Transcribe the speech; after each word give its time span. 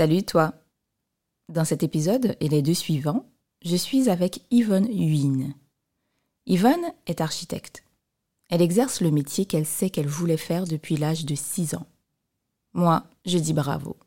Salut 0.00 0.22
toi. 0.22 0.54
Dans 1.50 1.66
cet 1.66 1.82
épisode 1.82 2.34
et 2.40 2.48
les 2.48 2.62
deux 2.62 2.72
suivants, 2.72 3.26
je 3.62 3.76
suis 3.76 4.08
avec 4.08 4.40
Yvonne 4.50 4.88
Huyn. 4.90 5.52
Yvonne 6.46 6.94
est 7.06 7.20
architecte. 7.20 7.84
Elle 8.48 8.62
exerce 8.62 9.02
le 9.02 9.10
métier 9.10 9.44
qu'elle 9.44 9.66
sait 9.66 9.90
qu'elle 9.90 10.06
voulait 10.06 10.38
faire 10.38 10.64
depuis 10.64 10.96
l'âge 10.96 11.26
de 11.26 11.34
6 11.34 11.74
ans. 11.74 11.86
Moi, 12.72 13.04
je 13.26 13.36
dis 13.36 13.52
bravo. 13.52 13.98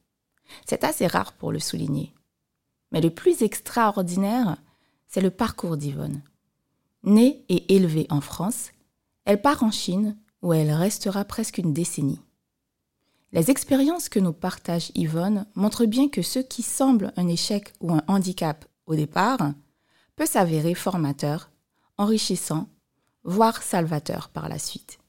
C'est 0.65 0.83
assez 0.83 1.05
rare 1.05 1.33
pour 1.33 1.51
le 1.51 1.59
souligner. 1.59 2.12
Mais 2.91 2.99
le 2.99 3.12
plus 3.12 3.44
extraordinaire, 3.44 4.57
c'est 5.07 5.21
le 5.21 5.29
parcours 5.29 5.78
d'Yvonne. 5.78 6.23
Née 7.03 7.46
et 7.49 7.75
élevée 7.75 8.07
en 8.10 8.21
France, 8.21 8.71
elle 9.25 9.44
part 9.44 9.62
en 9.62 9.69
Chine 9.69 10.17
où 10.41 10.53
elle 10.53 10.71
restera 10.71 11.23
presque 11.23 11.60
une 11.60 11.71
décennie. 11.71 12.23
Les 13.34 13.50
expériences 13.50 14.10
que 14.10 14.20
nous 14.20 14.31
partage 14.31 14.92
Yvonne 14.94 15.47
montrent 15.56 15.88
bien 15.88 16.08
que 16.08 16.22
ce 16.22 16.38
qui 16.38 16.62
semble 16.62 17.12
un 17.18 17.27
échec 17.27 17.74
ou 17.82 17.91
un 17.91 18.04
handicap 18.08 18.64
au 18.86 18.94
départ 18.94 19.54
peut 20.16 20.28
s'avérer 20.28 20.76
formateur, 20.76 21.50
enrichissant, 21.98 22.70
voire 23.24 23.64
salvateur 23.64 24.30
par 24.30 24.50
la 24.50 24.60
suite. 24.60 25.00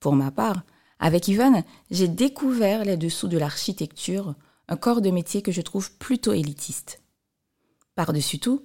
Pour 0.00 0.16
ma 0.16 0.30
part, 0.30 0.62
avec 0.98 1.28
Yvonne, 1.28 1.62
j'ai 1.90 2.08
découvert 2.08 2.86
les 2.86 2.96
dessous 2.96 3.28
de 3.28 3.36
l'architecture, 3.36 4.34
un 4.68 4.76
corps 4.76 5.02
de 5.02 5.10
métier 5.10 5.42
que 5.42 5.52
je 5.52 5.60
trouve 5.60 5.92
plutôt 5.98 6.32
élitiste. 6.32 7.02
Par-dessus 7.96 8.38
tout, 8.38 8.64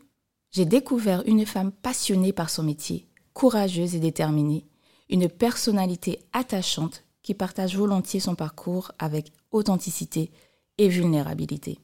j'ai 0.51 0.65
découvert 0.65 1.23
une 1.25 1.45
femme 1.45 1.73
passionnée 1.73 2.31
par 2.31 2.49
son 2.49 2.63
métier, 2.63 3.09
courageuse 3.33 3.95
et 3.95 3.99
déterminée, 3.99 4.65
une 5.09 5.27
personnalité 5.27 6.19
attachante 6.31 7.04
qui 7.25 7.33
partage 7.33 7.75
volontiers 7.75 8.19
son 8.19 8.35
parcours 8.35 8.91
avec 8.99 9.33
authenticité 9.51 10.29
et 10.77 10.87
vulnérabilité. 10.87 11.79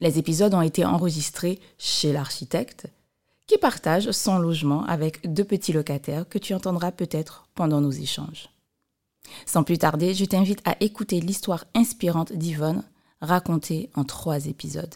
Les 0.00 0.18
épisodes 0.18 0.54
ont 0.54 0.62
été 0.62 0.82
enregistrés 0.82 1.60
chez 1.76 2.10
l'architecte, 2.14 2.86
qui 3.46 3.58
partage 3.58 4.10
son 4.12 4.38
logement 4.38 4.82
avec 4.86 5.30
deux 5.30 5.44
petits 5.44 5.74
locataires 5.74 6.26
que 6.26 6.38
tu 6.38 6.54
entendras 6.54 6.90
peut-être 6.90 7.48
pendant 7.54 7.82
nos 7.82 7.90
échanges. 7.90 8.48
Sans 9.44 9.62
plus 9.62 9.76
tarder, 9.76 10.14
je 10.14 10.24
t'invite 10.24 10.66
à 10.66 10.76
écouter 10.80 11.20
l'histoire 11.20 11.66
inspirante 11.74 12.32
d'Yvonne, 12.32 12.84
racontée 13.20 13.90
en 13.94 14.04
trois 14.04 14.46
épisodes. 14.46 14.94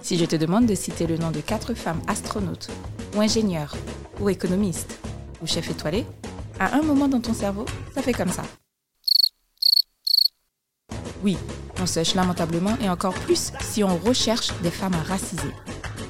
Si 0.00 0.16
je 0.16 0.24
te 0.24 0.36
demande 0.36 0.64
de 0.64 0.74
citer 0.74 1.06
le 1.06 1.18
nom 1.18 1.30
de 1.30 1.40
quatre 1.40 1.74
femmes 1.74 2.00
astronautes, 2.06 2.70
ou 3.14 3.20
ingénieurs, 3.20 3.76
ou 4.20 4.30
économistes, 4.30 4.98
chef 5.46 5.70
étoilé, 5.70 6.06
à 6.58 6.76
un 6.76 6.82
moment 6.82 7.08
dans 7.08 7.20
ton 7.20 7.34
cerveau, 7.34 7.64
ça 7.94 8.02
fait 8.02 8.12
comme 8.12 8.30
ça. 8.30 8.42
Oui, 11.22 11.36
on 11.80 11.86
sèche 11.86 12.14
lamentablement 12.14 12.76
et 12.82 12.88
encore 12.88 13.14
plus 13.14 13.52
si 13.60 13.82
on 13.82 13.96
recherche 13.96 14.48
des 14.62 14.70
femmes 14.70 14.96
racisées. 15.08 15.54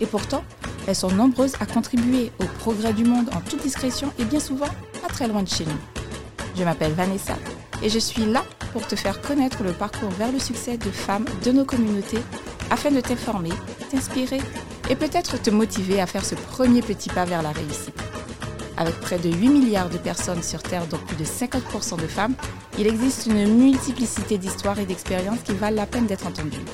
Et 0.01 0.07
pourtant, 0.07 0.43
elles 0.87 0.97
sont 0.97 1.11
nombreuses 1.11 1.55
à 1.61 1.67
contribuer 1.67 2.33
au 2.41 2.45
progrès 2.59 2.93
du 2.93 3.05
monde 3.05 3.31
en 3.35 3.41
toute 3.41 3.63
discrétion 3.63 4.13
et 4.19 4.25
bien 4.25 4.41
souvent 4.41 4.69
pas 5.01 5.09
très 5.09 5.29
loin 5.29 5.43
de 5.43 5.49
chez 5.49 5.65
nous. 5.65 5.79
Je 6.57 6.65
m'appelle 6.65 6.93
Vanessa 6.93 7.37
et 7.83 7.89
je 7.89 7.99
suis 7.99 8.27
là 8.27 8.45
pour 8.73 8.87
te 8.87 8.97
faire 8.97 9.21
connaître 9.21 9.63
le 9.63 9.73
parcours 9.73 10.11
vers 10.11 10.33
le 10.33 10.39
succès 10.39 10.77
de 10.77 10.91
femmes 10.91 11.27
de 11.45 11.53
nos 11.53 11.65
communautés 11.65 12.23
afin 12.71 12.91
de 12.91 13.01
t'informer, 13.01 13.53
t'inspirer 13.91 14.41
et 14.91 14.97
peut-être 14.97 15.41
te 15.41 15.51
motiver 15.51 16.01
à 16.01 16.07
faire 16.07 16.25
ce 16.25 16.35
premier 16.35 16.83
petit 16.83 17.09
pas 17.09 17.25
vers 17.25 17.43
la 17.43 17.53
réussite. 17.53 18.04
Avec 18.77 18.99
près 19.01 19.19
de 19.19 19.31
8 19.31 19.49
milliards 19.49 19.89
de 19.89 19.99
personnes 19.99 20.43
sur 20.43 20.63
Terre, 20.63 20.87
dont 20.87 20.99
plus 20.99 21.17
de 21.17 21.25
50% 21.25 22.01
de 22.01 22.07
femmes, 22.09 22.35
il 22.79 22.87
existe 22.87 23.27
une 23.27 23.57
multiplicité 23.57 24.37
d'histoires 24.37 24.79
et 24.79 24.87
d'expériences 24.87 25.43
qui 25.45 25.53
valent 25.53 25.77
la 25.77 25.87
peine 25.87 26.07
d'être 26.07 26.27
entendues. 26.27 26.65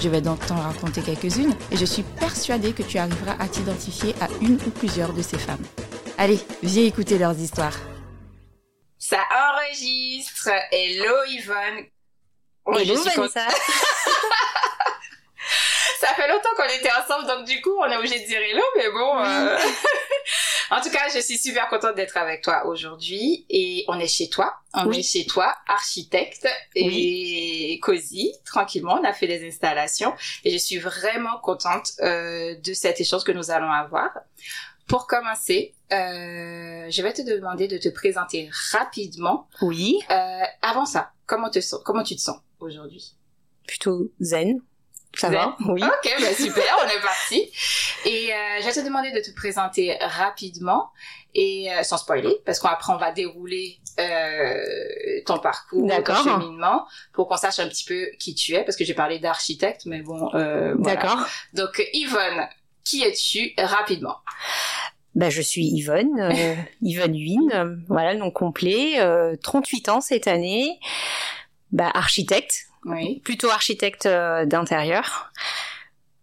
Je 0.00 0.08
vais 0.08 0.20
donc 0.20 0.44
t'en 0.46 0.56
raconter 0.56 1.02
quelques-unes 1.02 1.54
et 1.70 1.76
je 1.76 1.84
suis 1.84 2.02
persuadée 2.02 2.72
que 2.72 2.82
tu 2.82 2.98
arriveras 2.98 3.36
à 3.38 3.48
t'identifier 3.48 4.14
à 4.20 4.28
une 4.40 4.54
ou 4.66 4.70
plusieurs 4.70 5.12
de 5.12 5.22
ces 5.22 5.38
femmes. 5.38 5.64
Allez, 6.18 6.38
viens 6.62 6.84
écouter 6.84 7.18
leurs 7.18 7.38
histoires. 7.38 7.76
Ça 8.98 9.18
enregistre. 9.32 10.48
Hello 10.70 11.14
Yvonne. 11.28 11.86
Hello 12.66 13.02
Vanessa. 13.02 13.48
ça 16.00 16.08
fait 16.14 16.28
longtemps 16.28 16.54
qu'on 16.56 16.64
était 16.64 16.92
ensemble, 16.92 17.26
donc 17.26 17.44
du 17.46 17.60
coup, 17.60 17.76
on 17.80 17.86
est 17.86 17.96
obligé 17.96 18.20
de 18.20 18.26
dire 18.26 18.40
hello, 18.40 18.62
mais 18.76 18.90
bon. 18.90 19.18
Euh... 19.18 19.58
en 20.76 20.80
tout 20.80 20.90
cas, 20.90 21.08
je 21.14 21.20
suis 21.20 21.38
super 21.38 21.68
contente 21.68 21.94
d'être 21.96 22.16
avec 22.16 22.42
toi 22.42 22.66
aujourd'hui. 22.66 23.44
Et 23.50 23.84
on 23.88 23.98
est 24.00 24.06
chez 24.08 24.28
toi. 24.28 24.54
On 24.74 24.86
Oui. 24.86 24.98
est 25.00 25.02
chez 25.02 25.26
toi, 25.26 25.54
architecte 25.66 26.48
et 26.74 27.78
cosy, 27.82 28.32
tranquillement. 28.44 28.98
On 29.00 29.04
a 29.04 29.12
fait 29.12 29.26
des 29.26 29.46
installations. 29.46 30.14
Et 30.44 30.50
je 30.50 30.56
suis 30.58 30.78
vraiment 30.78 31.38
contente 31.42 31.92
euh, 32.00 32.54
de 32.56 32.72
cet 32.72 33.00
échange 33.00 33.24
que 33.24 33.32
nous 33.32 33.50
allons 33.50 33.70
avoir. 33.70 34.10
Pour 34.88 35.06
commencer, 35.06 35.74
euh, 35.92 36.86
je 36.90 37.02
vais 37.02 37.12
te 37.12 37.22
demander 37.22 37.68
de 37.68 37.78
te 37.78 37.88
présenter 37.88 38.50
rapidement. 38.72 39.48
Oui, 39.60 39.98
Euh, 40.10 40.40
avant 40.62 40.86
ça, 40.86 41.12
comment, 41.26 41.50
te 41.50 41.60
comment 41.84 42.02
tu 42.02 42.16
te 42.16 42.20
sens 42.20 42.38
aujourd'hui? 42.60 43.14
Plutôt 43.66 44.10
zen. 44.20 44.60
Ça 45.16 45.28
va? 45.28 45.56
Oui. 45.68 45.82
Ok, 45.82 46.10
bah 46.20 46.34
super, 46.34 46.76
on 46.82 46.88
est 46.88 47.02
parti. 47.02 47.50
Et 48.06 48.32
euh, 48.32 48.60
je 48.60 48.64
vais 48.66 48.72
te 48.72 48.80
demander 48.80 49.12
de 49.12 49.20
te 49.20 49.34
présenter 49.34 49.96
rapidement 50.00 50.90
et 51.34 51.72
euh, 51.72 51.82
sans 51.82 51.98
spoiler, 51.98 52.36
parce 52.44 52.60
qu'après 52.60 52.92
on 52.92 52.96
va 52.98 53.12
dérouler 53.12 53.78
euh, 53.98 55.20
ton 55.26 55.38
parcours, 55.38 55.90
ton 56.04 56.14
cheminement, 56.14 56.86
pour 57.12 57.28
qu'on 57.28 57.36
sache 57.36 57.58
un 57.58 57.68
petit 57.68 57.84
peu 57.84 58.06
qui 58.18 58.34
tu 58.34 58.54
es, 58.54 58.64
parce 58.64 58.76
que 58.76 58.84
j'ai 58.84 58.94
parlé 58.94 59.18
d'architecte, 59.18 59.82
mais 59.86 60.02
bon, 60.02 60.30
euh, 60.34 60.74
voilà. 60.78 61.00
D'accord. 61.00 61.26
Donc 61.54 61.82
Yvonne, 61.92 62.48
qui 62.84 63.02
es-tu 63.02 63.54
rapidement? 63.58 64.16
Bah, 65.14 65.28
je 65.28 65.42
suis 65.42 65.66
Yvonne, 65.66 66.18
euh, 66.18 66.54
Yvonne 66.82 67.14
Huyn, 67.14 67.50
euh, 67.52 67.76
voilà 67.88 68.14
le 68.14 68.18
nom 68.18 68.30
complet, 68.30 69.00
euh, 69.00 69.36
38 69.42 69.88
ans 69.90 70.00
cette 70.00 70.26
année, 70.26 70.78
bah, 71.70 71.90
architecte, 71.92 72.66
Oui. 72.84 73.20
plutôt 73.24 73.50
architecte 73.50 74.06
euh, 74.06 74.44
d'intérieur. 74.46 75.30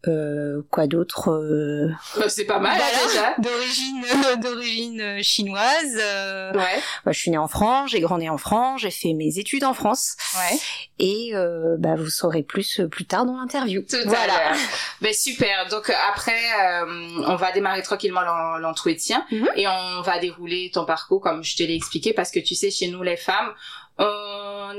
Euh, 0.08 0.62
quoi 0.72 0.88
d'autre 0.88 1.30
euh, 1.30 1.90
Bah, 2.18 2.30
c'est 2.30 2.46
pas 2.46 2.58
mal 2.59 2.78
voilà, 2.78 2.86
hein, 2.96 3.08
déjà. 3.08 3.36
D'origine, 3.52 4.06
euh, 4.28 4.36
d'origine 4.38 5.02
euh, 5.02 5.19
chinoise. 5.22 5.98
euh, 5.98 6.53
Ouais, 6.53 6.80
bah, 7.03 7.12
je 7.12 7.19
suis 7.19 7.30
née 7.31 7.38
en 7.38 7.50
France, 7.50 7.92
j'ai 7.92 8.00
grandi 8.00 8.30
en 8.30 8.38
France, 8.38 8.80
j'ai 8.80 8.92
fait 8.92 9.12
mes 9.14 9.40
études 9.40 9.66
en 9.66 9.74
France, 9.74 10.16
ouais. 10.38 10.58
et 11.00 11.31
euh, 11.36 11.75
bah, 11.78 11.96
vous 11.98 12.09
saurez 12.09 12.44
plus 12.44 12.80
plus 12.90 13.03
tard 13.06 13.25
dans 13.25 13.38
l'interview. 13.42 13.81
Tout 13.81 13.98
à 13.98 14.03
voilà. 14.06 14.28
l'heure. 14.52 14.58
Ben 15.02 15.14
super. 15.14 15.68
Donc 15.69 15.92
après, 16.09 16.31
euh, 16.62 16.86
on 17.28 17.36
va 17.36 17.52
démarrer 17.52 17.81
tranquillement 17.81 18.22
l'en- 18.22 18.58
l'entretien 18.58 19.25
Mhm. 19.31 19.50
et 19.58 19.68
on 19.68 20.02
va 20.02 20.19
dérouler 20.19 20.72
ton 20.74 20.86
parcours 20.86 21.19
comme 21.22 21.44
je 21.44 21.58
te 21.58 21.64
l'ai 21.64 21.75
expliqué 21.75 22.14
parce 22.14 22.31
que 22.31 22.40
tu 22.40 22.56
sais, 22.56 22.72
chez 22.72 22.88
nous 22.88 23.03
les 23.03 23.18
femmes, 23.18 23.53
on 23.98 24.06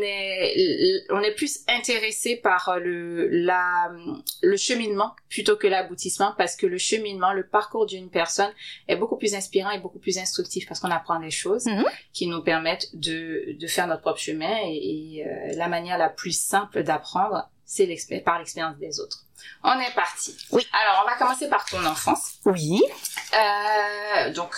est 0.01 1.05
on 1.11 1.21
est 1.21 1.35
plus 1.35 1.61
intéressé 1.69 2.37
par 2.37 2.79
le 2.79 3.29
la 3.29 3.91
le 4.43 4.57
cheminement 4.57 5.15
plutôt 5.29 5.57
que 5.57 5.67
l'aboutissement 5.67 6.35
parce 6.37 6.57
que 6.57 6.67
le 6.67 6.79
cheminement, 6.79 7.33
le 7.33 7.47
parcours 7.47 7.87
d'une 7.87 8.11
personne 8.11 8.53
est 8.89 8.97
beaucoup 8.97 9.17
plus 9.17 9.35
inspirant 9.35 9.71
et 9.71 9.79
beaucoup 9.79 9.99
plus 9.99 10.19
instructif 10.19 10.67
parce 10.69 10.81
qu'on 10.81 10.91
apprend 10.91 11.19
des 11.21 11.31
choses 11.31 11.67
Mhm. 11.67 11.85
qui 12.13 12.27
nous 12.27 12.43
permettent 12.43 12.89
de 12.95 13.57
de 13.59 13.67
faire 13.67 13.87
notre 13.87 14.03
propre 14.03 14.21
chemin 14.21 14.57
et, 14.65 15.17
et, 15.19 15.27
euh, 15.27 15.57
la 15.57 15.69
manière 15.69 15.99
la 15.99 16.09
plus 16.09 16.33
simple 16.39 16.83
d'apprendre, 16.83 17.49
c'est 17.65 17.87
par 18.25 18.39
l'expérience 18.39 18.77
des 18.79 19.01
autres. 19.01 19.25
On 19.65 19.79
est 19.81 19.95
parti. 19.95 20.37
Oui. 20.53 20.67
Alors, 20.73 21.05
on 21.05 21.11
va 21.11 21.17
commencer 21.17 21.49
par 21.49 21.65
ton 21.65 21.85
enfance. 21.87 22.33
Oui. 22.45 22.83
Euh, 23.35 24.33
donc, 24.33 24.55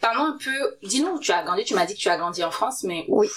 parlons 0.00 0.24
un 0.24 0.38
peu. 0.42 0.76
Dis-nous 0.82 1.08
où 1.16 1.20
tu 1.20 1.32
as 1.32 1.42
grandi. 1.42 1.64
Tu 1.64 1.74
m'as 1.74 1.84
dit 1.86 1.94
que 1.94 1.98
tu 2.00 2.08
as 2.08 2.16
grandi 2.16 2.42
en 2.44 2.50
France, 2.50 2.82
mais 2.84 3.04
où? 3.08 3.20
Oui. 3.20 3.28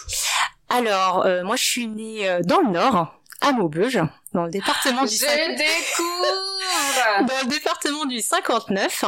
Alors, 0.70 1.26
euh, 1.26 1.44
moi, 1.44 1.56
je 1.56 1.64
suis 1.64 1.88
née 1.88 2.30
euh, 2.30 2.42
dans 2.44 2.60
le 2.62 2.70
Nord, 2.70 3.20
à 3.42 3.52
Maubeuge, 3.52 4.00
dans 4.34 4.44
le 4.46 4.52
département 4.52 5.04
du 5.06 5.14
Je 5.14 5.20
cinq- 5.20 5.56
découvre. 5.58 7.26
dans 7.28 7.44
le 7.44 7.50
département 7.50 8.06
du 8.06 8.22
59. 8.22 9.04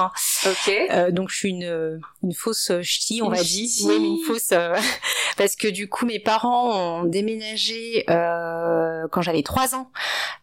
ok. 0.46 0.72
Euh, 0.92 1.12
donc, 1.12 1.30
je 1.30 1.36
suis 1.38 1.50
une 1.50 2.00
une 2.24 2.34
fausse 2.34 2.72
ch'ti, 2.82 3.22
on 3.24 3.30
Une 3.32 3.36
va 3.38 3.44
dire. 3.44 3.70
Oui, 3.86 3.98
mais 4.00 4.08
une 4.08 4.24
fausse 4.26 4.50
euh, 4.52 4.76
parce 5.38 5.56
que 5.56 5.68
du 5.68 5.88
coup, 5.90 6.06
mes 6.06 6.20
parents 6.20 7.02
ont 7.02 7.04
déménagé 7.04 8.04
euh, 8.10 9.08
quand 9.12 9.22
j'avais 9.22 9.44
3 9.44 9.76
ans 9.76 9.92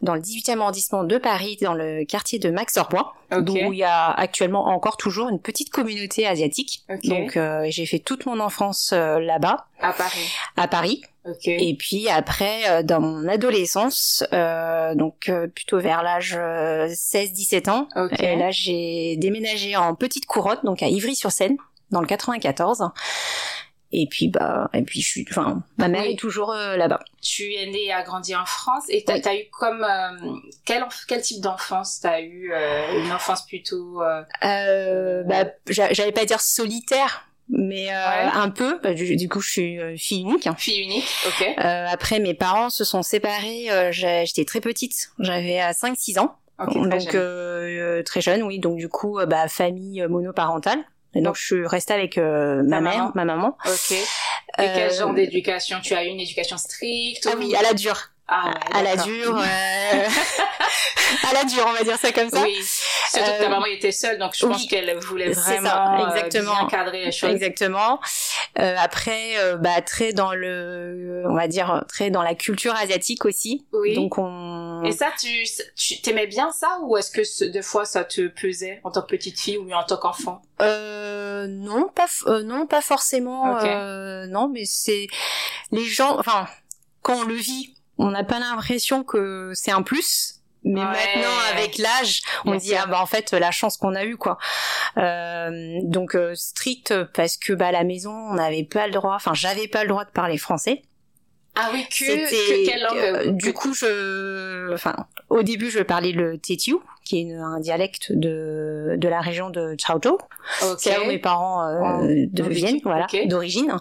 dans 0.00 0.14
le 0.14 0.20
18e 0.20 0.60
arrondissement 0.60 1.02
de 1.04 1.18
Paris, 1.18 1.56
dans 1.60 1.74
le 1.74 2.04
quartier 2.04 2.38
de 2.38 2.50
Max-Orbois, 2.50 3.14
Ok. 3.32 3.48
où 3.48 3.72
il 3.72 3.78
y 3.78 3.84
a 3.84 4.10
actuellement 4.10 4.66
encore 4.66 4.96
toujours 4.96 5.28
une 5.28 5.40
petite 5.40 5.70
communauté 5.70 6.26
asiatique. 6.26 6.84
Ok. 6.88 7.00
Donc, 7.04 7.38
j'ai 7.68 7.86
fait 7.86 7.98
toute 7.98 8.26
mon 8.26 8.38
enfance 8.40 8.92
là-bas, 8.92 9.66
À 9.80 9.92
Paris. 9.92 10.32
à 10.56 10.68
Paris. 10.68 11.02
Ok. 11.24 11.46
Et 11.46 11.76
puis 11.78 12.08
après, 12.08 12.82
dans 12.84 13.00
mon 13.00 13.28
adolescence, 13.28 14.24
euh, 14.32 14.67
donc 14.94 15.28
euh, 15.28 15.46
plutôt 15.48 15.78
vers 15.78 16.02
l'âge 16.02 16.34
euh, 16.38 16.86
16-17 16.88 17.70
ans, 17.70 17.88
Ok. 17.96 18.20
et 18.20 18.36
là 18.36 18.50
j'ai 18.50 19.16
déménagé 19.18 19.76
en 19.76 19.94
petite 19.94 20.26
couronne, 20.26 20.58
donc 20.64 20.82
à 20.82 20.88
Ivry-sur-Seine, 20.88 21.56
dans 21.90 22.00
le 22.00 22.06
94. 22.06 22.90
et 23.90 24.06
puis 24.10 24.28
bah 24.28 24.68
et 24.74 24.82
puis 24.82 25.00
je 25.00 25.08
suis 25.08 25.26
enfin 25.30 25.62
ma 25.78 25.88
mère 25.88 26.02
Oui. 26.02 26.12
est 26.12 26.18
toujours 26.18 26.52
euh, 26.52 26.76
là-bas. 26.76 27.00
Tu 27.22 27.54
es 27.54 27.66
né 27.70 27.84
et 27.86 27.92
a 27.92 28.02
grandi 28.02 28.36
en 28.36 28.44
France 28.44 28.84
et 28.90 29.02
t'as 29.02 29.14
Oui. 29.14 29.22
as 29.26 29.34
eu 29.36 29.44
comme 29.50 29.82
euh, 29.82 30.32
quel 30.66 30.84
quel 31.08 31.22
type 31.22 31.40
d'enfance 31.40 32.00
t'as 32.00 32.20
eu 32.20 32.52
euh, 32.52 33.02
une 33.02 33.10
enfance 33.12 33.46
plutôt 33.46 34.02
euh, 34.02 34.22
Euh, 34.44 35.22
bah 35.24 35.46
j'a- 35.68 35.92
j'allais 35.94 36.12
pas 36.12 36.26
dire 36.26 36.40
solitaire 36.40 37.24
mais 37.50 37.88
euh, 37.88 37.92
Ouais. 37.92 38.30
un 38.34 38.50
peu 38.50 38.78
Bah, 38.82 38.94
du, 38.94 39.16
du 39.16 39.28
coup 39.28 39.40
je 39.40 39.50
suis 39.50 39.78
euh, 39.80 39.96
fille 39.96 40.20
unique. 40.22 40.46
hein. 40.46 40.54
fille 40.58 40.82
unique, 40.82 41.08
ok. 41.26 41.46
Euh, 41.58 41.86
après 41.90 42.18
mes 42.20 42.34
parents 42.34 42.70
se 42.70 42.84
sont 42.84 43.02
séparés, 43.02 43.70
euh, 43.70 43.90
j'étais 43.92 44.44
très 44.44 44.60
petite, 44.60 45.10
j'avais 45.18 45.60
5 45.72 45.96
6 45.98 46.18
ans. 46.18 46.34
Ok, 46.60 46.72
très 46.72 46.80
donc 46.80 47.00
jeune. 47.00 47.10
euh, 47.14 48.02
très 48.02 48.20
jeune 48.20 48.42
oui, 48.42 48.58
donc 48.58 48.76
du 48.78 48.88
coup 48.88 49.18
euh, 49.20 49.26
bah 49.26 49.46
famille 49.48 50.02
euh, 50.02 50.08
monoparentale. 50.08 50.80
Et 51.14 51.18
donc 51.20 51.26
Donc- 51.26 51.36
je 51.36 51.44
suis 51.44 51.66
restée 51.66 51.94
avec 51.94 52.18
euh, 52.18 52.62
ma 52.64 52.80
mère, 52.80 52.96
maman. 52.98 53.12
ma 53.14 53.24
maman. 53.24 53.58
Ok. 53.66 53.92
Et 53.92 54.04
quel 54.56 54.90
Euh, 54.90 54.98
genre 54.98 55.14
d'éducation? 55.14 55.78
Tu 55.82 55.94
as 55.94 56.04
eu 56.04 56.08
une 56.08 56.20
éducation 56.20 56.58
stricte 56.58 57.26
Ah 57.30 57.36
ou- 57.36 57.38
oui, 57.40 57.54
à 57.54 57.62
la 57.62 57.72
dure. 57.74 58.10
Ah 58.28 58.48
ouais, 58.48 58.76
à 58.78 58.82
la 58.82 58.96
dure. 58.96 59.36
euh, 59.38 59.40
à 61.30 61.32
la 61.32 61.44
dure, 61.44 61.64
on 61.66 61.72
va 61.72 61.82
dire 61.82 61.96
ça 61.96 62.12
comme 62.12 62.28
ça. 62.28 62.42
Oui. 62.42 62.58
Surtout 62.62 63.24
que 63.32 63.38
ta 63.38 63.46
Euh, 63.46 63.48
maman 63.48 63.64
était 63.66 63.90
seule, 63.92 64.18
donc 64.18 64.32
je 64.36 64.44
oui, 64.44 64.52
pense 64.52 64.66
qu'elle 64.66 64.98
voulait 64.98 65.32
c'est 65.32 65.40
ça, 65.40 65.60
vraiment 65.60 66.04
euh, 66.04 66.14
exactement. 66.14 66.54
bien 66.58 66.66
cadrer 66.68 67.04
les 67.06 67.12
choses. 67.12 67.30
Exactement. 67.30 68.00
Euh, 68.58 68.74
après, 68.78 69.38
euh, 69.38 69.56
bah 69.56 69.80
très 69.80 70.12
dans 70.12 70.34
le, 70.34 71.22
on 71.26 71.34
va 71.34 71.48
dire 71.48 71.84
très 71.88 72.10
dans 72.10 72.22
la 72.22 72.34
culture 72.34 72.74
asiatique 72.74 73.24
aussi. 73.24 73.66
Oui. 73.72 73.94
Donc 73.94 74.18
on. 74.18 74.82
Et 74.84 74.92
ça, 74.92 75.08
tu, 75.18 75.44
tu 75.74 76.00
t'aimais 76.02 76.26
bien 76.26 76.50
ça 76.52 76.78
ou 76.82 76.96
est-ce 76.98 77.10
que 77.10 77.24
ce- 77.24 77.44
des 77.44 77.62
fois 77.62 77.86
ça 77.86 78.04
te 78.04 78.28
pesait 78.28 78.80
en 78.84 78.90
tant 78.90 79.00
que 79.00 79.06
petite 79.06 79.40
fille 79.40 79.56
ou 79.56 79.72
en 79.72 79.84
tant 79.84 79.96
qu'enfant? 79.96 80.42
Euh, 80.60 81.46
non, 81.48 81.88
pas 81.88 82.06
euh, 82.26 82.42
non, 82.42 82.66
pas 82.66 82.82
forcément. 82.82 83.54
Ok. 83.56 83.64
euh, 83.64 84.26
non, 84.26 84.48
mais 84.52 84.64
c'est 84.66 85.06
les 85.72 85.84
gens. 85.84 86.18
Enfin, 86.18 86.46
quand 87.00 87.14
on 87.20 87.24
le 87.24 87.34
vit, 87.34 87.74
on 87.98 88.10
n'a 88.10 88.24
pas 88.24 88.38
l'impression 88.38 89.04
que 89.04 89.52
c'est 89.54 89.70
un 89.72 89.82
plus. 89.82 90.34
Mais 90.64 90.80
Ouais. 90.80 90.86
maintenant, 90.86 91.36
avec 91.52 91.78
l'âge, 91.78 92.20
on 92.44 92.50
Bien 92.50 92.58
dit 92.58 92.68
sûr. 92.68 92.78
ah 92.82 92.86
bah 92.86 93.00
en 93.00 93.06
fait 93.06 93.32
la 93.32 93.52
chance 93.52 93.76
qu'on 93.76 93.94
a 93.94 94.04
eue 94.04 94.16
quoi. 94.16 94.38
Euh, 94.96 95.78
donc 95.84 96.14
euh, 96.16 96.34
strict 96.34 96.92
parce 97.14 97.36
que 97.36 97.52
bah 97.52 97.68
à 97.68 97.72
la 97.72 97.84
maison 97.84 98.10
on 98.12 98.34
n'avait 98.34 98.64
pas 98.64 98.86
le 98.86 98.92
droit. 98.92 99.14
Enfin, 99.14 99.34
j'avais 99.34 99.68
pas 99.68 99.82
le 99.82 99.88
droit 99.88 100.04
de 100.04 100.10
parler 100.10 100.36
français. 100.36 100.82
Ah 101.54 101.70
oui, 101.72 101.84
que, 101.88 102.04
que 102.30 102.66
quelle 102.66 102.82
langue 102.82 102.98
euh, 102.98 103.30
du 103.32 103.52
coup 103.52 103.72
je 103.74 104.72
enfin 104.74 104.94
au 105.28 105.42
début 105.42 105.70
je 105.70 105.80
parlais 105.80 106.12
le 106.12 106.38
Tetiu 106.38 106.76
qui 107.04 107.18
est 107.18 107.22
une- 107.22 107.40
un 107.40 107.58
dialecte 107.60 108.12
de 108.12 108.94
de 108.96 109.08
la 109.08 109.20
région 109.20 109.50
de 109.50 109.74
Chaozhou. 109.78 110.18
Ok. 110.62 110.76
C'est 110.78 110.90
là 110.90 111.02
où 111.02 111.06
mes 111.06 111.18
parents 111.18 111.64
euh, 111.66 111.78
Oh, 111.80 112.02
de 112.06 112.42
voilà, 112.82 113.06
d'origine. 113.26 113.76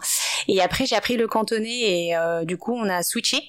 Et 0.47 0.61
après, 0.61 0.85
j'ai 0.85 0.95
appris 0.95 1.17
le 1.17 1.27
cantonais 1.27 2.07
et 2.07 2.15
euh, 2.15 2.45
du 2.45 2.57
coup, 2.57 2.73
on 2.75 2.87
a 2.89 3.03
switché. 3.03 3.41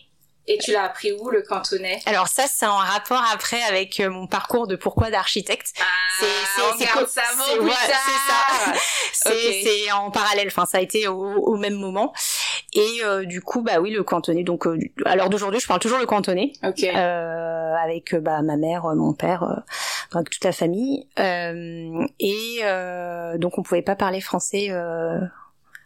Et 0.50 0.56
tu 0.56 0.72
l'as 0.72 0.84
appris 0.84 1.12
où 1.12 1.28
le 1.28 1.42
cantonais? 1.42 2.00
Alors 2.06 2.26
ça, 2.26 2.44
c'est 2.50 2.64
en 2.66 2.78
rapport 2.78 3.22
après 3.32 3.62
avec 3.64 4.00
euh, 4.00 4.08
mon 4.08 4.26
parcours 4.26 4.66
de 4.66 4.76
pourquoi 4.76 5.10
d'architecte. 5.10 5.74
Ah, 5.78 5.84
C'est- 6.18 6.26
ça 7.06 7.22
c'est- 7.36 7.58
ouais, 7.58 7.70
c'est 9.12 9.92
en 9.92 10.10
parallèle. 10.10 10.48
Enfin, 10.48 10.64
ça 10.64 10.78
a 10.78 10.80
été 10.80 11.06
au, 11.06 11.18
au 11.18 11.56
même 11.58 11.74
moment. 11.74 12.14
Et 12.72 13.00
euh, 13.04 13.26
du 13.26 13.42
coup, 13.42 13.60
bah 13.60 13.78
oui, 13.80 13.90
le 13.90 14.02
cantonais. 14.02 14.42
Donc, 14.42 14.66
euh, 14.66 14.78
à 15.04 15.16
l'heure 15.16 15.28
d'aujourd'hui, 15.28 15.60
je 15.60 15.66
parle 15.66 15.80
toujours 15.80 15.98
le 15.98 16.06
cantonais. 16.06 16.52
Euh, 16.64 17.74
avec 17.84 18.14
bah, 18.14 18.40
ma 18.40 18.56
mère, 18.56 18.84
mon 18.96 19.12
père, 19.12 19.62
toute 20.12 20.44
la 20.44 20.52
famille. 20.52 21.06
Et 21.18 22.60
donc 23.38 23.58
on 23.58 23.62
pouvait 23.62 23.82
pas 23.82 23.96
parler 23.96 24.22
français 24.22 24.70
à, 24.70 25.20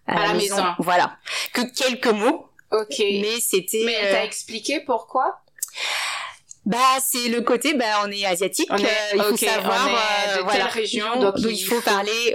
la 0.06 0.34
maison. 0.34 0.62
Voilà, 0.78 1.16
que 1.52 1.62
quelques 1.62 2.06
mots, 2.06 2.46
ok. 2.72 2.98
mais 2.98 3.40
c'était. 3.40 3.82
Mais 3.84 3.92
elle 4.00 4.14
euh, 4.16 4.22
expliqué 4.24 4.80
pourquoi? 4.80 5.38
Bah 6.64 6.78
c'est 7.04 7.28
le 7.28 7.40
côté, 7.40 7.74
bah 7.74 7.84
on 8.04 8.10
est 8.12 8.24
asiatique, 8.24 8.68
On 8.70 8.76
est- 8.76 8.84
euh, 8.84 9.14
il 9.14 9.22
faut 9.22 9.36
savoir 9.36 9.84
on 9.84 9.90
est 9.90 10.32
euh, 10.32 10.36
de 10.38 10.42
voilà, 10.44 10.58
telle 10.66 10.68
région, 10.80 11.16
donc 11.18 11.34
il 11.38 11.50
il 11.50 11.64
faut 11.64 11.80
faut- 11.80 11.90
parler 11.90 12.32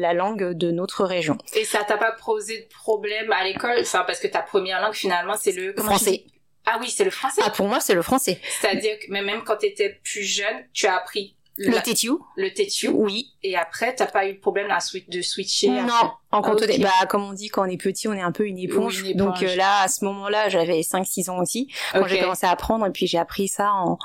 la 0.00 0.12
langue 0.12 0.52
de 0.54 0.70
notre 0.72 1.04
région. 1.04 1.38
Et 1.54 1.64
ça 1.64 1.84
t'a 1.84 1.96
pas 1.96 2.12
posé 2.12 2.62
de 2.62 2.68
problème 2.68 3.30
à 3.32 3.44
l'école? 3.44 3.78
Enfin, 3.80 4.04
parce 4.06 4.18
que 4.20 4.26
ta 4.26 4.42
première 4.42 4.80
langue, 4.80 4.94
finalement, 4.94 5.34
c'est 5.40 5.52
le... 5.52 5.72
Français. 5.76 6.24
Ah 6.66 6.78
oui, 6.80 6.90
c'est 6.90 7.04
le 7.04 7.10
français? 7.10 7.40
Ah 7.44 7.50
pour 7.50 7.66
moi 7.66 7.80
c'est 7.80 7.94
le 7.94 8.02
français. 8.02 8.40
C'est-à-dire 8.60 8.98
que 8.98 9.06
mais 9.08 9.22
même 9.22 9.42
quand 9.44 9.56
t'étais 9.56 10.00
plus 10.04 10.22
jeune, 10.24 10.66
tu 10.74 10.86
as 10.86 10.96
appris 10.96 11.36
Le 11.58 11.72
la- 11.72 11.80
tétiou, 11.82 12.24
le 12.36 12.52
tétiou 12.54 12.92
oui. 12.94 13.32
et 13.42 13.56
après, 13.56 13.94
t'as 13.94 14.06
pas 14.06 14.26
eu 14.26 14.32
le 14.34 14.38
problème 14.40 14.70
à 14.70 14.78
switch, 14.80 15.08
de 15.08 15.20
switcher 15.22 15.68
après. 15.78 15.82
Non, 15.86 16.12
en 16.30 16.40
cantonais. 16.40 16.76
ok. 16.76 16.80
Bah, 16.82 17.06
comme 17.08 17.24
on 17.24 17.32
dit, 17.32 17.48
quand 17.48 17.62
on 17.66 17.70
est 17.70 17.76
petit, 17.76 18.06
on 18.08 18.12
est 18.12 18.20
un 18.22 18.30
peu 18.32 18.46
une 18.46 18.58
éponge. 18.58 19.02
Donc 19.14 19.42
euh, 19.42 19.56
là, 19.56 19.80
à 19.82 19.88
ce 19.88 20.04
moment-là, 20.04 20.48
j'avais 20.48 20.80
5-6 20.82 21.30
ans 21.30 21.38
aussi, 21.38 21.68
quand 21.92 22.06
j'ai 22.06 22.20
commencé 22.20 22.46
à 22.46 22.50
apprendre, 22.50 22.86
et 22.86 22.90
puis 22.90 23.06
j'ai 23.08 23.18
appris 23.18 23.48
ça 23.48 23.72
en, 23.72 23.98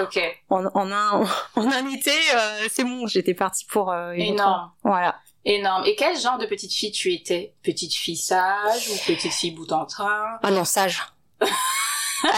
ok. 0.00 0.18
en, 0.50 0.64
en, 0.66 0.90
un, 0.92 1.24
en 1.56 1.70
un 1.70 1.86
été. 1.90 2.10
euh, 2.34 2.68
c'est 2.72 2.84
bon, 2.84 3.06
j'étais 3.06 3.34
partie 3.34 3.66
pour 3.66 3.92
euh, 3.92 4.12
une 4.12 4.22
autre- 4.22 4.32
Énorme. 4.32 4.70
Voilà. 4.82 5.16
Énorme. 5.44 5.84
Et 5.84 5.94
quel 5.96 6.18
genre 6.18 6.38
de 6.38 6.46
petite 6.46 6.72
fille 6.72 6.90
tu 6.90 7.12
étais? 7.12 7.52
Petite 7.62 7.92
fille 7.94 8.16
sage 8.16 8.88
ou 8.88 8.96
petite 9.06 9.30
fille 9.32 9.50
bout 9.50 9.70
en 9.72 9.84
train? 9.84 10.38
Ah 10.42 10.50
non, 10.50 10.64
sage. 10.64 11.02
ah 11.42 11.46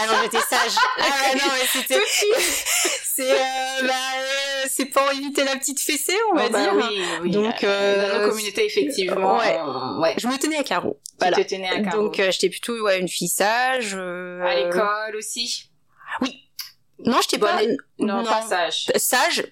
non, 0.07 0.13
j'étais 0.23 0.41
sage. 0.41 0.75
Ah 0.99 1.03
ouais, 1.03 1.35
non, 1.39 1.45
mais 1.53 1.67
c'était... 1.71 2.01
c'est 3.15 3.31
euh, 3.31 3.87
bah, 3.87 3.93
c'est 4.69 4.85
pour 4.85 5.03
éviter 5.11 5.43
la 5.43 5.55
petite 5.55 5.79
fessée, 5.79 6.15
on 6.31 6.35
va 6.35 6.45
Oh, 6.47 6.49
bah 6.51 6.61
dire. 6.61 6.73
oui, 6.75 7.01
oui. 7.23 7.31
Donc, 7.31 7.61
Dans 7.61 7.67
euh, 7.67 8.25
nos 8.25 8.29
communautés, 8.31 8.65
effectivement. 8.65 9.37
ouais. 9.37 9.57
on- 9.61 10.01
ouais. 10.01 10.13
Je 10.17 10.27
me 10.27 10.37
tenais 10.37 10.57
à 10.57 10.63
carreau. 10.63 10.99
Tu 11.05 11.15
Voilà. 11.19 11.37
te 11.43 11.49
tenais 11.49 11.69
à 11.69 11.79
carreau. 11.81 12.03
Donc 12.03 12.19
euh, 12.19 12.31
j'étais 12.31 12.49
plutôt 12.49 12.79
ouais, 12.83 12.99
une 12.99 13.07
fille 13.07 13.27
sage. 13.27 13.95
euh, 13.95 14.41
à 14.43 14.55
l'école 14.55 15.15
aussi 15.17 15.69
Non, 17.05 17.17
j'étais 17.21 17.37
pas 17.37 17.57
Bonne- 17.57 17.77
Non, 17.99 18.23
pas 18.23 18.41
sage. 18.41 18.87
sage, 18.95 19.45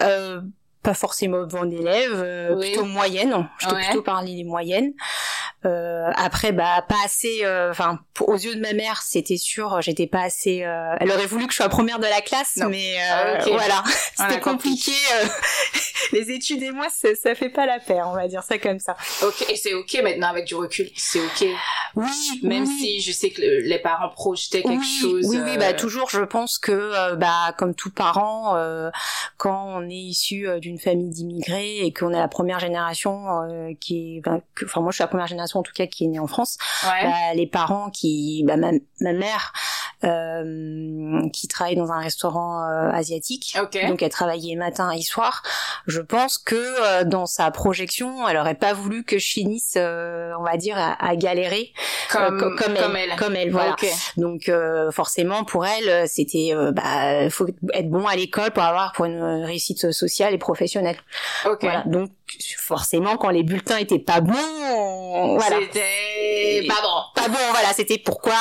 euh, 0.00 0.40
pas 0.82 0.94
forcément 0.94 1.44
bonne 1.44 1.72
élève, 1.74 2.12
euh, 2.14 2.54
Oui. 2.56 2.70
plutôt 2.70 2.86
moyenne. 2.86 3.48
J'étais 3.58 3.74
Ouais. 3.74 3.84
plutôt 3.84 4.02
parmi 4.02 4.34
les 4.36 4.44
moyennes. 4.44 4.94
Euh, 5.66 6.10
après, 6.16 6.52
bah 6.52 6.84
pas 6.88 6.96
assez. 7.04 7.40
euh, 7.44 7.70
Enfin, 7.70 7.98
aux 8.20 8.36
yeux 8.36 8.54
de 8.54 8.60
ma 8.60 8.72
mère, 8.72 9.02
c'était 9.02 9.36
sûr, 9.36 9.80
j'étais 9.82 10.06
pas 10.06 10.22
assez. 10.22 10.62
euh, 10.64 10.94
elle 11.00 11.10
aurait 11.10 11.26
voulu 11.26 11.46
que 11.46 11.52
je 11.52 11.58
sois 11.58 11.68
première 11.68 11.98
de 11.98 12.06
la 12.06 12.20
classe, 12.20 12.56
Non. 12.56 12.68
mais 12.70 12.94
euh, 12.96 13.36
Ah, 13.38 13.42
ok. 13.46 13.52
voilà, 13.52 13.82
c'était 14.16 14.40
compliqué. 14.40 14.92
euh, 15.20 15.26
les 16.12 16.30
études 16.30 16.62
et 16.62 16.70
moi, 16.70 16.86
ça, 16.90 17.08
ça 17.14 17.34
fait 17.34 17.50
pas 17.50 17.66
la 17.66 17.78
paire, 17.78 18.06
on 18.08 18.14
va 18.14 18.26
dire 18.28 18.42
ça 18.42 18.58
comme 18.58 18.78
ça. 18.78 18.96
Ok, 19.22 19.44
et 19.50 19.56
c'est 19.56 19.74
ok 19.74 20.00
maintenant 20.02 20.28
avec 20.28 20.46
du 20.46 20.54
recul. 20.54 20.88
C'est 20.96 21.20
ok. 21.20 21.46
Oui, 21.96 22.06
Même 22.42 22.64
oui. 22.64 22.78
si 22.80 23.00
je 23.00 23.12
sais 23.12 23.30
que 23.30 23.40
le- 23.42 23.60
les 23.60 23.78
parents 23.78 24.08
projetaient 24.10 24.62
quelque 24.62 24.80
oui, 24.80 24.98
chose. 25.02 25.26
Oui, 25.28 25.38
oui, 25.44 25.58
bah 25.58 25.72
toujours, 25.72 26.08
je 26.10 26.20
pense 26.22 26.58
que, 26.58 27.14
bah 27.16 27.54
comme 27.58 27.74
tout 27.74 27.90
parent, 27.90 28.56
euh, 28.56 28.90
quand 29.36 29.64
on 29.66 29.88
est 29.88 29.94
issu 29.94 30.46
d'une 30.60 30.78
famille 30.78 31.10
d'immigrés 31.10 31.78
et 31.84 31.92
qu'on 31.92 32.12
est 32.14 32.18
la 32.18 32.28
première 32.28 32.60
génération 32.60 33.42
euh, 33.42 33.72
qui 33.80 34.18
est, 34.18 34.22
enfin 34.64 34.80
moi 34.80 34.90
je 34.92 34.96
suis 34.96 35.02
la 35.02 35.08
première 35.08 35.26
génération 35.26 35.49
en 35.58 35.62
tout 35.62 35.72
cas 35.74 35.86
qui 35.86 36.04
est 36.04 36.08
née 36.08 36.18
en 36.18 36.26
France, 36.26 36.56
Ouais. 36.84 37.04
bah, 37.04 37.34
les 37.34 37.46
parents 37.46 37.90
qui, 37.90 38.44
bah, 38.46 38.56
ma, 38.56 38.70
ma 39.00 39.12
mère 39.12 39.52
euh, 40.04 41.28
qui 41.32 41.48
travaille 41.48 41.76
dans 41.76 41.90
un 41.92 41.98
restaurant 42.00 42.62
euh, 42.64 42.90
asiatique. 42.90 43.56
ok. 43.60 43.86
Donc 43.88 44.02
elle 44.02 44.10
travaillait 44.10 44.56
matin 44.56 44.90
et 44.92 45.02
soir. 45.02 45.42
Je 45.86 46.00
pense 46.00 46.38
que 46.38 46.54
euh, 46.56 47.04
dans 47.04 47.26
sa 47.26 47.50
projection, 47.50 48.26
elle 48.28 48.36
aurait 48.36 48.54
pas 48.54 48.72
voulu 48.72 49.04
que 49.04 49.18
je 49.18 49.30
finisse, 49.30 49.74
euh, 49.76 50.32
on 50.38 50.42
va 50.42 50.56
dire, 50.56 50.76
à, 50.78 50.92
à 51.04 51.16
galérer 51.16 51.72
comme, 52.10 52.22
euh, 52.22 52.40
co- 52.56 52.56
comme, 52.64 52.74
comme 52.76 52.96
elle, 52.96 53.10
elle. 53.10 53.16
comme 53.18 53.36
elle, 53.36 53.50
voilà. 53.50 53.72
Ok. 53.72 53.86
Donc 54.16 54.48
euh, 54.48 54.90
forcément 54.90 55.44
pour 55.44 55.66
elle 55.66 56.08
c'était 56.08 56.50
euh, 56.52 56.72
bah 56.72 57.28
faut 57.30 57.46
être 57.72 57.88
bon 57.90 58.06
à 58.06 58.16
l'école 58.16 58.50
pour 58.50 58.62
avoir 58.62 58.92
pour 58.92 59.04
une 59.04 59.22
réussite 59.44 59.92
sociale 59.92 60.34
et 60.34 60.38
professionnelle. 60.38 60.96
Ok. 61.46 61.58
Voilà. 61.62 61.82
Donc 61.86 62.10
forcément 62.58 63.16
quand 63.16 63.30
les 63.30 63.42
bulletins 63.42 63.78
étaient 63.78 63.98
pas 63.98 64.20
bons, 64.20 64.34
on- 64.34 65.36
voilà. 65.36 65.56
C'était 65.60 66.64
pas 66.68 66.80
bon. 66.82 67.02
Pas 67.22 67.28
bon, 67.28 67.38
voilà, 67.50 67.72
c'était 67.72 67.98
pourquoi, 67.98 68.32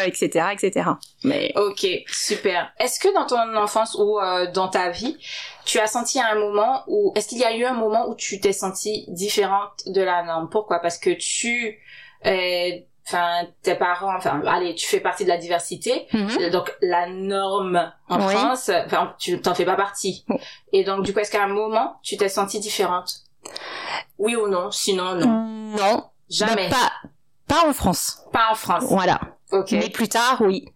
euh, 0.00 0.06
etc., 0.06 0.46
etc. 0.52 0.90
Mais 1.24 1.52
Ok, 1.56 1.86
super. 2.08 2.72
Est-ce 2.78 2.98
que 3.00 3.12
dans 3.14 3.26
ton 3.26 3.56
enfance 3.56 3.96
ou 3.98 4.18
euh, 4.18 4.50
dans 4.50 4.68
ta 4.68 4.90
vie, 4.90 5.16
tu 5.64 5.78
as 5.78 5.86
senti 5.86 6.20
à 6.20 6.28
un 6.32 6.34
moment 6.36 6.82
où, 6.88 7.12
est-ce 7.16 7.28
qu'il 7.28 7.38
y 7.38 7.44
a 7.44 7.54
eu 7.56 7.64
un 7.64 7.74
moment 7.74 8.08
où 8.08 8.14
tu 8.14 8.40
t'es 8.40 8.52
sentie 8.52 9.04
différente 9.08 9.72
de 9.86 10.00
la 10.02 10.22
norme? 10.22 10.48
Pourquoi? 10.50 10.80
Parce 10.80 10.98
que 10.98 11.10
tu, 11.10 11.78
euh, 12.26 12.70
enfin, 13.06 13.46
tes 13.62 13.74
parents, 13.74 14.14
enfin, 14.16 14.42
allez, 14.46 14.74
tu 14.74 14.86
fais 14.86 15.00
partie 15.00 15.24
de 15.24 15.28
la 15.30 15.38
diversité, 15.38 16.06
Mhm. 16.12 16.50
donc 16.50 16.74
la 16.82 17.06
norme 17.08 17.90
en 18.08 18.26
Oui. 18.26 18.34
France, 18.34 18.70
enfin, 18.86 19.14
tu 19.18 19.40
t'en 19.40 19.54
fais 19.54 19.64
pas 19.64 19.76
partie. 19.76 20.24
Et 20.72 20.84
donc, 20.84 21.04
du 21.04 21.12
coup, 21.14 21.20
est-ce 21.20 21.30
qu'à 21.30 21.42
un 21.44 21.48
moment, 21.48 21.96
tu 22.02 22.16
t'es 22.16 22.28
sentie 22.28 22.60
différente? 22.60 23.10
Oui 24.18 24.34
ou 24.36 24.48
non 24.48 24.70
Sinon, 24.70 25.14
non. 25.14 25.26
non, 25.76 26.04
Jamais. 26.28 26.68
bah, 26.68 26.76
pas 26.76 26.92
pas 27.62 27.68
en 27.68 27.72
France. 27.72 28.22
pas 28.32 28.48
en 28.50 28.54
France. 28.54 28.84
Voilà. 28.88 29.20
Ok. 29.52 29.72
Mais 29.72 29.88
plus 29.88 30.08
tard, 30.08 30.38
oui, 30.42 30.66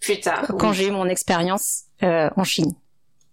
Plus 0.00 0.20
tard. 0.20 0.46
quand 0.58 0.70
oui. 0.70 0.74
j'ai 0.74 0.86
eu 0.88 0.90
mon 0.90 1.06
expérience 1.06 1.82
euh, 2.02 2.30
en 2.36 2.44
Chine. 2.44 2.72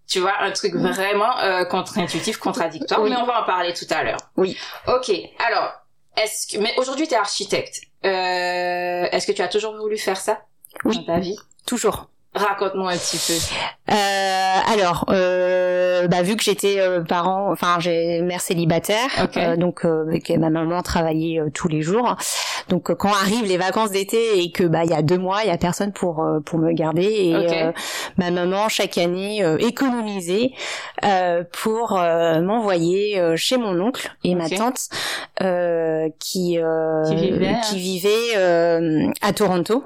Tu 0.08 0.20
vois, 0.20 0.34
un 0.42 0.52
truc 0.52 0.74
vraiment 0.76 1.38
euh, 1.40 1.66
contre-intuitif, 1.66 2.38
contradictoire, 2.38 3.02
Oui. 3.02 3.12
mais 3.12 3.16
on 3.18 3.26
va 3.26 3.44
en 3.44 3.46
parler 3.46 3.74
tout 3.74 3.86
à 3.92 4.04
l'heure. 4.04 4.20
Oui. 4.38 4.58
Ok, 4.88 5.12
alors, 5.38 5.72
est-ce 6.18 6.48
que, 6.48 6.60
mais 6.62 6.74
aujourd'hui, 6.78 7.08
tu 7.08 7.14
es 7.14 7.18
architecte. 7.18 7.82
Euh, 8.06 9.08
est-ce 9.12 9.28
que 9.28 9.32
tu 9.32 9.42
as 9.44 9.48
toujours 9.48 9.78
voulu 9.78 9.98
faire 9.98 10.18
ça? 10.18 10.42
Oui. 10.84 10.98
dans 10.98 11.14
ta 11.14 11.20
vie? 11.20 11.38
Toujours. 11.66 12.10
Raconte-moi 12.36 12.92
un 12.92 12.98
petit 12.98 13.18
peu. 13.18 13.94
Euh, 13.94 14.74
alors, 14.74 15.06
euh, 15.10 16.08
bah, 16.08 16.22
vu 16.22 16.36
que 16.36 16.44
j'étais 16.44 16.80
euh, 16.80 17.02
parent, 17.02 17.52
enfin 17.52 17.78
j'ai 17.80 18.22
mère 18.22 18.40
célibataire, 18.40 19.10
Ok. 19.24 19.36
euh, 19.38 19.56
donc 19.58 19.84
euh, 19.84 20.06
ma 20.38 20.52
maman 20.52 20.84
travaillait 20.84 21.40
euh, 21.40 21.50
tous 21.52 21.68
les 21.68 21.82
jours. 21.82 22.16
Donc 22.70 22.94
quand 22.94 23.10
arrivent 23.10 23.46
les 23.48 23.58
vacances 23.58 23.90
d'été 23.90 24.44
et 24.44 24.52
que 24.52 24.64
bah 24.64 24.84
il 24.84 24.92
y 24.92 24.94
a 24.94 25.02
deux 25.02 25.18
mois, 25.18 25.40
il 25.44 25.48
y 25.48 25.52
a 25.52 25.58
personne 25.58 25.92
pour 25.92 26.24
euh, 26.24 26.40
pour 26.40 26.60
me 26.60 26.72
garder 26.72 27.02
et 27.04 27.36
Ok. 27.36 27.52
euh, 27.52 27.72
ma 28.18 28.30
maman 28.30 28.70
chaque 28.70 29.00
année 29.00 29.44
euh, 29.44 29.58
économisait 29.58 30.52
euh, 31.04 31.44
pour 31.64 31.98
euh, 32.00 32.42
m'envoyer 32.42 33.20
chez 33.38 33.58
mon 33.58 33.80
oncle 33.80 34.08
et 34.24 34.36
ma 34.36 34.50
tante 34.50 34.90
euh, 35.42 36.08
qui 36.20 36.60
euh, 36.60 37.04
Qui 37.08 37.16
vivait, 37.16 37.48
hein. 37.48 37.62
qui 37.68 37.80
vivait, 37.80 38.38
euh, 38.38 39.08
à 39.24 39.34
Toronto 39.34 39.84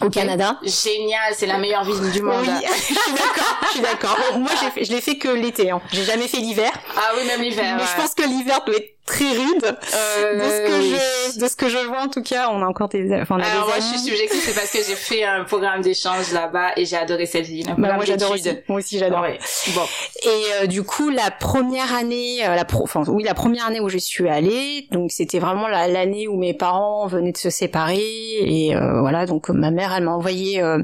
au. 0.00 0.10
Canada. 0.10 0.58
Génial, 0.62 1.34
c'est 1.34 1.46
la 1.46 1.58
meilleure 1.58 1.84
ville 1.84 2.10
du 2.10 2.22
monde. 2.22 2.44
Oui, 2.46 2.48
je 2.66 2.82
suis 2.82 2.94
d'accord, 3.12 3.58
je 3.62 3.68
suis 3.68 3.80
d'accord. 3.80 4.18
Bon, 4.32 4.40
moi, 4.40 4.50
j'ai 4.60 4.70
fait, 4.70 4.84
je 4.84 4.92
l'ai 4.92 5.00
fait 5.00 5.16
que 5.16 5.28
l'été. 5.28 5.70
Hein. 5.70 5.80
J'ai 5.92 6.04
jamais 6.04 6.28
fait 6.28 6.38
l'hiver. 6.38 6.70
Ah 6.96 7.12
oui, 7.16 7.26
même 7.26 7.42
l'hiver. 7.42 7.74
mais 7.76 7.82
ouais. 7.82 7.88
je 7.94 8.00
pense 8.00 8.14
que 8.14 8.22
l'hiver 8.22 8.60
doit 8.66 8.76
être 8.76 8.97
très 9.08 9.30
rude. 9.32 9.64
Euh, 9.94 10.34
de 10.34 10.40
ce 10.40 10.66
que 10.68 10.78
oui. 10.80 10.94
je, 11.34 11.40
de 11.40 11.48
ce 11.48 11.56
que 11.56 11.68
je 11.68 11.78
vois 11.78 12.00
en 12.02 12.08
tout 12.08 12.22
cas, 12.22 12.48
on 12.52 12.62
a 12.62 12.66
encore 12.66 12.88
des, 12.88 13.08
enfin, 13.22 13.36
on 13.38 13.40
a 13.42 13.46
Alors 13.46 13.66
des 13.66 13.66
moi, 13.66 13.74
amis. 13.76 13.84
je 13.84 13.98
suis 13.98 14.08
subjective, 14.10 14.40
c'est 14.44 14.54
parce 14.54 14.70
que 14.70 14.78
j'ai 14.78 14.94
fait 14.94 15.24
un 15.24 15.44
programme 15.44 15.80
d'échange 15.80 16.30
là-bas 16.32 16.72
et 16.76 16.84
j'ai 16.84 16.96
adoré 16.96 17.26
cette 17.26 17.46
ville. 17.46 17.66
Bah, 17.78 17.94
moi, 17.94 18.04
j'adore 18.04 18.32
aussi. 18.32 18.48
Moi 18.68 18.78
aussi, 18.78 18.98
j'adore. 18.98 19.22
Ouais. 19.22 19.38
Bon. 19.74 19.82
Et 20.24 20.28
euh, 20.62 20.66
du 20.66 20.82
coup, 20.82 21.08
la 21.10 21.30
première 21.30 21.94
année, 21.94 22.46
euh, 22.46 22.54
la 22.54 22.64
pro, 22.64 22.84
enfin 22.84 23.02
oui, 23.08 23.24
la 23.24 23.34
première 23.34 23.66
année 23.66 23.80
où 23.80 23.88
je 23.88 23.98
suis 23.98 24.28
allée, 24.28 24.86
donc 24.92 25.10
c'était 25.10 25.38
vraiment 25.38 25.66
la- 25.68 25.88
l'année 25.88 26.28
où 26.28 26.36
mes 26.36 26.54
parents 26.54 27.06
venaient 27.06 27.32
de 27.32 27.38
se 27.38 27.50
séparer 27.50 27.98
et 28.40 28.76
euh, 28.76 29.00
voilà, 29.00 29.24
donc 29.26 29.48
ma 29.48 29.70
mère, 29.70 29.92
elle 29.96 30.04
m'a 30.04 30.12
envoyée 30.12 30.62
euh, 30.62 30.82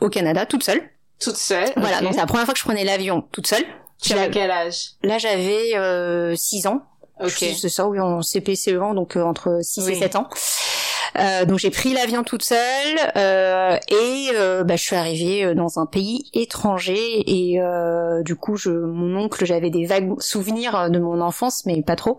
au 0.00 0.08
Canada 0.08 0.46
toute 0.46 0.62
seule. 0.62 0.80
Toute 1.20 1.36
seule. 1.36 1.68
Voilà, 1.76 2.00
donc 2.00 2.12
c'est 2.12 2.20
la 2.20 2.26
première 2.26 2.44
fois 2.44 2.54
que 2.54 2.60
je 2.60 2.64
prenais 2.64 2.84
l'avion 2.84 3.22
toute 3.32 3.46
seule. 3.46 3.64
Tu 4.02 4.12
avais 4.12 4.28
quel 4.30 4.50
âge? 4.50 4.90
Là, 5.02 5.16
j'avais 5.18 5.72
6 6.36 6.66
ans. 6.66 6.82
Ok. 7.20 7.30
C'est 7.56 7.68
ça, 7.68 7.86
oui, 7.86 8.00
en 8.00 8.20
CP-CE1, 8.20 8.94
donc 8.94 9.16
euh, 9.16 9.22
entre 9.22 9.60
6 9.62 9.84
Oui. 9.86 9.92
et 9.92 9.94
7 9.96 10.16
ans. 10.16 10.28
Euh, 11.16 11.44
donc 11.44 11.60
j'ai 11.60 11.70
pris 11.70 11.92
l'avion 11.92 12.24
toute 12.24 12.42
seule 12.42 12.58
euh, 13.14 13.76
et 13.88 14.30
euh, 14.34 14.64
bah, 14.64 14.74
je 14.74 14.82
suis 14.82 14.96
arrivée 14.96 15.44
euh, 15.44 15.54
dans 15.54 15.78
un 15.78 15.86
pays 15.86 16.28
étranger 16.34 16.96
et 17.30 17.60
euh, 17.60 18.24
du 18.24 18.34
coup 18.34 18.56
je, 18.56 18.70
mon 18.70 19.16
oncle 19.22 19.44
j'avais 19.46 19.70
des 19.70 19.86
vagues 19.86 20.20
souvenirs 20.20 20.90
de 20.90 20.98
mon 20.98 21.20
enfance 21.20 21.66
mais 21.66 21.82
pas 21.82 21.94
trop 21.94 22.18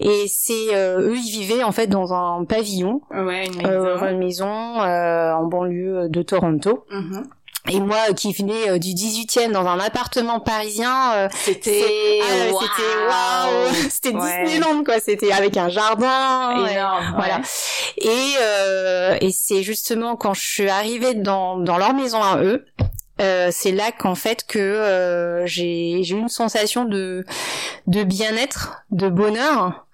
et 0.00 0.24
c'est 0.26 0.74
euh, 0.74 1.00
eux 1.10 1.16
ils 1.18 1.30
vivaient 1.30 1.62
en 1.62 1.72
fait 1.72 1.88
dans 1.88 2.14
un 2.14 2.46
pavillon 2.46 3.02
Ouais, 3.10 3.46
une 3.46 3.56
maison. 3.58 3.68
euh, 3.68 4.10
une 4.10 4.18
maison 4.18 4.80
euh, 4.80 5.32
en 5.34 5.44
banlieue 5.44 6.08
de 6.08 6.22
Toronto 6.22 6.86
Mhm. 6.90 7.28
Et 7.70 7.80
moi 7.80 7.96
euh, 8.10 8.12
qui 8.14 8.32
venais 8.32 8.70
euh, 8.70 8.78
du 8.78 8.90
18e 8.90 9.52
dans 9.52 9.66
un 9.66 9.78
appartement 9.80 10.40
parisien 10.40 11.12
euh, 11.14 11.28
C'était 11.44 12.20
ah 12.22 12.46
ouais, 12.46 12.52
waouh. 12.52 13.74
c'était 13.90 14.14
Ouais. 14.14 14.44
Disneyland 14.44 14.84
quoi. 14.84 15.00
C'était 15.00 15.32
avec 15.32 15.56
un 15.56 15.68
jardin 15.68 16.66
et- 16.66 16.74
voilà. 17.16 17.40
Et 17.98 18.34
euh, 18.40 19.16
et 19.20 19.30
c'est 19.32 19.62
justement 19.62 20.16
quand 20.16 20.34
je 20.34 20.42
suis 20.46 20.68
arrivée 20.68 21.14
dans 21.14 21.58
dans 21.58 21.78
leur 21.78 21.94
maison 21.94 22.22
à 22.22 22.38
eux 22.42 22.64
euh, 23.20 23.48
c'est 23.50 23.72
là 23.72 23.90
qu'en 23.90 24.14
fait 24.14 24.46
que 24.46 24.58
euh, 24.60 25.44
j'ai 25.44 26.04
j'ai 26.04 26.14
eu 26.14 26.18
une 26.20 26.28
sensation 26.28 26.84
de 26.84 27.24
de 27.88 28.04
bien-être 28.04 28.84
de 28.92 29.08
bonheur 29.08 29.86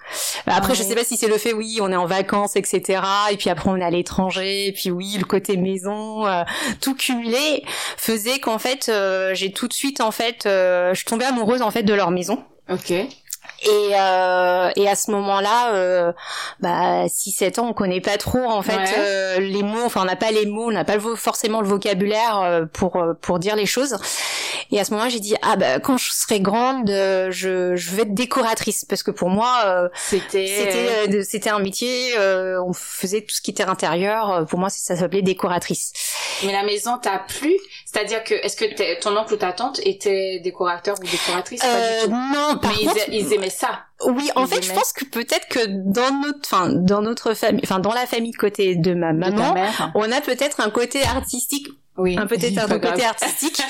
après, 0.47 0.73
Ah 0.73 0.75
je 0.75 0.83
sais 0.83 0.95
pas 0.95 1.05
si 1.05 1.17
c'est 1.17 1.29
le 1.29 1.39
fait, 1.39 1.53
oui, 1.53 1.79
on 1.81 1.91
est 1.91 1.97
en 1.97 2.07
vacances, 2.07 2.57
etc. 2.57 3.03
Et 3.31 3.37
puis 3.37 3.51
après, 3.51 3.71
on 3.71 3.77
est 3.77 3.85
à 3.85 3.91
l'étranger. 3.91 4.67
Et 4.67 4.73
puis 4.73 4.91
oui, 4.91 5.17
le 5.19 5.25
côté 5.25 5.57
maison, 5.57 6.27
euh, 6.27 6.45
tout 6.81 6.95
cumulé 6.95 7.65
faisait 7.97 8.39
qu'en 8.39 8.59
fait, 8.59 8.89
euh, 8.89 9.35
j'ai 9.35 9.53
tout 9.53 9.69
de 9.69 9.73
suite, 9.73 10.01
en 10.01 10.11
fait, 10.11 10.47
euh, 10.47 10.95
je 10.95 11.05
tombais 11.05 11.25
amoureuse 11.25 11.63
en 11.63 11.71
fait 11.71 11.83
de 11.83 11.95
leur 11.95 12.11
maison. 12.11 12.45
Ok. 12.71 12.93
Et, 13.65 13.91
euh, 13.95 14.71
et 14.77 14.89
à 14.89 14.95
ce 14.95 15.11
moment-là, 15.11 15.75
euh, 15.75 16.13
bah, 16.61 17.07
6-7 17.09 17.59
ans, 17.61 17.69
on 17.69 17.73
connaît 17.73 18.01
pas 18.01 18.17
trop 18.19 18.45
en 18.45 18.63
fait 18.63 18.77
Ouais. 18.77 18.95
euh, 18.99 19.39
les 19.41 19.63
mots. 19.63 19.83
Enfin, 19.85 20.03
on 20.03 20.05
n'a 20.05 20.17
pas 20.17 20.31
les 20.31 20.47
mots, 20.47 20.69
on 20.69 20.73
n'a 20.73 20.85
pas 20.85 20.97
le 20.97 21.15
forcément 21.17 21.61
le 21.61 21.67
vocabulaire 21.69 22.41
euh, 22.41 22.65
pour 22.71 22.97
euh, 22.97 23.15
pour 23.21 23.39
dire 23.39 23.57
les 23.57 23.67
choses. 23.67 23.97
Et 24.71 24.81
à 24.81 24.85
ce 24.85 24.91
moment-là, 24.93 25.09
j'ai 25.11 25.21
dit 25.21 25.35
ah 25.43 25.57
bah 25.57 25.79
quand 25.81 25.97
je 25.97 26.11
serai 26.13 26.41
grande, 26.41 26.91
euh, 26.91 27.31
je 27.31 27.75
je 27.77 27.91
vais 27.95 28.03
être 28.03 28.15
décoratrice 28.15 28.85
parce 28.85 29.03
que 29.03 29.11
pour 29.11 29.29
moi, 29.31 29.63
euh, 29.67 29.89
C'était. 29.95 30.47
c'était 30.47 31.17
euh, 31.19 31.23
c'était 31.27 31.51
un 31.51 31.59
métier. 31.59 32.15
euh, 32.19 32.63
on 32.67 32.73
faisait 32.73 33.21
tout 33.23 33.35
ce 33.35 33.41
qui 33.41 33.51
était 33.51 33.65
intérieur. 33.65 34.47
Pour 34.49 34.59
moi, 34.59 34.69
ça 34.71 34.97
s'appelait 34.97 35.23
décoratrice. 35.23 35.93
Mais 36.45 36.53
la 36.53 36.63
maison 36.65 36.99
t'a 36.99 37.19
plu? 37.19 37.55
C'est-à-dire 37.95 38.25
que 38.25 38.35
est-ce 38.35 38.57
que 38.57 38.65
t'es- 38.75 38.99
ton 38.99 39.17
oncle 39.17 39.35
ou 39.35 39.37
ta 39.37 39.53
tante 39.53 39.79
était 39.85 40.41
décorateur 40.43 40.97
ou 41.01 41.05
décoratrice 41.07 41.61
Pas 41.61 41.67
Euh, 41.69 42.01
du 42.01 42.05
tout. 42.07 42.11
non, 42.11 42.59
par 42.61 42.73
Mais 42.73 42.77
ils, 42.83 42.89
contre, 42.89 43.01
a- 43.03 43.13
ils 43.13 43.33
aimaient 43.33 43.51
ça. 43.51 43.81
Oui, 44.07 44.31
en 44.35 44.45
Ils 44.47 44.49
fait, 44.55 44.63
je 44.63 44.73
pense 44.73 44.93
que 44.93 45.05
peut-être 45.05 45.47
que 45.49 45.61
dans 45.67 46.11
notre, 46.21 46.41
enfin, 46.45 46.71
dans 46.71 47.01
notre 47.03 47.35
famille, 47.35 47.61
enfin, 47.65 47.79
dans 47.79 47.93
la 47.93 48.07
famille 48.07 48.33
côté 48.33 48.75
de 48.75 48.95
ma 48.95 49.13
De 49.13 49.19
maman, 49.19 49.55
mère. 49.55 49.93
on 49.95 50.11
a 50.11 50.21
peut-être 50.21 50.61
un 50.61 50.71
côté 50.71 51.05
artistique, 51.05 51.69
Oui. 51.97 52.17
un 52.19 52.27
peut-être 52.27 52.59
un 52.59 52.67
Pas 52.69 52.81
côté 52.81 53.05
artistique, 53.05 53.63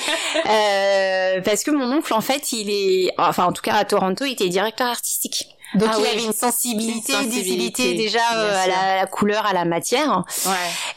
euh, 0.47 1.41
parce 1.41 1.63
que 1.63 1.71
mon 1.71 1.91
oncle, 1.95 2.13
en 2.13 2.21
fait, 2.21 2.51
il 2.51 2.69
est, 2.69 3.11
enfin, 3.17 3.45
en 3.45 3.51
tout 3.53 3.61
cas 3.61 3.75
à 3.75 3.85
Toronto, 3.85 4.25
il 4.25 4.31
était 4.33 4.49
directeur 4.49 4.87
artistique. 4.87 5.47
Donc 5.75 5.89
Ah 5.91 5.95
il 5.97 6.03
oui. 6.03 6.09
avait 6.09 6.23
une 6.25 6.33
sensibilité, 6.33 7.13
Une 7.13 7.23
sensibilité, 7.29 7.93
déjà 7.95 8.19
euh, 8.35 8.63
à 8.63 8.67
la, 8.67 8.95
la 9.01 9.05
couleur, 9.07 9.45
à 9.45 9.53
la 9.53 9.65
matière. 9.65 10.23
Ouais. 10.45 10.51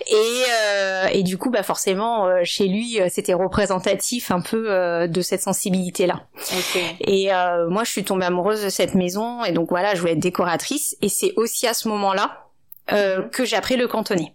Et, 0.09 0.43
euh, 0.63 1.07
et 1.13 1.23
du 1.23 1.37
coup, 1.39 1.51
bah 1.51 1.63
forcément, 1.63 2.27
euh, 2.27 2.41
chez 2.45 2.67
lui, 2.69 3.01
euh, 3.01 3.09
c'était 3.11 3.35
représentatif 3.35 4.31
un 4.31 4.41
peu 4.41 4.71
euh, 4.71 5.07
de 5.07 5.21
cette 5.21 5.43
sensibilité-là. 5.43 6.23
Ok. 6.37 6.81
Et 7.01 7.33
euh, 7.33 7.69
moi, 7.69 7.85
je 7.85 7.91
suis 7.91 8.05
tombée 8.05 8.27
amoureuse 8.27 8.63
de 8.65 8.69
cette 8.71 8.95
maison, 8.95 9.45
et 9.45 9.53
donc 9.53 9.69
voilà, 9.71 9.95
je 9.95 10.01
voulais 10.01 10.13
être 10.13 10.19
décoratrice. 10.19 10.97
Et 11.03 11.09
c'est 11.09 11.33
aussi 11.37 11.67
à 11.67 11.75
ce 11.75 11.89
moment-là 11.89 12.45
euh, 12.93 13.19
Mhm. 13.23 13.31
que 13.31 13.45
j'ai 13.45 13.57
appris 13.57 13.77
le 13.77 13.87
cantonais. 13.89 14.33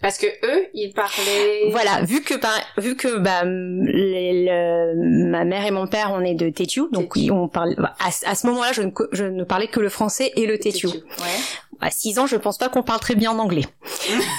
Parce 0.00 0.16
que 0.18 0.26
eux, 0.26 0.66
ils 0.74 0.92
parlaient. 0.92 1.70
Voilà, 1.70 2.02
vu 2.02 2.22
que 2.22 2.34
par, 2.34 2.52
vu 2.76 2.94
que 2.96 3.18
bah 3.18 3.40
m- 3.42 3.84
les- 3.84 4.44
le- 4.44 5.28
ma 5.28 5.44
mère 5.44 5.66
et 5.66 5.72
mon 5.72 5.86
père 5.88 6.12
on 6.12 6.20
est 6.20 6.34
de 6.34 6.48
Tétiou, 6.50 6.88
donc 6.92 7.14
Tétiou. 7.14 7.34
on 7.34 7.48
parle 7.48 7.74
à, 7.98 8.10
ce- 8.12 8.24
à 8.26 8.34
ce 8.36 8.46
moment-là, 8.46 8.72
je 8.72 8.82
ne, 8.82 8.90
je 9.12 9.24
ne 9.24 9.42
parlais 9.44 9.66
que 9.66 9.80
le 9.80 9.88
français 9.88 10.30
et 10.36 10.46
le 10.46 10.56
Tétiou. 10.58 10.90
Ouais. 10.90 11.38
À 11.80 11.90
6 11.90 12.18
ans, 12.18 12.26
je 12.26 12.36
pense 12.36 12.58
pas 12.58 12.68
qu'on 12.68 12.82
parle 12.82 13.00
très 13.00 13.14
bien 13.16 13.30
en 13.32 13.38
anglais. 13.38 13.62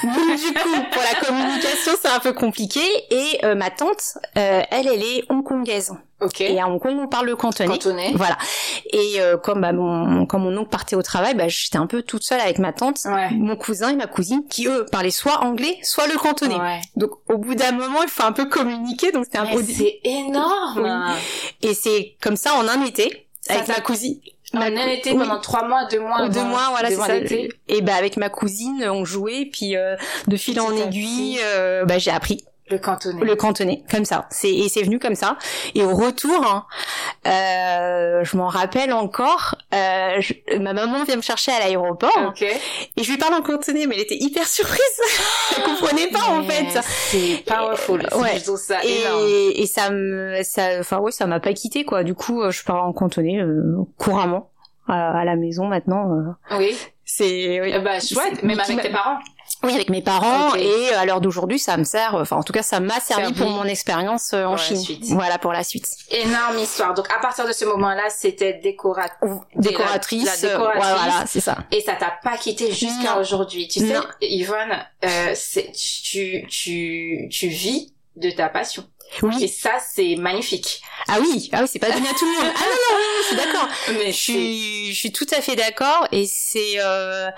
Donc 0.03 0.13
du 0.39 0.53
coup, 0.53 0.81
pour 0.91 1.01
la 1.01 1.25
communication, 1.25 1.91
c'est 2.01 2.09
un 2.09 2.19
peu 2.19 2.33
compliqué. 2.33 2.81
Et 3.11 3.45
euh, 3.45 3.55
ma 3.55 3.69
tante, 3.69 4.01
euh, 4.37 4.61
elle, 4.71 4.87
elle 4.87 5.01
est 5.03 5.23
hongkongaise. 5.29 5.93
Ok. 6.21 6.41
Et 6.41 6.59
à 6.59 6.67
Hong 6.67 6.79
Kong, 6.81 6.97
on 6.99 7.07
parle 7.07 7.27
le 7.27 7.35
cantonais. 7.35 7.69
Cantonais. 7.69 8.11
Voilà. 8.15 8.37
Et 8.91 9.21
euh, 9.21 9.37
comme 9.37 9.61
bah, 9.61 9.71
mon 9.71 10.25
comme 10.25 10.43
mon 10.43 10.57
oncle 10.57 10.69
partait 10.69 10.95
au 10.95 11.01
travail, 11.01 11.33
bah, 11.35 11.47
j'étais 11.47 11.77
un 11.77 11.87
peu 11.87 12.01
toute 12.01 12.23
seule 12.23 12.41
avec 12.41 12.59
ma 12.59 12.73
tante, 12.73 12.99
Ouais. 13.05 13.29
mon 13.31 13.55
cousin 13.55 13.89
et 13.89 13.95
ma 13.95 14.07
cousine, 14.07 14.43
qui 14.49 14.67
eux 14.67 14.85
parlaient 14.91 15.11
soit 15.11 15.43
anglais, 15.43 15.77
soit 15.83 16.07
le 16.07 16.17
cantonais. 16.17 16.55
Ouais. 16.59 16.81
Donc 16.97 17.11
au 17.29 17.37
bout 17.37 17.55
d'un 17.55 17.71
moment, 17.71 18.03
il 18.03 18.09
faut 18.09 18.23
un 18.23 18.33
peu 18.33 18.45
communiquer. 18.45 19.11
Donc 19.11 19.25
c'était 19.25 19.37
un 19.37 19.45
peu 19.45 19.63
c'est 19.63 19.99
énorme. 20.03 21.13
et 21.61 21.73
c'est 21.73 22.15
comme 22.21 22.35
ça 22.35 22.53
en 22.55 22.67
un 22.67 22.83
été 22.85 23.27
Ça 23.41 23.53
avec 23.53 23.65
t'a- 23.67 23.73
ma 23.73 23.81
cousine. 23.81 24.19
On 24.51 24.59
a 24.61 24.71
cou- 24.71 24.77
été 24.89 25.11
pendant 25.13 25.39
trois 25.39 25.67
mois, 25.67 25.85
deux 25.85 25.99
mois. 25.99 26.27
Deux 26.27 26.43
mois, 26.43 26.69
voilà, 26.71 26.89
deux 26.89 26.95
c'est 26.95 26.97
mois 26.97 27.07
ça. 27.29 27.35
Et 27.67 27.81
bah 27.81 27.93
avec 27.95 28.17
ma 28.17 28.29
cousine, 28.29 28.83
on 28.89 29.05
jouait, 29.05 29.45
puis 29.51 29.75
euh, 29.77 29.95
de 30.27 30.35
fil 30.37 30.59
en 30.59 30.75
aiguille, 30.75 31.39
euh, 31.43 31.85
bah 31.85 31.99
j'ai 31.99 32.09
appris 32.09 32.43
Le 32.71 32.77
cantonais. 32.77 33.21
le 33.25 33.35
cantonais, 33.35 33.83
comme 33.89 34.05
ça. 34.05 34.27
C'est 34.29 34.51
et 34.53 34.69
c'est 34.69 34.83
venu 34.83 34.99
comme 34.99 35.15
ça. 35.15 35.37
Et 35.75 35.83
au 35.83 35.95
retour, 35.95 36.45
hein, 36.45 36.65
euh, 37.27 38.23
je 38.23 38.37
m'en 38.37 38.47
rappelle 38.47 38.93
encore. 38.93 39.55
euh, 39.73 40.19
je- 40.19 40.57
ma 40.59 40.73
maman 40.73 41.03
vient 41.03 41.15
me 41.15 41.21
chercher 41.21 41.51
à 41.51 41.59
l'aéroport 41.59 42.11
Ok. 42.27 42.41
et 42.43 43.03
je 43.03 43.09
lui 43.11 43.17
parle 43.17 43.33
en 43.35 43.41
cantonais, 43.41 43.85
mais 43.87 43.95
elle 43.95 44.01
était 44.01 44.17
hyper 44.19 44.47
surprise. 44.47 44.79
elle 45.57 45.63
comprenait 45.63 46.07
pas 46.07 46.25
en 46.29 46.43
fait. 46.43 46.79
C'est 46.83 47.43
powerful. 47.45 48.01
Ouais. 48.13 48.21
Ouais. 48.21 48.41
Je 48.45 48.55
ça 48.55 48.83
énorme. 48.83 49.25
Et, 49.27 49.61
et 49.61 49.65
ça 49.67 49.89
me, 49.89 50.41
ça, 50.43 50.79
enfin 50.79 50.99
ouais, 50.99 51.11
ça 51.11 51.25
m'a 51.27 51.39
pas 51.39 51.53
quitté 51.53 51.85
quoi. 51.85 52.03
Du 52.03 52.13
coup, 52.15 52.41
euh, 52.41 52.51
je 52.51 52.63
parle 52.63 52.81
en 52.81 52.93
cantonais 52.93 53.39
euh, 53.39 53.75
couramment 53.97 54.51
à, 54.87 55.19
à 55.19 55.25
la 55.25 55.35
maison 55.35 55.65
maintenant. 55.67 56.11
euh. 56.51 56.57
Oui. 56.57 56.77
C'est 57.05 57.59
oui. 57.61 57.73
Bah, 57.83 57.99
chouette. 57.99 58.43
Même 58.43 58.59
avec 58.59 58.81
tes 58.81 58.89
parents. 58.89 59.17
Oui, 59.63 59.73
avec 59.73 59.89
mes 59.89 60.01
parents 60.01 60.55
et 60.55 60.89
à 60.93 61.05
l'heure 61.05 61.19
d'aujourd'hui, 61.21 61.59
ça 61.59 61.75
me 61.75 61.83
sert. 61.83 62.15
Enfin, 62.15 62.37
en 62.37 62.43
tout 62.43 62.53
cas, 62.53 62.63
ça 62.63 62.79
m'a 62.79 62.99
servi, 62.99 63.23
Servi. 63.23 63.33
pour 63.39 63.49
mon 63.49 63.65
expérience 63.65 64.31
euh, 64.33 64.43
en 64.45 64.49
Pour 64.49 64.57
la 64.57 64.63
Chine. 64.63 64.77
suite. 64.77 65.05
Voilà 65.09 65.37
pour 65.37 65.51
la 65.51 65.63
suite. 65.63 65.87
Énorme 66.11 66.57
histoire. 66.59 66.93
Donc, 66.93 67.07
à 67.11 67.19
partir 67.19 67.45
de 67.45 67.51
ce 67.51 67.65
moment-là, 67.65 68.03
c'était. 68.09 68.53
Décoratrice. 68.53 69.19
la 69.21 69.27
euh, 69.29 69.37
décoratrice. 69.55 70.43
ouais, 70.43 70.55
voilà, 70.55 71.25
c'est 71.27 71.41
ça. 71.41 71.57
Et 71.71 71.81
ça 71.81 71.93
t'a 71.95 72.13
pas 72.23 72.37
quitté 72.37 72.71
jusqu'à 72.71 73.17
aujourd'hui. 73.19 73.67
Tu 73.67 73.79
sais. 73.79 73.95
Yvonne, 74.21 74.77
euh, 75.03 75.33
tu, 75.73 76.45
tu, 76.47 77.27
tu 77.29 77.47
vis 77.47 77.93
de 78.15 78.31
ta 78.31 78.49
passion. 78.49 78.83
Oui. 79.23 79.43
Et 79.43 79.47
ça, 79.47 79.71
c'est 79.79 80.15
magnifique. 80.17 80.81
Ah 81.07 81.17
oui, 81.19 81.49
ah 81.53 81.61
oui, 81.61 81.67
c'est 81.71 81.79
pas 81.79 81.89
donné 81.91 82.07
à 82.07 82.13
tout 82.13 82.25
le 82.25 82.31
monde. 82.31 82.53
Ah 82.55 82.59
non, 82.59 82.75
non, 82.75 82.97
oui, 82.97 83.03
je 83.21 83.27
suis 83.27 83.35
d'accord. 83.35 83.67
Mais 83.97 84.11
Je 84.11 84.17
suis, 84.17 84.93
je 84.93 84.97
suis 84.99 85.11
tout 85.11 85.25
à 85.35 85.41
fait 85.41 85.55
d'accord. 85.55 86.07
Et 86.11 86.25
c'est, 86.27 86.75
euh, 86.79 87.29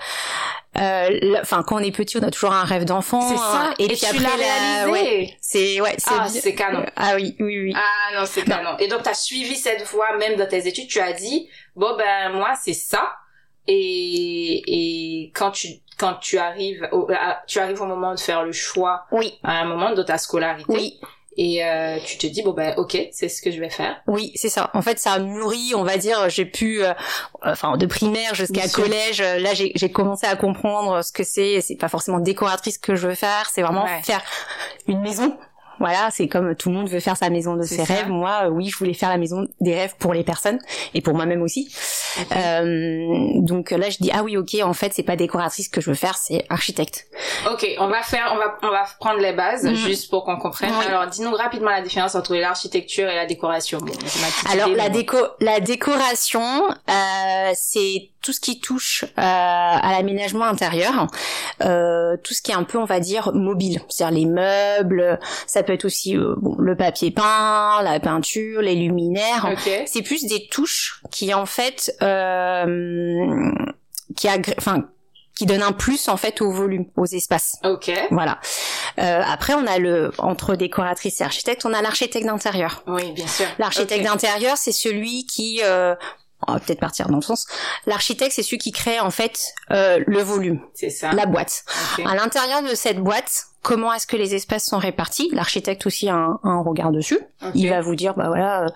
euh, 0.78 1.36
enfin, 1.40 1.62
quand 1.66 1.76
on 1.76 1.78
est 1.78 1.90
petit, 1.90 2.18
on 2.18 2.22
a 2.22 2.30
toujours 2.30 2.52
un 2.52 2.64
rêve 2.64 2.84
d'enfant. 2.84 3.22
C'est 3.22 3.36
ça. 3.36 3.62
hein. 3.68 3.74
Et, 3.78 3.88
puis 3.88 3.96
tu 3.96 4.04
après, 4.04 4.18
l'as 4.36 4.84
la- 4.86 4.90
ouais, 4.90 5.36
c'est, 5.40 5.80
ouais, 5.80 5.94
c'est, 5.98 6.10
Ah, 6.16 6.28
c'est 6.28 6.54
canon. 6.54 6.84
Ah 6.96 7.14
oui, 7.16 7.36
oui, 7.40 7.58
oui. 7.62 7.72
Ah 7.74 8.20
non, 8.20 8.26
c'est 8.26 8.42
canon. 8.44 8.76
Et 8.78 8.88
donc, 8.88 9.02
tu 9.02 9.08
as 9.08 9.14
suivi 9.14 9.56
cette 9.56 9.82
voie 9.88 10.16
même 10.18 10.36
dans 10.36 10.46
tes 10.48 10.66
études. 10.68 10.88
Tu 10.88 11.00
as 11.00 11.12
dit, 11.14 11.48
bon, 11.74 11.96
ben, 11.96 12.30
moi, 12.32 12.52
c'est 12.62 12.74
ça. 12.74 13.12
Et, 13.66 14.62
et 15.24 15.30
quand 15.34 15.52
tu, 15.52 15.68
quand 15.96 16.14
tu 16.14 16.36
arrives 16.38 16.86
au, 16.92 17.08
à- 17.12 17.42
tu 17.46 17.58
arrives 17.60 17.80
au 17.80 17.86
moment 17.86 18.14
de 18.14 18.20
faire 18.20 18.42
le 18.42 18.52
choix, 18.52 19.04
Oui, 19.12 19.38
à 19.42 19.60
un 19.60 19.64
moment 19.64 19.92
de 19.94 20.02
ta 20.02 20.18
scolarité. 20.18 20.66
oui. 20.68 21.00
Et 21.36 21.64
euh, 21.64 21.98
tu 22.04 22.18
te 22.18 22.26
dis, 22.26 22.42
bon, 22.42 22.52
ben, 22.52 22.74
ok, 22.76 22.96
c'est 23.10 23.28
ce 23.28 23.40
que 23.40 23.50
je 23.50 23.58
vais 23.58 23.70
faire. 23.70 24.02
Oui, 24.06 24.32
c'est 24.34 24.50
ça. 24.50 24.70
En 24.74 24.82
fait, 24.82 24.98
ça 24.98 25.12
a 25.12 25.18
mûri, 25.18 25.72
on 25.74 25.82
va 25.82 25.96
dire. 25.96 26.28
J'ai 26.28 26.44
pu, 26.44 26.84
euh, 26.84 26.92
enfin, 27.42 27.76
de 27.78 27.86
primaire 27.86 28.34
jusqu'à 28.34 28.68
collège. 28.68 29.20
euh, 29.22 29.38
Là, 29.38 29.54
j'ai 29.54 29.72
j'ai 29.74 29.90
commencé 29.90 30.26
à 30.26 30.36
comprendre 30.36 31.02
ce 31.02 31.10
que 31.12 31.24
c'est. 31.24 31.60
C'est 31.62 31.76
pas 31.76 31.88
forcément 31.88 32.18
décoratrice 32.20 32.76
que 32.78 32.94
je 32.96 33.08
veux 33.08 33.14
faire. 33.14 33.48
C'est 33.50 33.62
vraiment 33.62 33.84
Ouais. 33.84 34.02
faire 34.02 34.22
une 34.88 35.00
maison. 35.00 35.36
Voilà, 35.82 36.10
c'est 36.12 36.28
comme 36.28 36.54
tout 36.54 36.68
le 36.70 36.76
monde 36.76 36.88
veut 36.88 37.00
faire 37.00 37.16
sa 37.16 37.28
maison 37.28 37.56
de 37.56 37.62
ses 37.64 37.78
ça. 37.84 37.92
rêves. 37.94 38.08
Moi, 38.08 38.42
euh, 38.44 38.48
oui, 38.50 38.68
je 38.68 38.76
voulais 38.76 38.94
faire 38.94 39.08
la 39.08 39.18
maison 39.18 39.48
des 39.60 39.74
rêves 39.74 39.94
pour 39.98 40.14
les 40.14 40.22
personnes 40.22 40.60
et 40.94 41.00
pour 41.00 41.12
moi-même 41.14 41.42
aussi. 41.42 41.74
Euh, 42.36 43.06
donc 43.40 43.72
là, 43.72 43.90
je 43.90 43.98
dis 43.98 44.10
ah 44.14 44.22
oui, 44.22 44.36
ok. 44.36 44.56
En 44.62 44.74
fait, 44.74 44.92
c'est 44.94 45.02
pas 45.02 45.16
décoratrice 45.16 45.68
que 45.68 45.80
je 45.80 45.90
veux 45.90 45.96
faire, 45.96 46.16
c'est 46.16 46.44
architecte. 46.50 47.06
Ok, 47.50 47.66
on 47.80 47.88
va 47.88 48.02
faire, 48.02 48.30
on 48.32 48.36
va, 48.36 48.56
on 48.62 48.70
va 48.70 48.84
prendre 49.00 49.18
les 49.20 49.32
bases 49.32 49.64
Mhm. 49.64 49.74
juste 49.74 50.08
pour 50.08 50.24
qu'on 50.24 50.36
comprenne. 50.38 50.70
Oui. 50.78 50.86
Alors, 50.86 51.06
dis-nous 51.08 51.32
rapidement 51.34 51.70
la 51.70 51.82
différence 51.82 52.14
entre 52.14 52.34
l'architecture 52.36 53.08
et 53.08 53.16
la 53.16 53.26
décoration. 53.26 53.78
Bon, 53.78 53.92
Alors 54.52 54.68
idée, 54.68 54.76
la 54.76 54.88
déco, 54.88 55.16
la 55.40 55.58
décoration, 55.58 56.40
euh, 56.88 57.50
c'est 57.54 58.11
tout 58.22 58.32
ce 58.32 58.40
qui 58.40 58.60
touche 58.60 59.04
euh, 59.04 59.08
à 59.16 59.92
l'aménagement 59.92 60.44
intérieur, 60.44 61.08
euh, 61.62 62.16
tout 62.22 62.34
ce 62.34 62.42
qui 62.42 62.52
est 62.52 62.54
un 62.54 62.62
peu, 62.64 62.78
on 62.78 62.84
va 62.84 63.00
dire, 63.00 63.32
mobile, 63.34 63.80
c'est-à-dire 63.88 64.18
les 64.18 64.26
meubles. 64.26 65.18
Ça 65.46 65.62
peut 65.62 65.72
être 65.72 65.84
aussi 65.84 66.16
euh, 66.16 66.34
bon, 66.38 66.56
le 66.58 66.76
papier 66.76 67.10
peint, 67.10 67.82
la 67.82 68.00
peinture, 68.00 68.62
les 68.62 68.74
luminaires. 68.74 69.48
Ok. 69.52 69.82
C'est 69.86 70.02
plus 70.02 70.24
des 70.26 70.46
touches 70.50 71.02
qui 71.10 71.34
en 71.34 71.46
fait, 71.46 71.94
euh, 72.02 73.50
qui 74.16 74.28
enfin, 74.56 74.84
qui 75.36 75.46
donnent 75.46 75.62
un 75.62 75.72
plus 75.72 76.08
en 76.08 76.16
fait 76.16 76.40
au 76.40 76.50
volume, 76.50 76.86
aux 76.96 77.06
espaces. 77.06 77.56
Ok. 77.64 77.90
Voilà. 78.10 78.38
Euh, 78.98 79.22
après, 79.26 79.54
on 79.54 79.66
a 79.66 79.78
le 79.78 80.12
entre 80.18 80.54
décoratrice 80.56 81.20
et 81.20 81.24
architecte, 81.24 81.64
on 81.64 81.72
a 81.72 81.80
l'architecte 81.82 82.26
d'intérieur. 82.26 82.82
Oui, 82.86 83.12
bien 83.12 83.26
sûr. 83.26 83.46
L'architecte 83.58 84.04
d'intérieur, 84.04 84.56
c'est 84.56 84.72
celui 84.72 85.26
qui, 85.26 85.60
euh, 85.64 85.94
on 86.48 86.54
va 86.54 86.60
peut-être 86.60 86.80
partir 86.80 87.08
dans 87.08 87.16
le 87.16 87.22
sens. 87.22 87.46
L'architecte, 87.86 88.32
c'est 88.34 88.42
celui 88.42 88.58
qui 88.58 88.72
crée 88.72 89.00
en 89.00 89.10
fait 89.10 89.40
euh, 89.70 90.02
le 90.06 90.20
volume, 90.22 90.60
ça. 90.74 91.12
la 91.12 91.26
boîte. 91.26 91.64
À 92.04 92.14
l'intérieur 92.14 92.62
de 92.62 92.74
cette 92.74 92.98
boîte, 92.98 93.46
comment 93.62 93.92
est-ce 93.92 94.06
que 94.06 94.16
les 94.16 94.34
espaces 94.34 94.66
sont 94.66 94.78
répartis? 94.78 95.30
L'architecte 95.32 95.86
aussi 95.86 96.08
a 96.08 96.14
un, 96.14 96.40
un 96.42 96.62
regard 96.62 96.90
dessus. 96.90 97.18
Il 97.54 97.68
va 97.70 97.80
vous 97.80 97.94
dire, 97.94 98.14
bah 98.14 98.28
voilà, 98.28 98.64
euh, 98.64 98.68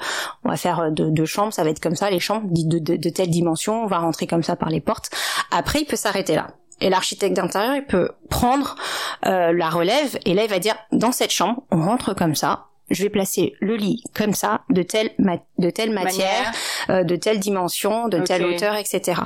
on 0.44 0.50
va 0.50 0.56
faire 0.56 0.80
euh, 0.80 0.90
deux, 0.90 1.10
deux 1.10 1.26
chambres, 1.26 1.52
ça 1.52 1.64
va 1.64 1.70
être 1.70 1.80
comme 1.80 1.96
ça, 1.96 2.10
les 2.10 2.20
chambres 2.20 2.46
de, 2.50 2.78
de, 2.78 2.96
de 2.96 3.08
telle 3.10 3.30
dimension, 3.30 3.82
on 3.84 3.86
va 3.86 3.98
rentrer 3.98 4.26
comme 4.26 4.42
ça 4.42 4.56
par 4.56 4.68
les 4.70 4.80
portes. 4.80 5.10
Après, 5.50 5.80
il 5.80 5.84
peut 5.86 5.96
s'arrêter 5.96 6.34
là. 6.34 6.48
Et 6.80 6.90
l'architecte 6.90 7.34
d'intérieur, 7.34 7.74
il 7.74 7.86
peut 7.86 8.10
prendre 8.28 8.76
euh, 9.24 9.52
la 9.52 9.70
relève 9.70 10.18
et 10.26 10.34
là, 10.34 10.44
il 10.44 10.50
va 10.50 10.58
dire, 10.58 10.76
dans 10.92 11.12
cette 11.12 11.30
chambre, 11.32 11.62
on 11.70 11.80
rentre 11.82 12.14
comme 12.14 12.34
ça. 12.34 12.66
Je 12.90 13.02
vais 13.02 13.10
placer 13.10 13.54
le 13.60 13.76
lit 13.76 14.02
comme 14.14 14.32
ça, 14.34 14.62
de 14.70 14.82
telle 14.82 15.10
ma- 15.18 15.38
de 15.58 15.70
telle 15.70 15.90
matière, 15.92 16.52
euh, 16.90 17.02
de 17.02 17.16
telle 17.16 17.40
dimension, 17.40 18.08
de 18.08 18.18
telle 18.20 18.44
hauteur, 18.44 18.76
etc. 18.76 19.22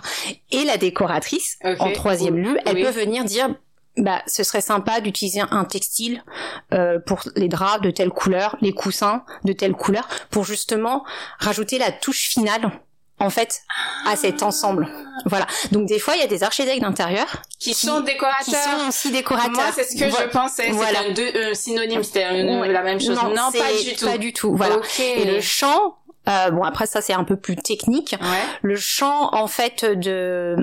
Et 0.50 0.64
la 0.64 0.76
décoratrice, 0.78 1.58
en 1.78 1.92
troisième 1.92 2.36
lieu, 2.38 2.58
elle 2.66 2.76
Oui. 2.76 2.82
peut 2.84 2.90
venir 2.90 3.24
dire 3.24 3.54
bah 3.96 4.22
ce 4.26 4.44
serait 4.44 4.60
sympa 4.62 5.00
d'utiliser 5.00 5.42
un 5.50 5.64
textile 5.64 6.22
euh, 6.72 6.98
pour 7.00 7.20
les 7.36 7.48
draps 7.48 7.82
de 7.82 7.90
telle 7.90 8.10
couleur, 8.10 8.56
les 8.62 8.72
coussins 8.72 9.24
de 9.44 9.52
telle 9.52 9.72
couleur, 9.72 10.08
pour 10.30 10.44
justement 10.44 11.04
rajouter 11.38 11.76
la 11.78 11.90
touche 11.92 12.28
finale 12.28 12.70
en 13.20 13.30
fait 13.30 13.62
à 14.06 14.16
cet 14.16 14.42
ensemble. 14.42 14.88
Voilà. 15.26 15.46
Donc 15.72 15.86
des 15.86 15.98
fois 15.98 16.14
il 16.16 16.20
y 16.20 16.24
a 16.24 16.26
des 16.26 16.42
architectes 16.42 16.80
d'intérieur 16.80 17.26
Qui, 17.58 17.70
qui- 17.74 17.86
sont 17.86 17.98
qui 17.98 18.04
décorateurs. 18.14 18.54
sont 18.80 18.88
aussi 18.88 19.12
décorateurs. 19.12 19.52
Moi, 19.52 19.64
c'est 19.74 19.84
ce 19.84 19.96
que 19.96 20.08
Voilà. 20.10 20.26
je 20.26 20.30
pensais. 20.30 20.70
Voilà. 20.70 21.00
C'était 21.08 21.10
un, 21.10 21.32
deux- 21.48 21.54
synonyme, 21.54 22.02
c'était 22.02 22.26
Ouais. 22.30 22.68
la 22.68 22.82
même 22.82 23.00
chose. 23.00 23.18
Non, 23.22 23.34
pas 23.34 23.50
c'est 23.52 23.84
du 23.90 23.94
tout. 23.96 24.06
Pas 24.06 24.18
du 24.18 24.32
tout. 24.32 24.56
Voilà. 24.56 24.76
Et 24.98 25.24
le 25.26 25.40
chant, 25.40 25.96
euh, 26.28 26.50
bon 26.50 26.62
après 26.62 26.86
ça 26.86 27.00
c'est 27.00 27.12
un 27.14 27.24
peu 27.24 27.36
plus 27.36 27.56
technique. 27.56 28.16
Ouais. 28.20 28.26
le 28.62 28.76
champ 28.76 29.30
en 29.34 29.46
fait 29.46 29.84
de 29.84 30.56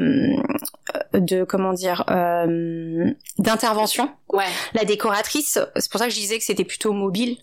de 1.13 1.43
comment 1.43 1.73
dire 1.73 2.03
euh, 2.09 3.11
d'intervention 3.39 4.09
Ouais. 4.29 4.45
la 4.73 4.85
décoratrice 4.85 5.59
c'est 5.75 5.91
pour 5.91 5.99
ça 5.99 6.05
que 6.07 6.11
je 6.13 6.19
disais 6.19 6.37
que 6.37 6.43
c'était 6.43 6.63
plutôt 6.63 6.93
mobile 6.93 7.37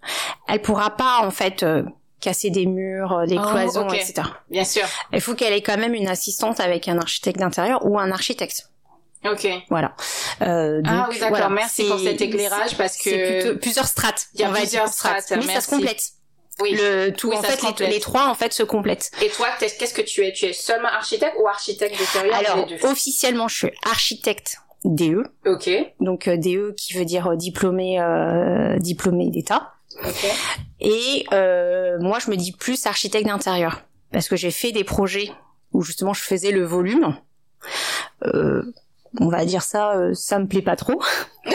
elle 0.49 0.63
pourra 0.63 0.91
pas 0.91 1.19
en 1.23 1.31
fait 1.31 1.63
euh, 1.63 1.83
casser 2.25 2.51
des 2.51 2.67
murs 2.67 3.13
euh, 3.13 3.27
des 3.27 3.39
Oh, 3.39 3.47
cloisons 3.47 3.89
etc 3.91 4.23
Bien 4.51 4.65
sûr. 4.65 4.85
il 5.13 5.21
faut 5.21 5.35
qu'elle 5.35 5.53
ait 5.53 5.63
quand 5.63 5.77
même 5.77 5.95
une 5.95 6.09
assistante 6.09 6.59
avec 6.61 6.89
un 6.89 6.99
architecte 6.99 7.39
d'intérieur 7.39 7.85
ou 7.87 7.99
un 7.99 8.11
architecte 8.11 8.71
Ok. 9.25 9.47
voilà 9.71 9.95
euh, 10.43 10.83
Ah 10.87 11.07
oui, 11.09 11.15
d'accord. 11.19 11.29
voilà. 11.31 11.49
Merci 11.49 11.85
pour 11.89 11.99
cet 11.99 12.21
écéclairage 12.21 12.77
parce 12.77 12.97
que 12.99 13.43
plutôt 13.43 13.59
plusieurs 13.59 13.87
strates 13.87 14.27
Il 14.35 14.41
y 14.41 14.45
a 14.45 14.51
plusieurs 14.51 14.89
strates, 14.89 15.33
oui 15.37 15.45
ça 15.47 15.61
se 15.61 15.69
complète 15.69 16.03
oui. 16.61 16.77
le 16.79 17.11
tout 17.11 17.31
Oui, 17.31 17.37
en 17.37 17.43
fait 17.43 17.81
les, 17.81 18.01
trois 18.01 18.29
en 18.29 18.35
fait 18.35 18.53
se 18.53 18.63
complètent 18.63 19.11
Et 19.23 19.29
toi, 19.29 19.49
qu'est-ce 19.59 19.93
que 19.95 20.03
tu 20.03 20.25
es? 20.25 20.33
Tu 20.33 20.45
es 20.47 20.53
seulement 20.53 20.89
architecte 20.89 21.35
ou 21.43 21.49
architecte 21.49 21.99
d'intérieur 21.99 22.37
alors 22.37 22.67
les 22.67 22.77
deux 22.77 22.87
officiellement 22.87 23.49
je 23.49 23.57
suis 23.57 23.71
architecte 23.85 24.57
DE 24.85 25.25
Ok. 25.47 25.71
donc 26.01 26.29
euh, 26.29 26.37
DE 26.37 26.73
qui 26.77 26.93
veut 26.95 27.05
dire 27.07 27.37
diplômé 27.37 28.01
euh, 28.01 28.77
diplômé 28.79 29.31
d'État. 29.31 29.74
Et 30.81 31.27
euh, 31.33 31.99
moi, 32.01 32.19
je 32.19 32.31
me 32.31 32.37
dis 32.37 32.53
plus 32.53 32.87
architecte 32.87 33.27
d'intérieur 33.27 33.83
parce 34.13 34.29
que 34.29 34.37
j'ai 34.37 34.51
fait 34.51 34.73
des 34.73 34.85
projets 34.85 35.33
où 35.73 35.83
justement 35.83 36.15
je 36.15 36.23
faisais 36.23 36.53
le 36.53 36.65
volume. 36.65 37.17
Euh, 38.25 38.63
on 39.21 39.29
va 39.29 39.45
dire 39.45 39.63
ça, 39.63 39.97
euh, 39.97 40.15
ça 40.15 40.39
me 40.39 40.47
plaît 40.47 40.63
pas 40.63 40.77
trop. 40.77 41.03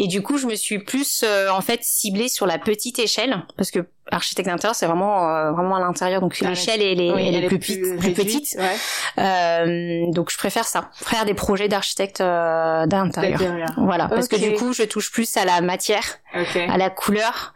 Et 0.00 0.06
du 0.06 0.22
coup, 0.22 0.38
je 0.38 0.46
me 0.46 0.54
suis 0.54 0.78
plus 0.78 1.24
euh, 1.24 1.50
en 1.50 1.60
fait 1.60 1.80
ciblée 1.82 2.28
sur 2.28 2.46
la 2.46 2.58
petite 2.58 3.00
échelle 3.00 3.44
parce 3.56 3.72
que 3.72 3.80
architecte 4.12 4.48
d'intérieur, 4.48 4.76
c'est 4.76 4.86
vraiment 4.86 5.28
euh, 5.28 5.50
vraiment 5.50 5.74
à 5.74 5.80
l'intérieur, 5.80 6.20
donc 6.20 6.38
Ah, 6.40 6.50
l'échelle 6.50 6.80
elle 6.80 7.00
est, 7.00 7.10
Oui, 7.12 7.24
elle 7.26 7.34
est 7.34 7.38
elle 7.42 7.48
plus, 7.48 7.96
plus 7.98 8.12
petite. 8.12 8.56
Ouais. 8.58 8.76
Euh, 9.18 10.12
donc 10.12 10.30
je 10.30 10.38
préfère 10.38 10.64
ça, 10.64 10.90
faire 10.94 11.24
des 11.24 11.34
projets 11.34 11.68
d'architecte 11.68 12.20
euh, 12.20 12.86
d'intérieur. 12.86 13.40
Voilà, 13.76 14.06
parce 14.08 14.28
que 14.28 14.36
du 14.36 14.54
coup, 14.54 14.72
je 14.72 14.84
touche 14.84 15.10
plus 15.10 15.36
à 15.36 15.44
la 15.44 15.60
matière, 15.60 16.04
Ok. 16.38 16.56
à 16.56 16.76
la 16.76 16.90
couleur, 16.90 17.52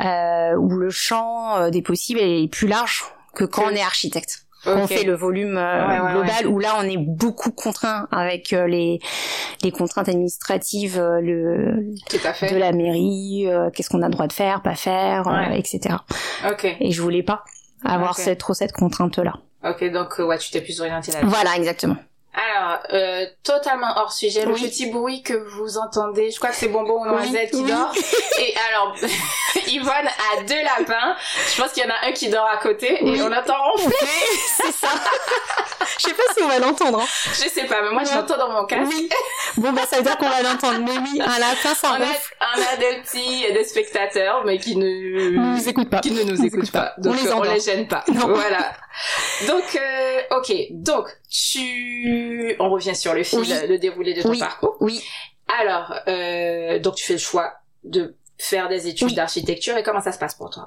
euh, 0.00 0.54
où 0.54 0.70
le 0.70 0.90
champ 0.90 1.56
euh, 1.56 1.70
des 1.70 1.82
possibles 1.82 2.20
est 2.20 2.48
plus 2.48 2.68
large 2.68 3.04
que 3.34 3.44
quand 3.44 3.64
on 3.66 3.70
est 3.70 3.82
architecte. 3.82 4.43
Quand 4.64 4.76
on 4.76 4.84
Ok. 4.84 4.88
fait 4.88 5.04
le 5.04 5.14
volume 5.14 5.56
euh, 5.56 5.86
Ouais, 5.86 6.00
ouais, 6.00 6.12
global, 6.12 6.46
où 6.46 6.58
là 6.58 6.74
on 6.78 6.82
est 6.84 6.96
beaucoup 6.98 7.50
contraint 7.52 8.08
avec 8.10 8.52
euh, 8.52 8.66
les 8.66 8.98
les 9.62 9.70
contraintes 9.70 10.08
administratives, 10.08 10.98
euh, 10.98 11.20
le 11.20 11.94
fait. 12.34 12.52
de 12.52 12.56
la 12.56 12.72
mairie, 12.72 13.44
euh, 13.46 13.70
qu'est-ce 13.70 13.90
qu'on 13.90 14.02
a 14.02 14.06
le 14.08 14.12
droit 14.12 14.26
de 14.26 14.32
faire, 14.32 14.62
pas 14.62 14.74
faire, 14.74 15.28
euh, 15.28 15.50
etc. 15.54 15.96
Ok. 16.50 16.76
Et 16.80 16.90
je 16.92 17.02
voulais 17.02 17.22
pas 17.22 17.44
avoir 17.84 18.16
cette, 18.16 18.38
trop 18.38 18.54
cette 18.54 18.72
contrainte 18.72 19.18
là. 19.18 19.34
Ok. 19.64 19.84
Donc 19.92 20.18
euh, 20.20 20.24
ouais, 20.24 20.38
tu 20.38 20.50
t'es 20.50 20.60
plus 20.60 20.80
orienté 20.80 21.12
là-dessus. 21.12 21.28
Voilà, 21.28 21.56
exactement. 21.56 21.96
Alors, 22.34 22.80
euh, 22.92 23.26
totalement 23.44 23.96
hors 23.96 24.12
sujet, 24.12 24.44
le 24.44 24.54
petit 24.54 24.86
bruit 24.86 25.22
que 25.22 25.34
vous 25.34 25.78
entendez, 25.78 26.30
je 26.32 26.36
crois 26.38 26.50
que 26.50 26.56
c'est 26.56 26.68
Bonbon 26.68 27.02
ou 27.02 27.06
Noisette 27.06 27.50
Oui, 27.52 27.64
qui 27.64 27.70
dort. 27.70 27.92
Et 28.40 28.54
alors, 28.70 28.94
Yvonne 29.68 30.08
a 30.08 30.42
deux 30.42 30.62
lapins. 30.62 31.14
Je 31.54 31.62
pense 31.62 31.70
qu'il 31.72 31.84
y 31.84 31.86
en 31.86 31.90
a 31.90 32.08
un 32.08 32.12
qui 32.12 32.28
dort 32.28 32.48
à 32.52 32.56
côté 32.56 32.98
Oui. 33.02 33.16
et 33.18 33.22
on 33.22 33.32
entend 33.32 33.54
ronfler. 33.72 33.96
c'est 34.56 34.72
ça. 34.72 34.88
Je 35.98 36.02
sais 36.08 36.14
pas 36.14 36.22
si 36.36 36.42
on 36.42 36.48
va 36.48 36.58
l'entendre. 36.58 37.00
Hein. 37.00 37.06
Je 37.34 37.48
sais 37.48 37.64
pas, 37.66 37.82
mais 37.82 37.90
moi 37.90 38.02
je 38.04 38.14
l'entends 38.14 38.36
dans 38.36 38.50
mon 38.50 38.64
casque. 38.66 38.90
Oui. 38.92 39.08
Bon 39.58 39.72
bah 39.72 39.82
ça 39.88 39.98
veut 39.98 40.02
dire 40.02 40.16
qu'on 40.16 40.28
va 40.28 40.42
l'entendre. 40.42 40.80
Mais 40.80 40.98
oui, 40.98 41.20
un 41.20 41.38
lapin 41.38 41.74
ça 41.74 41.90
On 41.92 42.02
a, 42.02 42.06
on 42.06 42.74
a 42.74 42.76
des 42.76 43.00
petits, 43.02 43.52
des 43.52 43.64
spectateurs, 43.64 44.42
mais 44.44 44.58
qui 44.58 44.76
ne, 44.76 45.38
On 45.38 45.54
nous 45.54 45.68
écoute 45.68 45.88
pas. 45.88 46.00
qui 46.00 46.10
ne 46.10 46.24
nous 46.24 46.44
écoutent 46.44 46.72
pas. 46.72 46.94
Donc 46.98 47.14
on 47.14 47.24
les 47.24 47.32
on 47.32 47.42
les 47.42 47.60
gêne 47.60 47.86
pas. 47.86 48.02
Non. 48.08 48.26
Voilà. 48.26 48.72
Donc, 49.46 49.64
euh, 49.76 50.20
ok. 50.38 50.52
Donc, 50.70 51.06
tu, 51.34 52.54
on 52.60 52.70
revient 52.70 52.94
sur 52.94 53.12
le 53.14 53.22
fil, 53.24 53.40
Oui. 53.40 53.52
le 53.68 53.78
déroulé 53.78 54.14
de 54.14 54.22
ton 54.22 54.30
Oui. 54.30 54.38
parcours. 54.38 54.76
Oui. 54.80 55.02
Alors, 55.60 55.94
euh, 56.08 56.78
donc 56.78 56.94
tu 56.94 57.04
fais 57.04 57.14
le 57.14 57.18
choix 57.18 57.52
de 57.82 58.14
faire 58.38 58.68
des 58.68 58.88
études 58.88 59.08
Oui. 59.08 59.14
d'architecture 59.14 59.76
et 59.76 59.82
comment 59.82 60.00
ça 60.00 60.12
se 60.12 60.18
passe 60.18 60.34
pour 60.34 60.50
toi? 60.50 60.66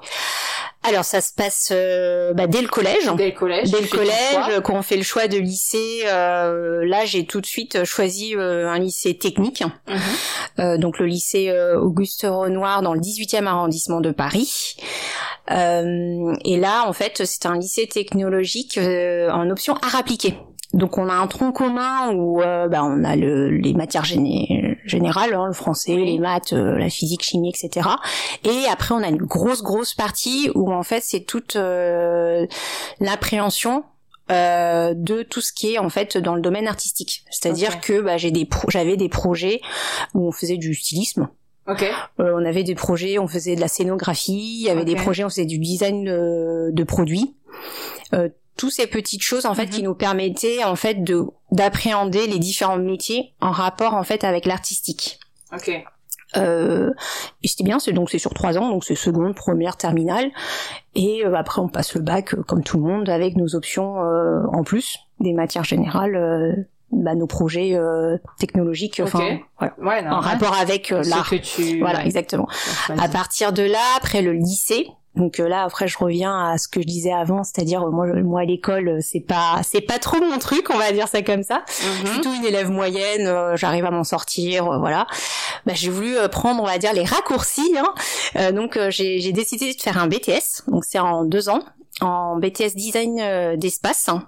Alors 0.84 1.04
ça 1.04 1.20
se 1.20 1.34
passe 1.34 1.70
euh, 1.72 2.32
bah, 2.34 2.46
dès 2.46 2.62
le 2.62 2.68
collège. 2.68 3.10
Dès 3.16 3.26
le 3.26 3.32
collège 3.32 3.70
Dès 3.70 3.80
le 3.80 3.88
collège, 3.88 4.60
quand 4.62 4.74
on 4.74 4.82
fait 4.82 4.96
le 4.96 5.02
choix 5.02 5.26
de 5.26 5.36
lycée, 5.36 6.02
euh, 6.06 6.84
là 6.86 7.04
j'ai 7.04 7.26
tout 7.26 7.40
de 7.40 7.46
suite 7.46 7.84
choisi 7.84 8.36
euh, 8.36 8.68
un 8.68 8.78
lycée 8.78 9.18
technique, 9.18 9.62
Mhm. 9.88 9.98
euh, 10.60 10.78
donc 10.78 10.98
le 10.98 11.06
lycée 11.06 11.48
euh, 11.50 11.78
Auguste 11.80 12.22
Renoir 12.28 12.82
dans 12.82 12.94
le 12.94 13.00
18e 13.00 13.46
arrondissement 13.46 14.00
de 14.00 14.12
Paris. 14.12 14.76
Euh, 15.50 16.34
et 16.44 16.56
là 16.58 16.84
en 16.86 16.92
fait 16.92 17.24
c'est 17.24 17.46
un 17.46 17.58
lycée 17.58 17.86
technologique 17.88 18.78
euh, 18.78 19.30
en 19.30 19.50
option 19.50 19.74
art 19.82 19.96
appliqué. 19.96 20.38
Donc 20.74 20.98
on 20.98 21.08
a 21.08 21.14
un 21.14 21.26
tronc 21.26 21.52
commun 21.52 22.12
où 22.12 22.42
euh, 22.42 22.68
bah, 22.68 22.84
on 22.84 23.02
a 23.02 23.16
le, 23.16 23.48
les 23.50 23.72
matières 23.72 24.04
géné- 24.04 24.76
générales, 24.84 25.32
hein, 25.32 25.46
le 25.46 25.54
français, 25.54 25.96
les 25.96 26.18
maths, 26.18 26.52
euh, 26.52 26.76
la 26.76 26.90
physique, 26.90 27.22
chimie, 27.22 27.48
etc. 27.48 27.88
Et 28.44 28.64
après 28.70 28.94
on 28.94 28.98
a 29.02 29.08
une 29.08 29.16
grosse 29.16 29.62
grosse 29.62 29.94
partie 29.94 30.50
où 30.54 30.70
en 30.72 30.82
fait 30.82 31.02
c'est 31.02 31.20
toute 31.24 31.56
euh, 31.56 32.46
l'appréhension 33.00 33.84
euh, 34.30 34.92
de 34.94 35.22
tout 35.22 35.40
ce 35.40 35.52
qui 35.54 35.72
est 35.72 35.78
en 35.78 35.88
fait 35.88 36.18
dans 36.18 36.34
le 36.34 36.42
domaine 36.42 36.66
artistique. 36.68 37.24
C'est-à-dire 37.30 37.80
que 37.80 38.00
bah, 38.02 38.18
j'ai 38.18 38.30
des 38.30 38.46
j'avais 38.68 38.96
des 38.98 39.08
projets 39.08 39.60
où 40.14 40.28
on 40.28 40.32
faisait 40.32 40.58
du 40.58 40.74
stylisme, 40.74 41.28
Ok. 41.66 41.82
euh, 42.20 42.32
on 42.36 42.44
avait 42.44 42.62
des 42.64 42.74
projets, 42.74 43.18
on 43.18 43.26
faisait 43.26 43.56
de 43.56 43.60
la 43.62 43.68
scénographie, 43.68 44.58
il 44.60 44.66
y 44.66 44.70
avait 44.70 44.84
des 44.84 44.96
projets, 44.96 45.24
on 45.24 45.30
faisait 45.30 45.46
du 45.46 45.58
design 45.58 46.04
de, 46.04 46.70
de 46.72 46.84
produits. 46.84 47.34
Euh, 48.12 48.28
tous 48.58 48.68
ces 48.70 48.86
petites 48.86 49.22
choses 49.22 49.46
en 49.46 49.54
fait 49.54 49.64
Mhm. 49.66 49.70
qui 49.70 49.82
nous 49.82 49.94
permettaient 49.94 50.62
en 50.64 50.76
fait 50.76 51.02
de 51.02 51.24
d'appréhender 51.50 52.26
les 52.26 52.38
différents 52.38 52.76
métiers 52.76 53.32
en 53.40 53.50
rapport 53.52 53.94
en 53.94 54.02
fait 54.04 54.22
avec 54.24 54.44
l'artistique. 54.44 55.18
Ok. 55.54 55.70
Euh, 56.36 56.90
c'était 57.42 57.64
bien, 57.64 57.78
c'est 57.78 57.92
donc 57.92 58.10
c'est 58.10 58.18
sur 58.18 58.34
trois 58.34 58.58
ans, 58.58 58.68
donc 58.68 58.84
c'est 58.84 58.94
seconde, 58.94 59.34
première, 59.34 59.78
terminale, 59.78 60.30
et 60.94 61.24
euh, 61.24 61.34
après 61.34 61.62
on 61.62 61.68
passe 61.68 61.94
le 61.94 62.02
bac 62.02 62.34
euh, 62.34 62.42
comme 62.42 62.62
tout 62.62 62.76
le 62.76 62.82
monde 62.82 63.08
avec 63.08 63.34
nos 63.36 63.54
options 63.54 64.02
euh, 64.04 64.42
en 64.52 64.62
plus 64.62 64.98
des 65.20 65.32
matières 65.32 65.64
générales, 65.64 66.16
euh, 66.16 66.52
bah, 66.92 67.14
nos 67.14 67.26
projets 67.26 67.74
euh, 67.76 68.18
technologiques, 68.38 69.00
enfin 69.02 69.20
Ok. 69.20 69.40
voilà, 69.58 69.74
Ouais, 69.78 70.02
non. 70.02 70.16
en 70.16 70.20
rapport 70.20 70.54
avec 70.58 70.90
l'art. 70.90 71.30
tu. 71.42 71.78
Voilà, 71.80 72.04
exactement. 72.04 72.46
À 72.98 73.08
partir 73.08 73.54
de 73.54 73.62
là, 73.62 73.80
après 73.96 74.20
le 74.20 74.32
lycée. 74.34 74.86
Donc 75.18 75.40
euh, 75.40 75.48
là 75.48 75.64
après 75.64 75.88
je 75.88 75.98
reviens 75.98 76.48
à 76.52 76.56
ce 76.58 76.68
que 76.68 76.80
je 76.80 76.86
disais 76.86 77.12
avant, 77.12 77.44
c'est-à-dire 77.44 77.82
euh, 77.82 77.90
moi 77.90 78.06
moi 78.22 78.40
à 78.40 78.44
l'école 78.44 78.88
euh, 78.88 78.98
c'est 79.02 79.20
pas 79.20 79.60
c'est 79.62 79.80
pas 79.82 79.98
trop 79.98 80.18
mon 80.20 80.38
truc, 80.38 80.70
on 80.70 80.78
va 80.78 80.90
dire 80.92 81.08
ça 81.08 81.20
comme 81.22 81.42
ça. 81.42 81.62
Je 81.68 81.72
suis 81.82 82.04
Mhm. 82.04 82.12
plutôt 82.12 82.32
une 82.32 82.44
élève 82.46 82.70
moyenne, 82.70 83.26
euh, 83.26 83.56
j'arrive 83.56 83.84
à 83.84 83.90
m'en 83.90 84.04
sortir, 84.04 84.66
euh, 84.72 84.78
voilà. 84.78 85.06
Bah, 85.66 85.72
j'ai 85.74 85.90
voulu 85.90 86.14
prendre, 86.30 86.62
on 86.62 86.66
va 86.66 86.78
dire, 86.78 86.92
les 86.94 87.04
raccourcis. 87.04 87.74
Hein. 87.76 87.92
Euh, 88.36 88.52
donc 88.52 88.78
j'ai 88.88 89.18
j'ai 89.20 89.32
décidé 89.32 89.74
de 89.74 89.80
faire 89.82 89.98
un 89.98 90.06
BTS, 90.06 90.62
donc 90.68 90.84
c'est 90.84 90.98
en 91.00 91.24
deux 91.24 91.48
ans, 91.48 91.60
en 92.00 92.36
BTS 92.38 92.74
design 92.76 93.56
d'espace, 93.56 94.08
hein. 94.08 94.22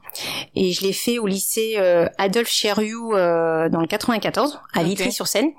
et 0.57 0.73
je 0.73 0.83
l'ai 0.83 0.93
fait 0.93 1.19
au 1.21 1.27
lycée 1.27 1.75
euh, 1.79 2.07
Adolphe 2.19 2.49
Cherriou 2.51 3.15
euh, 3.15 3.69
dans 3.69 3.81
le 3.81 3.87
94 3.87 4.59
à. 4.75 4.83
Vitry-sur-Seine. 4.83 5.51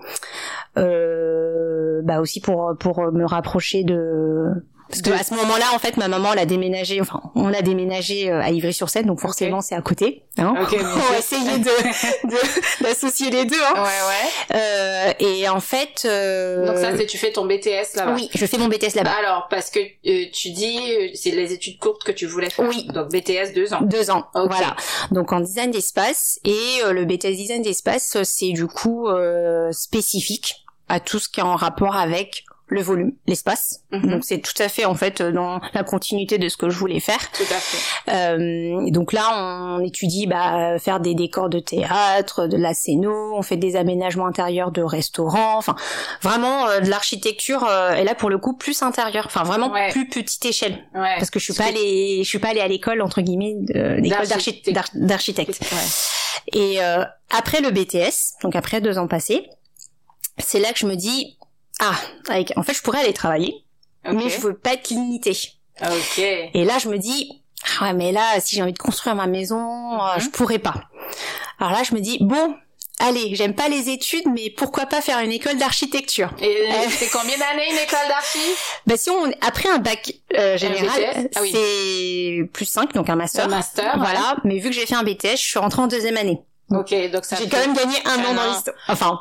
Euh, 0.78 2.02
bah 2.04 2.20
aussi 2.22 2.40
pour 2.42 2.74
pour 2.80 3.12
me 3.12 3.26
rapprocher 3.26 3.84
de 3.84 4.46
parce 4.92 5.02
que 5.02 5.12
à 5.12 5.24
ce 5.24 5.34
moment-là, 5.34 5.66
en 5.74 5.80
fait, 5.80 5.98
ma 5.98 6.08
maman 6.08 6.34
l'a 6.34 6.46
déménagé, 6.46 7.02
enfin, 7.02 7.22
on 7.36 7.54
a 7.54 7.62
déménagé 7.62 8.30
euh, 8.30 8.42
à 8.42 8.52
Ivry-sur-Seine, 8.52 9.06
donc 9.08 9.20
forcément 9.20 9.62
c'est 9.62 9.74
à 9.76 9.82
côté. 9.82 10.24
Hein. 10.38 10.54
Ok, 10.62 10.70
bien 10.78 10.82
on 10.94 10.96
va 10.96 11.22
sûr. 11.22 11.38
essayer 11.38 11.58
de 11.58 11.64
de- 12.30 12.84
d'associer 12.84 13.30
les 13.32 13.46
deux. 13.46 13.56
Hein. 13.62 13.74
Ouais, 13.76 13.82
ouais. 13.84 14.56
Euh, 14.56 15.14
et 15.20 15.50
en 15.50 15.60
fait, 15.60 16.04
euh, 16.06 16.68
Donc 16.68 16.78
ça, 16.78 16.96
c'est 16.98 17.06
tu 17.08 17.18
fais 17.18 17.32
ton 17.32 17.46
BTS 17.46 17.96
là-bas. 17.96 18.14
oui, 18.16 18.30
je 18.34 18.46
fais 18.46 18.58
mon 18.58 18.68
BTS 18.68 18.96
là-bas. 18.96 19.12
Alors, 19.18 19.48
parce 19.50 19.70
que 19.70 19.80
euh, 19.80 20.26
tu 20.34 20.52
dis, 20.52 20.78
euh, 20.80 21.08
c'est 21.16 21.32
les 21.32 21.54
études 21.54 21.80
courtes 21.80 22.04
que 22.04 22.12
tu 22.12 22.26
voulais 22.28 22.50
faire. 22.50 22.68
Oui. 22.68 22.88
Donc 22.94 23.10
BTS 23.12 23.54
deux 23.56 23.74
ans. 23.74 23.82
Deux 23.82 24.12
ans, 24.12 24.26
Ok. 24.36 24.50
voilà. 24.52 24.76
Donc 25.12 25.32
en 25.34 25.40
design 25.40 25.72
d'espace 25.72 26.40
et 26.46 26.58
euh, 26.86 26.94
le 26.94 27.06
BTS 27.06 27.36
design 27.36 27.62
d'espace, 27.62 28.18
c'est 28.24 28.52
du 28.52 28.68
coup 28.68 29.08
euh, 29.08 29.72
spécifique 29.72 30.56
à 30.90 31.00
tout 31.00 31.20
ce 31.20 31.30
qui 31.30 31.40
est 31.40 31.44
en 31.44 31.56
rapport 31.56 31.96
avec 31.96 32.44
le 32.74 32.82
volume, 32.82 33.12
l'espace. 33.28 33.82
Mhm. 33.92 34.10
Donc 34.10 34.24
c'est 34.24 34.40
tout 34.40 34.54
à 34.64 34.70
fait 34.70 34.86
en 34.86 34.96
fait 34.96 35.20
euh, 35.20 35.32
dans 35.34 35.60
la 35.74 35.84
continuité 35.84 36.38
de 36.38 36.48
ce 36.48 36.56
que 36.56 36.70
je 36.70 36.78
voulais 36.80 37.02
faire. 37.02 37.20
Tout 37.34 37.44
à 37.44 37.60
fait. 37.60 38.12
Euh, 38.12 38.90
donc 38.92 39.12
là, 39.12 39.28
on 39.36 39.84
étudie 39.84 40.26
bah, 40.26 40.80
faire 40.80 41.02
des 41.02 41.14
décors 41.14 41.50
de 41.50 41.60
théâtre, 41.60 42.48
de 42.48 42.56
la 42.56 42.74
scéno, 42.74 43.36
on 43.36 43.42
fait 43.42 43.58
des 43.58 43.76
aménagements 43.76 44.26
intérieurs 44.26 44.72
de 44.72 44.82
restaurants, 44.82 45.58
enfin 45.58 45.76
vraiment 46.22 46.68
euh, 46.68 46.80
de 46.80 46.90
l'architecture. 46.90 47.66
euh, 47.70 47.94
et 47.96 48.06
là 48.06 48.16
pour 48.16 48.30
le 48.30 48.38
coup 48.38 48.54
plus 48.56 48.82
intérieur, 48.82 49.26
enfin 49.28 49.44
vraiment 49.44 49.70
Ouais. 49.72 49.90
plus 49.92 50.08
petite 50.08 50.46
échelle, 50.46 50.80
Ouais. 50.96 51.16
parce 51.18 51.30
que 51.30 51.40
je 51.40 51.44
suis 51.44 51.54
pas 51.54 51.66
allée, 51.66 52.22
je 52.24 52.28
suis 52.30 52.40
pas 52.40 52.50
allée 52.50 52.62
à 52.62 52.68
l'école 52.70 53.02
entre 53.02 53.20
guillemets, 53.22 53.56
d'archi- 53.60 54.62
D'architecte. 54.94 55.60
Ouais. 55.72 56.58
Et 56.60 56.80
après 57.30 57.60
le 57.62 57.72
BTS, 57.72 58.38
donc 58.44 58.56
après 58.56 58.80
deux 58.82 58.98
ans 58.98 59.08
passés, 59.08 59.50
c'est 60.38 60.60
là 60.60 60.72
que 60.72 60.80
je 60.80 60.86
me 60.86 60.96
dis 60.96 61.38
ah, 61.82 61.96
avec, 62.30 62.54
en 62.56 62.64
fait 62.64 62.74
je 62.74 62.82
pourrais 62.82 63.00
aller 63.02 63.14
travailler, 63.14 63.66
mais 64.06 64.30
je 64.30 64.40
veux 64.40 64.56
pas 64.58 64.74
être 64.74 64.90
limitée. 64.90 65.38
Ok. 65.82 66.20
Et 66.20 66.64
là, 66.66 66.78
je 66.78 66.88
me 66.90 66.98
dis, 66.98 67.44
ah 67.80 67.86
ouais, 67.86 67.94
mais 67.94 68.12
là, 68.12 68.40
si 68.40 68.56
j'ai 68.56 68.62
envie 68.62 68.74
de 68.74 68.78
construire 68.78 69.16
ma 69.16 69.28
maison, 69.28 69.60
euh, 70.02 70.16
Mhm. 70.16 70.22
je 70.22 70.30
pourrais 70.30 70.60
pas. 70.60 70.76
Alors 71.60 71.74
là, 71.74 71.82
je 71.84 71.94
me 71.96 72.00
dis, 72.00 72.18
bon, 72.22 72.56
allez, 73.00 73.34
j'aime 73.36 73.56
pas 73.56 73.68
les 73.68 73.90
études, 73.90 74.26
mais 74.32 74.52
pourquoi 74.52 74.86
pas 74.86 75.02
faire 75.02 75.20
une 75.20 75.32
école 75.32 75.58
d'architecture? 75.58 76.30
Et 76.40 76.46
Euh. 76.70 76.74
c'est 76.90 77.10
combien 77.10 77.38
d'années 77.38 77.68
une 77.72 77.78
école 77.78 78.08
d'archi? 78.10 78.40
Bah 78.86 78.96
si 78.98 79.10
on 79.10 79.32
après 79.42 79.70
un 79.70 79.80
bac 79.80 80.14
euh, 80.38 80.56
général? 80.58 81.30
Ah 81.36 81.40
oui. 81.42 81.52
c'est 81.52 82.44
plus 82.54 82.66
5, 82.66 82.94
donc 82.94 83.10
un 83.10 83.16
master. 83.16 83.46
Un 83.46 83.50
master. 83.50 83.98
Voilà, 83.98 84.36
mais 84.44 84.60
vu 84.60 84.70
que 84.70 84.76
j'ai 84.76 84.86
fait 84.86 84.96
un 84.96 85.04
BTS, 85.04 85.32
je 85.38 85.48
suis 85.50 85.60
rentrée 85.60 85.82
en 85.82 85.88
deuxième 85.88 86.18
année. 86.18 86.42
Ok, 86.70 86.94
donc 87.12 87.26
ça 87.26 87.36
J'ai 87.38 87.46
fait- 87.46 87.50
quand 87.50 87.58
même 87.60 87.74
gagné 87.76 87.96
un 88.06 88.20
un 88.20 88.26
an 88.26 88.34
dans 88.36 88.42
an. 88.44 88.52
l'histoire. 88.54 88.76
Enfin, 88.88 89.20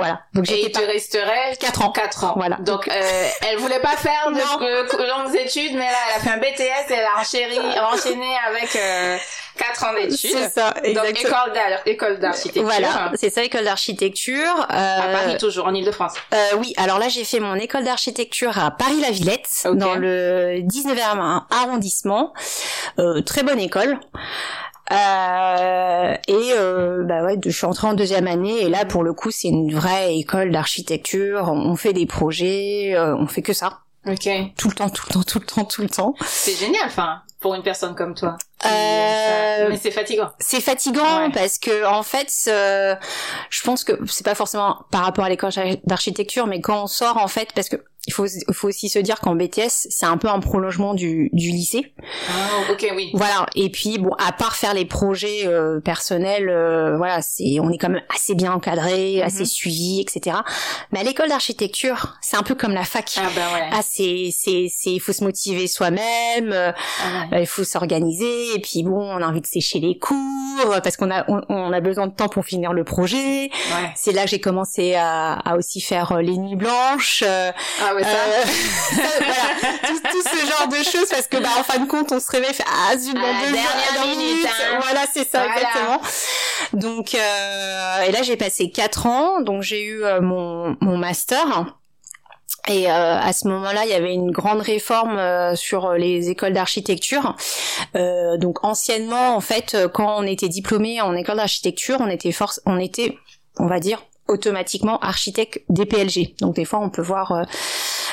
voilà. 0.00 0.20
Donc 0.34 0.50
Et 0.50 0.66
il 0.66 0.72
pas... 0.72 0.80
te 0.80 0.84
resterait 0.86 1.56
Quatre 1.58 1.82
ans. 1.82 1.90
4 1.92 2.24
ans. 2.24 2.32
Voilà. 2.36 2.56
Donc, 2.60 2.88
euh, 2.88 3.28
elle 3.48 3.58
voulait 3.58 3.80
pas 3.80 3.96
faire 3.96 4.30
de 4.30 4.64
euh, 4.64 5.06
longues 5.08 5.34
études, 5.36 5.72
mais 5.74 5.86
là, 5.90 5.96
elle 6.08 6.16
a 6.16 6.20
fait 6.24 6.30
un 6.30 6.38
BTS 6.38 6.90
et 6.90 6.94
elle 6.94 7.04
a 7.04 7.20
enchéri, 7.20 7.58
enchaîné 7.92 8.32
avec 8.48 8.74
euh, 8.76 9.16
4 9.58 9.84
ans 9.84 9.92
d'études. 9.94 10.16
C'est 10.16 10.48
ça, 10.50 10.70
Donc, 10.70 10.84
exactement. 10.86 11.12
école 11.44 11.52
d'ar- 11.54 11.80
école 11.86 12.18
d'architecture. 12.18 12.62
Voilà, 12.64 13.12
c'est 13.14 13.30
ça, 13.30 13.42
école 13.42 13.64
d'architecture. 13.64 14.66
À 14.68 15.04
Euh, 15.08 15.12
Paris, 15.12 15.36
toujours, 15.38 15.66
en 15.66 15.74
Ile-de-France. 15.74 16.14
Euh, 16.32 16.36
oui, 16.58 16.72
alors 16.76 16.98
là 16.98 17.08
j'ai 17.08 17.24
fait 17.24 17.40
mon 17.40 17.54
école 17.56 17.84
d'architecture 17.84 18.58
à 18.58 18.70
Paris-la-Villette, 18.70 19.48
dans 19.74 19.94
le 19.94 20.60
19e 20.62 21.42
arrondissement. 21.50 22.32
Euh, 22.98 23.20
très 23.22 23.42
bonne 23.42 23.60
école. 23.60 23.98
Euh, 24.92 26.14
et 26.28 26.52
euh, 26.58 27.04
bah 27.04 27.22
ouais, 27.22 27.38
je 27.44 27.50
suis 27.50 27.66
entrée 27.66 27.86
en 27.86 27.94
deuxième 27.94 28.26
année 28.26 28.62
et 28.62 28.68
là 28.68 28.84
pour 28.84 29.02
le 29.04 29.12
coup 29.12 29.30
c'est 29.30 29.48
une 29.48 29.72
vraie 29.74 30.16
école 30.16 30.50
d'architecture. 30.50 31.50
On 31.52 31.76
fait 31.76 31.92
des 31.92 32.06
projets, 32.06 32.92
euh, 32.94 33.14
on 33.16 33.26
fait 33.26 33.42
que 33.42 33.52
ça 33.52 33.78
Ok. 34.06 34.28
tout 34.56 34.68
le 34.68 34.74
temps, 34.74 34.88
tout 34.90 35.04
le 35.08 35.12
temps, 35.14 35.22
tout 35.22 35.38
le 35.40 35.46
temps, 35.46 35.64
tout 35.64 35.82
le 35.82 35.88
temps. 35.88 36.14
C'est 36.24 36.54
génial, 36.54 36.82
enfin, 36.86 37.20
pour 37.38 37.54
une 37.54 37.62
personne 37.62 37.94
comme 37.94 38.14
toi. 38.14 38.36
Euh, 38.64 38.68
ça- 38.68 39.68
Mais 39.68 39.76
c'est 39.76 39.90
fatigant. 39.90 40.30
C'est 40.38 40.60
fatigant 40.60 41.18
Ouais. 41.26 41.30
parce 41.32 41.58
que 41.58 41.86
en 41.86 42.02
fait, 42.02 42.32
euh, 42.48 42.94
je 43.50 43.62
pense 43.62 43.84
que 43.84 43.92
c'est 44.06 44.24
pas 44.24 44.34
forcément 44.34 44.78
par 44.90 45.02
rapport 45.04 45.24
à 45.24 45.28
l'école 45.28 45.50
d'architecture, 45.84 46.46
mais 46.46 46.60
quand 46.62 46.82
on 46.84 46.86
sort 46.86 47.18
en 47.18 47.28
fait, 47.28 47.50
parce 47.54 47.68
que 47.68 47.76
il 48.06 48.12
faut, 48.12 48.26
faut 48.52 48.68
aussi 48.68 48.88
se 48.88 48.98
dire 48.98 49.20
qu'en 49.20 49.34
BTS, 49.34 49.88
c'est 49.90 50.06
un 50.06 50.16
peu 50.16 50.28
un 50.28 50.40
prolongement 50.40 50.94
du, 50.94 51.28
du 51.32 51.50
lycée. 51.50 51.92
Ah, 52.28 52.72
ok, 52.72 52.92
oui. 52.96 53.10
Voilà. 53.14 53.46
Et 53.54 53.70
puis 53.70 53.98
bon, 53.98 54.12
à 54.18 54.32
part 54.32 54.56
faire 54.56 54.74
les 54.74 54.84
projets 54.86 55.46
euh, 55.46 55.80
personnels, 55.80 56.48
euh, 56.48 56.96
voilà, 56.96 57.20
c'est, 57.22 57.58
on 57.60 57.70
est 57.70 57.78
quand 57.78 57.90
même 57.90 58.02
assez 58.14 58.34
bien 58.34 58.52
encadré, 58.52 59.16
Mhm. 59.18 59.22
assez 59.26 59.44
suivi, 59.44 60.00
etc. 60.00 60.36
Mais 60.92 61.00
à 61.00 61.02
l'école 61.02 61.28
d'architecture, 61.28 62.16
c'est 62.22 62.36
un 62.36 62.42
peu 62.42 62.54
comme 62.54 62.72
la 62.72 62.84
fac. 62.84 63.12
Ah 63.18 63.28
ben 63.34 63.42
ouais. 63.54 63.68
Ah, 63.72 63.80
c'est, 63.82 64.30
c'est, 64.32 64.66
c'est, 64.74 64.90
il 64.92 65.00
faut 65.00 65.12
se 65.12 65.22
motiver 65.24 65.66
soi-même. 65.66 66.52
euh, 66.52 66.72
Ah 67.04 67.26
ouais. 67.30 67.36
euh, 67.38 67.40
il 67.40 67.46
faut 67.46 67.64
s'organiser 67.64 68.54
et 68.54 68.60
puis 68.60 68.82
bon 68.82 69.00
on 69.00 69.20
a 69.22 69.26
envie 69.26 69.40
de 69.40 69.46
sécher 69.46 69.78
les 69.80 69.98
cours 69.98 70.16
parce 70.82 70.96
qu'on 70.96 71.10
a 71.10 71.24
on, 71.28 71.40
on 71.48 71.72
a 71.72 71.80
besoin 71.80 72.06
de 72.06 72.12
temps 72.12 72.28
pour 72.28 72.44
finir 72.44 72.72
le 72.72 72.84
projet 72.84 73.50
Ouais. 73.50 73.90
c'est 73.96 74.12
là 74.12 74.24
que 74.24 74.30
j'ai 74.30 74.40
commencé 74.40 74.94
à, 74.94 75.32
à 75.34 75.56
aussi 75.56 75.80
faire 75.80 76.12
euh, 76.12 76.22
les 76.22 76.36
nuits 76.36 76.56
blanches 76.56 77.22
Ah 77.24 77.94
ouais, 77.94 77.99
ça. 78.02 78.10
euh, 78.10 78.44
ça, 78.96 79.02
voilà, 79.18 79.78
tout, 79.86 80.00
tout 80.10 80.22
ce 80.22 80.46
genre 80.46 80.68
de 80.68 80.76
choses 80.84 81.08
parce 81.10 81.26
que 81.26 81.36
bah 81.38 81.48
en 81.58 81.62
fin 81.62 81.78
de 81.78 81.88
compte 81.88 82.12
on 82.12 82.20
se 82.20 82.30
réveille 82.30 82.54
fait 82.54 82.64
ah 82.66 82.96
zut 82.96 83.14
dans 83.14 83.20
la 83.20 83.32
deux 83.34 83.52
dernière 83.52 83.64
heures, 83.64 84.04
dans 84.04 84.08
minute, 84.16 84.46
hein. 84.46 84.78
voilà 84.82 85.00
c'est 85.12 85.28
ça 85.28 85.44
Voilà. 85.44 85.54
exactement 85.54 86.00
donc 86.72 87.14
euh, 87.14 88.02
et 88.06 88.12
là 88.12 88.22
j'ai 88.22 88.36
passé 88.36 88.70
quatre 88.70 89.06
ans 89.06 89.40
donc 89.40 89.62
j'ai 89.62 89.82
eu 89.84 90.04
euh, 90.04 90.20
mon 90.20 90.76
mon 90.80 90.96
master 90.96 91.74
et 92.68 92.90
euh, 92.90 93.18
à 93.18 93.32
ce 93.32 93.48
moment-là, 93.48 93.84
il 93.84 93.90
y 93.90 93.94
avait 93.94 94.12
une 94.12 94.30
grande 94.30 94.60
réforme 94.60 95.16
euh, 95.16 95.56
sur 95.56 95.94
les 95.94 96.28
écoles 96.28 96.52
d'architecture. 96.52 97.34
Euh, 97.96 98.36
donc 98.36 98.64
anciennement, 98.64 99.34
en 99.34 99.40
fait, 99.40 99.74
euh, 99.74 99.88
quand 99.88 100.18
on 100.18 100.24
était 100.24 100.48
diplômé 100.48 101.00
en 101.00 101.16
école 101.16 101.38
d'architecture, 101.38 101.96
on 102.00 102.08
était 102.08 102.32
force, 102.32 102.60
on 102.66 102.78
était, 102.78 103.16
on 103.58 103.66
va 103.66 103.80
dire, 103.80 104.02
automatiquement 104.30 104.98
architecte 105.00 105.62
DPLG. 105.68 106.36
Donc 106.40 106.56
des 106.56 106.64
fois, 106.64 106.78
on 106.80 106.90
peut 106.90 107.02
voir 107.02 107.32
euh, 107.32 107.42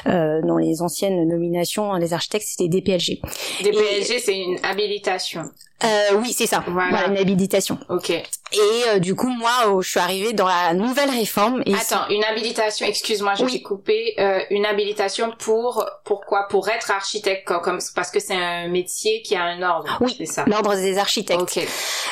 euh, 0.08 0.42
dans 0.42 0.58
les 0.58 0.82
anciennes 0.82 1.28
nominations, 1.28 1.94
les 1.94 2.14
architectes 2.14 2.46
c'était 2.48 2.68
DPLG. 2.68 3.22
DPLG, 3.64 4.20
c'est 4.20 4.38
une 4.38 4.58
habilitation. 4.64 5.44
Euh, 5.84 6.18
oui, 6.20 6.34
c'est 6.34 6.48
ça. 6.48 6.64
Voilà. 6.68 7.08
une 7.08 7.18
habilitation. 7.18 7.78
Ok. 7.90 8.10
Et 8.10 8.24
euh, 8.88 9.00
du 9.00 9.14
coup, 9.14 9.30
moi, 9.30 9.52
oh, 9.68 9.82
je 9.82 9.90
suis 9.90 10.00
arrivée 10.00 10.34
dans 10.34 10.48
la 10.48 10.74
nouvelle 10.74 11.10
réforme. 11.10 11.62
Et 11.68 11.74
Attends, 11.76 12.08
une 12.10 12.24
habilitation. 12.24 12.88
Excuse-moi, 12.88 13.36
je 13.36 13.46
t'ai 13.46 13.62
coupé. 13.62 14.16
Euh, 14.18 14.40
une 14.50 14.66
habilitation 14.66 15.34
pour 15.38 15.86
pourquoi 16.04 16.48
Pour 16.50 16.68
être 16.70 16.90
architecte, 16.90 17.48
comme 17.62 17.80
parce 17.94 18.10
que 18.10 18.20
c'est 18.20 18.34
un 18.36 18.70
métier 18.70 19.22
qui 19.22 19.36
a 19.36 19.44
un 19.44 19.62
ordre. 19.62 19.98
Oui, 20.02 20.16
c'est 20.18 20.26
ça. 20.26 20.46
L'ordre 20.48 20.74
des 20.76 20.98
architectes. 20.98 21.42
Ok. 21.42 21.68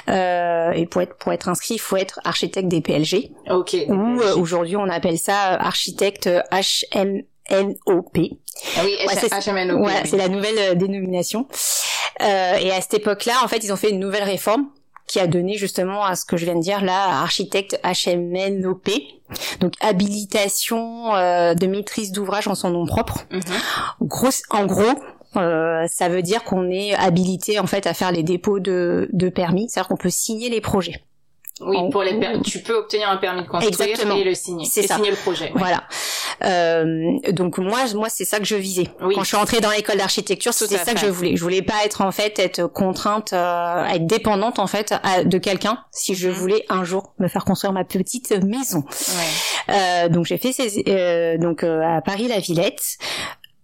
Euh, 0.09 0.71
et 0.73 0.85
pour 0.85 1.01
être 1.01 1.15
pour 1.17 1.33
être 1.33 1.49
inscrit, 1.49 1.75
il 1.75 1.79
faut 1.79 1.97
être 1.97 2.19
architecte 2.23 2.67
des 2.67 2.81
PLG. 2.81 3.31
Ok. 3.49 3.75
Ou 3.87 3.94
euh, 3.95 4.35
aujourd'hui, 4.35 4.75
on 4.75 4.89
appelle 4.89 5.17
ça 5.17 5.53
euh, 5.53 5.57
architecte 5.59 6.29
HM. 6.51 7.23
NOP. 7.51 8.17
Ah 8.77 8.81
oui, 8.83 8.95
ouais, 9.07 9.15
c'est, 9.15 9.29
HMNOP. 9.29 9.85
Ouais, 9.85 10.03
c'est 10.05 10.17
la 10.17 10.29
nouvelle 10.29 10.57
euh, 10.57 10.75
dénomination. 10.75 11.47
Euh, 12.21 12.55
et 12.55 12.71
à 12.71 12.81
cette 12.81 12.95
époque-là, 12.95 13.33
en 13.43 13.47
fait, 13.47 13.63
ils 13.63 13.71
ont 13.71 13.75
fait 13.75 13.91
une 13.91 13.99
nouvelle 13.99 14.23
réforme 14.23 14.67
qui 15.07 15.19
a 15.19 15.27
donné 15.27 15.55
justement 15.55 16.03
à 16.03 16.15
ce 16.15 16.25
que 16.25 16.35
je 16.35 16.45
viens 16.45 16.55
de 16.55 16.61
dire 16.61 16.83
là, 16.83 17.21
architecte 17.21 17.79
HMNOP, 17.83 18.89
donc 19.59 19.73
habilitation 19.79 21.13
euh, 21.13 21.53
de 21.53 21.67
maîtrise 21.67 22.11
d'ouvrage 22.11 22.47
en 22.47 22.55
son 22.55 22.71
nom 22.71 22.87
propre. 22.87 23.25
Mm-hmm. 23.29 24.43
en 24.49 24.65
gros, 24.65 24.83
euh, 25.35 25.85
ça 25.87 26.09
veut 26.09 26.23
dire 26.23 26.43
qu'on 26.43 26.71
est 26.71 26.95
habilité 26.95 27.59
en 27.59 27.67
fait 27.67 27.85
à 27.85 27.93
faire 27.93 28.11
les 28.11 28.23
dépôts 28.23 28.59
de, 28.59 29.07
de 29.13 29.29
permis, 29.29 29.69
c'est-à-dire 29.69 29.89
qu'on 29.89 29.97
peut 29.97 30.09
signer 30.09 30.49
les 30.49 30.61
projets. 30.61 31.03
Oui, 31.61 31.77
pour 31.89 32.03
les 32.03 32.19
tu 32.43 32.59
peux 32.59 32.75
obtenir 32.75 33.09
un 33.09 33.17
permis 33.17 33.43
de 33.43 33.47
construire 33.47 33.97
et 34.17 34.23
le 34.23 34.35
signer. 34.35 34.65
C'est 34.65 34.87
signer 34.87 35.11
le 35.11 35.15
projet. 35.15 35.51
Voilà. 35.55 35.83
Euh, 36.43 37.13
donc 37.31 37.59
moi, 37.59 37.79
moi 37.93 38.09
c'est 38.09 38.25
ça 38.25 38.39
que 38.39 38.45
je 38.45 38.55
visais. 38.55 38.87
Quand 38.99 39.23
je 39.23 39.27
suis 39.27 39.37
entrée 39.37 39.61
dans 39.61 39.71
l'école 39.71 39.97
d'architecture, 39.97 40.53
c'était 40.53 40.77
ça 40.77 40.93
que 40.93 40.99
je 40.99 41.07
voulais. 41.07 41.35
Je 41.37 41.41
voulais 41.41 41.61
pas 41.61 41.85
être 41.85 42.01
en 42.01 42.11
fait 42.11 42.39
être 42.39 42.67
contrainte, 42.67 43.31
euh, 43.31 43.85
être 43.85 44.05
dépendante 44.05 44.59
en 44.59 44.67
fait 44.67 44.93
de 45.25 45.37
quelqu'un 45.37 45.79
si 45.91 46.13
je 46.13 46.27
mhm. 46.27 46.33
voulais 46.33 46.65
un 46.69 46.83
jour 46.83 47.13
me 47.19 47.27
faire 47.29 47.45
construire 47.45 47.71
ma 47.71 47.85
petite 47.85 48.31
maison. 48.43 48.79
Ouais. 48.79 49.23
Euh, 49.69 50.09
donc 50.09 50.25
j'ai 50.25 50.37
fait 50.37 50.51
ces, 50.51 50.83
euh, 50.87 51.37
donc 51.37 51.63
euh, 51.63 51.81
à 51.81 52.01
Paris 52.01 52.27
la 52.27 52.39
Villette. 52.39 52.97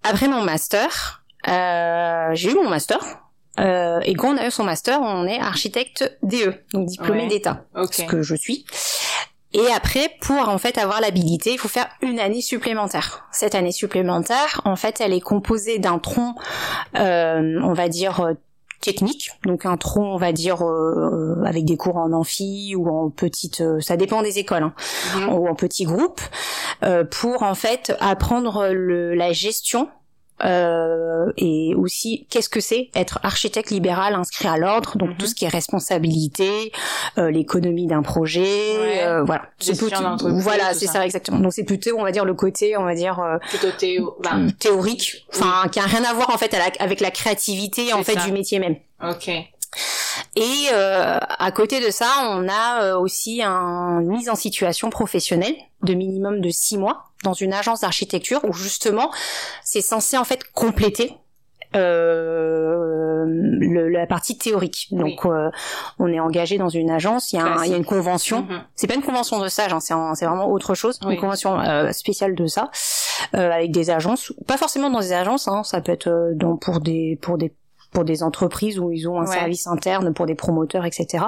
Après 0.03 0.27
mon 0.27 0.41
master, 0.41 1.23
j'ai 1.45 2.51
eu 2.51 2.55
mon 2.55 2.69
master 2.69 2.99
euh, 3.59 3.99
et 4.03 4.13
quand 4.13 4.33
on 4.33 4.37
a 4.37 4.47
eu 4.47 4.51
son 4.51 4.63
master, 4.63 5.01
on 5.01 5.25
est 5.25 5.39
architecte 5.39 6.17
DE, 6.23 6.55
donc 6.73 6.87
diplômé 6.87 7.27
d'État, 7.27 7.65
ce 7.91 8.03
que 8.03 8.21
je 8.21 8.35
suis. 8.35 8.65
Et 9.53 9.67
après, 9.75 10.09
pour 10.21 10.47
en 10.47 10.57
fait 10.57 10.77
avoir 10.77 11.01
l'habilité, 11.01 11.51
il 11.51 11.57
faut 11.57 11.67
faire 11.67 11.89
une 12.01 12.19
année 12.19 12.41
supplémentaire. 12.41 13.25
Cette 13.31 13.53
année 13.53 13.73
supplémentaire, 13.73 14.61
en 14.63 14.77
fait, 14.77 15.01
elle 15.01 15.11
est 15.13 15.21
composée 15.21 15.77
d'un 15.77 15.99
tronc, 15.99 16.35
euh, 16.97 17.59
on 17.61 17.73
va 17.73 17.89
dire 17.89 18.21
euh, 18.21 18.33
technique, 18.79 19.31
donc 19.45 19.65
un 19.65 19.75
tronc, 19.75 20.13
on 20.13 20.17
va 20.17 20.31
dire 20.31 20.65
euh, 20.65 21.43
avec 21.45 21.65
des 21.65 21.75
cours 21.75 21.97
en 21.97 22.13
amphi 22.13 22.75
ou 22.77 22.87
en 22.89 23.09
petite, 23.09 23.61
ça 23.81 23.97
dépend 23.97 24.23
des 24.23 24.39
écoles, 24.39 24.63
hein, 24.63 24.73
mhm. 25.17 25.33
ou 25.33 25.47
en 25.49 25.55
petits 25.55 25.83
groupes, 25.83 26.21
pour 27.11 27.43
en 27.43 27.53
fait 27.53 27.93
apprendre 27.99 28.69
le, 28.71 29.13
la 29.13 29.33
gestion 29.33 29.89
euh, 30.43 31.31
et 31.37 31.73
aussi 31.75 32.27
qu'est-ce 32.29 32.49
que 32.49 32.59
c'est 32.59 32.89
être 32.95 33.19
architecte 33.23 33.71
libéral 33.71 34.15
inscrit 34.15 34.47
à 34.47 34.57
l'ordre, 34.57 34.97
donc 34.97 35.17
tout 35.17 35.25
mhm. 35.25 35.29
ce 35.29 35.35
qui 35.35 35.45
est 35.45 35.49
responsabilité, 35.49 36.71
euh, 37.17 37.31
l'économie 37.31 37.87
d'un 37.87 38.01
projet, 38.01 39.03
euh, 39.03 39.23
voilà. 39.23 39.43
C'est 39.59 39.79
voilà, 39.79 40.73
c'est 40.73 40.87
ça. 40.87 41.05
exactement. 41.05 41.39
Donc 41.39 41.53
c'est 41.53 41.63
plutôt, 41.63 41.97
on 41.97 42.03
va 42.03 42.11
dire 42.11 42.25
le 42.25 42.33
côté, 42.33 42.77
on 42.77 42.83
va 42.83 42.95
dire 42.95 43.19
euh, 43.19 43.37
plutôt 43.49 43.71
théo... 43.77 44.17
bah, 44.23 44.31
théorique, 44.59 45.25
enfin 45.33 45.67
qui 45.69 45.79
a 45.79 45.83
rien 45.83 46.03
à 46.03 46.13
voir 46.13 46.29
en 46.29 46.37
fait 46.37 46.55
avec 46.79 46.99
la 46.99 47.11
créativité 47.11 47.93
en 47.93 48.03
fait 48.03 48.15
du 48.25 48.31
métier 48.31 48.59
même. 48.59 48.75
Ok. 49.03 49.29
Et 50.35 50.67
euh, 50.71 51.17
à 51.19 51.51
côté 51.51 51.85
de 51.85 51.91
ça, 51.91 52.07
on 52.29 52.47
a 52.47 52.83
euh, 52.83 52.97
aussi 52.97 53.41
une 53.41 54.07
mise 54.07 54.29
en 54.29 54.35
situation 54.35 54.89
professionnelle 54.89 55.55
de 55.83 55.93
minimum 55.93 56.39
de 56.39 56.49
six 56.49 56.77
mois 56.77 57.05
dans 57.23 57.33
une 57.33 57.53
agence 57.53 57.81
d'architecture 57.81 58.39
où 58.45 58.53
justement 58.53 59.11
c'est 59.63 59.81
censé 59.81 60.17
en 60.17 60.23
fait 60.23 60.43
compléter 60.53 61.17
euh, 61.75 63.25
le, 63.25 63.89
la 63.89 64.05
partie 64.07 64.37
théorique. 64.37 64.87
Donc 64.91 65.25
euh, 65.25 65.49
on 65.99 66.07
est 66.07 66.19
engagé 66.19 66.57
dans 66.57 66.69
une 66.69 66.89
agence, 66.89 67.31
il 67.33 67.37
y 67.37 67.39
a, 67.39 67.65
il 67.65 67.71
y 67.71 67.73
a 67.73 67.77
une 67.77 67.85
convention. 67.85 68.41
Mm-hmm. 68.41 68.61
C'est 68.75 68.87
pas 68.87 68.95
une 68.95 69.03
convention 69.03 69.39
de 69.39 69.45
hein, 69.45 69.79
c'est 70.15 70.25
vraiment 70.25 70.49
autre 70.49 70.75
chose, 70.75 70.99
une 71.07 71.17
convention 71.17 71.59
euh, 71.59 71.91
spéciale 71.91 72.35
de 72.35 72.47
ça, 72.47 72.71
euh, 73.35 73.51
avec 73.51 73.71
des 73.71 73.89
agences, 73.89 74.33
pas 74.47 74.57
forcément 74.57 74.89
dans 74.89 74.99
des 74.99 75.13
agences, 75.13 75.47
hein, 75.47 75.63
ça 75.63 75.81
peut 75.81 75.91
être 75.91 76.31
dans 76.35 76.57
pour 76.57 76.81
des 76.81 77.17
pour 77.21 77.37
des 77.37 77.53
pour 77.91 78.05
des 78.05 78.23
entreprises 78.23 78.79
où 78.79 78.91
ils 78.91 79.07
ont 79.07 79.19
un 79.19 79.25
service 79.25 79.67
interne 79.67 80.13
pour 80.13 80.25
des 80.25 80.35
promoteurs, 80.35 80.85
etc. 80.85 81.25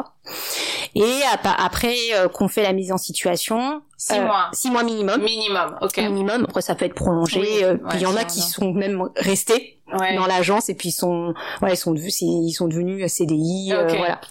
Et 0.95 1.21
après 1.43 1.95
euh, 2.15 2.27
qu'on 2.27 2.47
fait 2.47 2.63
la 2.63 2.71
mise 2.71 2.91
en 2.91 2.97
situation, 2.97 3.81
six 3.97 4.13
euh, 4.13 4.25
mois, 4.25 4.49
six 4.53 4.71
mois 4.71 4.83
minimum, 4.83 5.21
minimum, 5.21 5.77
ok, 5.81 5.97
minimum. 5.97 6.45
Après 6.47 6.61
ça 6.61 6.75
peut 6.75 6.85
être 6.85 6.95
prolongé. 6.95 7.63
Euh, 7.63 7.77
puis 7.89 7.99
il 7.99 8.01
y 8.03 8.05
en 8.05 8.15
a 8.15 8.23
qui 8.23 8.39
sont 8.39 8.71
même 8.73 9.09
restés 9.17 9.79
dans 9.91 10.25
l'agence 10.25 10.69
et 10.69 10.75
puis 10.75 10.89
ils 10.89 10.93
sont, 10.93 11.33
ouais, 11.61 11.73
ils 11.73 11.77
sont 11.77 11.91
devenus, 11.91 12.21
ils 12.21 12.53
sont 12.53 12.67
devenus 12.67 13.11
CDI, 13.11 13.73
voilà. 13.73 14.21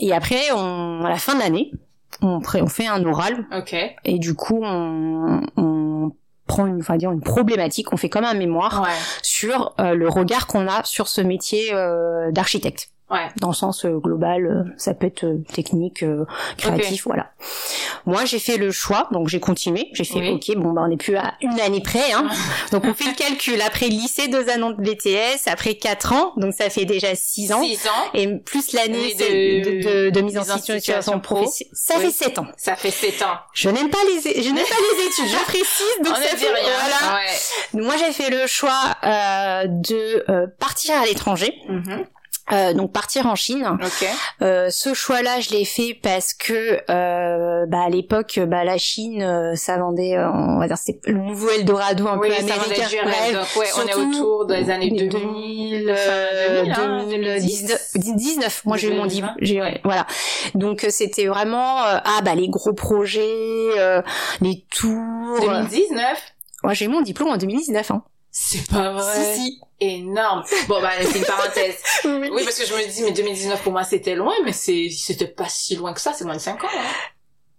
et 0.00 0.12
après, 0.12 0.52
on, 0.54 1.04
à 1.04 1.10
la 1.10 1.18
fin 1.18 1.34
de 1.34 1.40
l'année, 1.40 1.72
on, 2.22 2.40
on 2.54 2.66
fait 2.68 2.86
un 2.86 3.04
oral. 3.04 3.46
Ok. 3.56 3.74
Et 4.04 4.18
du 4.18 4.34
coup, 4.34 4.60
on, 4.62 5.42
on 5.56 6.12
prend 6.48 6.66
une, 6.66 6.80
enfin 6.80 6.96
dire 6.96 7.12
une 7.12 7.20
problématique, 7.20 7.92
on 7.92 7.96
fait 7.96 8.08
comme 8.08 8.24
un 8.24 8.34
mémoire 8.34 8.88
sur 9.22 9.74
euh, 9.78 9.94
le 9.94 10.08
regard 10.08 10.48
qu'on 10.48 10.66
a 10.66 10.82
sur 10.82 11.06
ce 11.06 11.20
métier 11.20 11.72
euh, 11.72 12.32
d'architecte. 12.32 12.90
Ouais. 13.10 13.28
Dans 13.40 13.48
le 13.48 13.54
sens 13.54 13.86
euh, 13.86 13.98
global, 13.98 14.46
euh, 14.46 14.70
ça 14.76 14.92
peut 14.92 15.06
être 15.06 15.24
euh, 15.24 15.42
technique, 15.54 16.04
créatif, 16.58 17.04
voilà. 17.06 17.30
Moi, 18.04 18.26
j'ai 18.26 18.38
fait 18.38 18.58
le 18.58 18.70
choix, 18.70 19.08
donc 19.12 19.28
j'ai 19.28 19.40
continué. 19.40 19.88
J'ai 19.94 20.04
fait, 20.04 20.30
ok, 20.30 20.56
bon, 20.56 20.72
bah, 20.72 20.82
on 20.84 20.88
n'est 20.88 20.98
plus 20.98 21.16
à 21.16 21.34
une 21.40 21.58
année 21.60 21.80
près, 21.80 22.12
hein. 22.12 22.28
donc 22.72 22.84
on 22.84 22.92
fait 22.92 23.08
le 23.08 23.14
calcul. 23.14 23.60
Après 23.62 23.86
lycée, 23.86 24.28
deux 24.28 24.50
années 24.50 24.74
de 24.76 24.82
BTS, 24.82 25.48
après 25.48 25.74
quatre 25.76 26.12
ans, 26.12 26.32
donc 26.36 26.52
ça 26.52 26.68
fait 26.68 26.84
déjà 26.84 27.14
six 27.14 27.50
ans. 27.52 27.62
Six 27.62 27.86
ans. 27.86 28.10
Et 28.12 28.36
plus 28.38 28.72
l'année 28.72 29.14
de, 29.14 30.10
de, 30.10 30.20
mise 30.20 30.38
en 30.38 30.44
situation 30.44 31.18
professionnelle. 31.20 31.74
Ça 31.74 31.94
fait 31.98 32.10
sept 32.10 32.38
ans. 32.38 32.46
Ça 32.58 32.76
fait 32.76 32.90
sept 32.90 33.22
ans. 33.22 33.38
Je 33.54 33.70
n'aime 33.70 33.88
pas 33.88 33.98
les, 34.04 34.42
je 34.42 34.50
n'aime 34.50 34.66
pas 34.66 34.74
les 34.98 35.06
études, 35.06 35.28
je 35.28 35.44
précise, 35.44 36.04
donc 36.04 36.14
ça 36.14 36.36
fait, 36.36 36.52
rien. 36.52 36.62
voilà. 36.62 37.84
Moi, 37.86 37.94
j'ai 37.96 38.12
fait 38.12 38.28
le 38.28 38.46
choix 38.46 38.96
de 39.02 40.46
partir 40.58 41.00
à 41.00 41.06
l'étranger. 41.06 41.54
Mm-hmm. 41.70 42.04
Euh, 42.52 42.72
donc 42.72 42.92
partir 42.92 43.26
en 43.26 43.34
Chine. 43.34 43.66
Okay. 43.74 44.08
Euh, 44.42 44.68
ce 44.70 44.94
choix-là, 44.94 45.40
je 45.40 45.50
l'ai 45.50 45.64
fait 45.64 45.98
parce 46.02 46.32
que 46.34 46.80
euh, 46.90 47.66
bah, 47.66 47.82
à 47.86 47.88
l'époque, 47.88 48.40
bah, 48.46 48.64
la 48.64 48.78
Chine, 48.78 49.22
euh, 49.22 49.54
ça 49.54 49.76
vendait, 49.78 50.16
euh, 50.16 50.30
on 50.30 50.58
va 50.58 50.66
dire, 50.66 50.78
c'est 50.78 51.00
le 51.06 51.18
nouveau 51.18 51.50
Eldorado 51.50 52.06
un 52.06 52.18
oui, 52.18 52.28
peu 52.28 52.34
américain. 52.34 53.08
ouais, 53.56 53.66
on 53.76 53.86
est 53.86 53.94
autour 53.94 54.46
des 54.46 54.70
années 54.70 54.90
2000, 54.90 55.94
2000, 56.74 56.74
2019. 57.06 57.90
19. 57.96 58.64
Moi, 58.64 58.76
j'ai 58.76 58.88
eu 58.88 58.94
mon 58.94 59.06
diplôme. 59.06 59.34
Voilà. 59.84 60.06
Donc 60.54 60.86
c'était 60.88 61.26
vraiment 61.26 61.76
ah 61.78 62.20
bah 62.24 62.34
les 62.34 62.48
gros 62.48 62.72
projets, 62.72 64.02
les 64.40 64.64
tours. 64.70 65.40
2019. 65.40 66.34
Moi, 66.64 66.74
j'ai 66.74 66.86
eu 66.86 66.88
mon 66.88 67.02
diplôme 67.02 67.28
en 67.28 67.36
2019. 67.36 67.90
Hein. 67.90 68.02
C'est 68.40 68.68
pas 68.68 68.92
vrai. 68.92 69.34
Si, 69.34 69.42
si 69.42 69.60
énorme. 69.80 70.44
Bon 70.68 70.80
bah 70.80 70.92
c'est 71.02 71.18
une 71.18 71.24
parenthèse. 71.24 71.74
oui. 72.04 72.44
parce 72.44 72.56
que 72.56 72.64
je 72.64 72.72
me 72.72 72.88
dis 72.88 73.02
mais 73.02 73.10
2019 73.10 73.62
pour 73.62 73.72
moi 73.72 73.82
c'était 73.82 74.14
loin 74.14 74.32
mais 74.44 74.52
c'est 74.52 74.90
c'était 74.90 75.26
pas 75.26 75.48
si 75.48 75.74
loin 75.74 75.92
que 75.92 76.00
ça, 76.00 76.12
c'est 76.12 76.24
moins 76.24 76.36
de 76.36 76.40
5 76.40 76.62
ans. 76.62 76.68
Hein. 76.72 76.86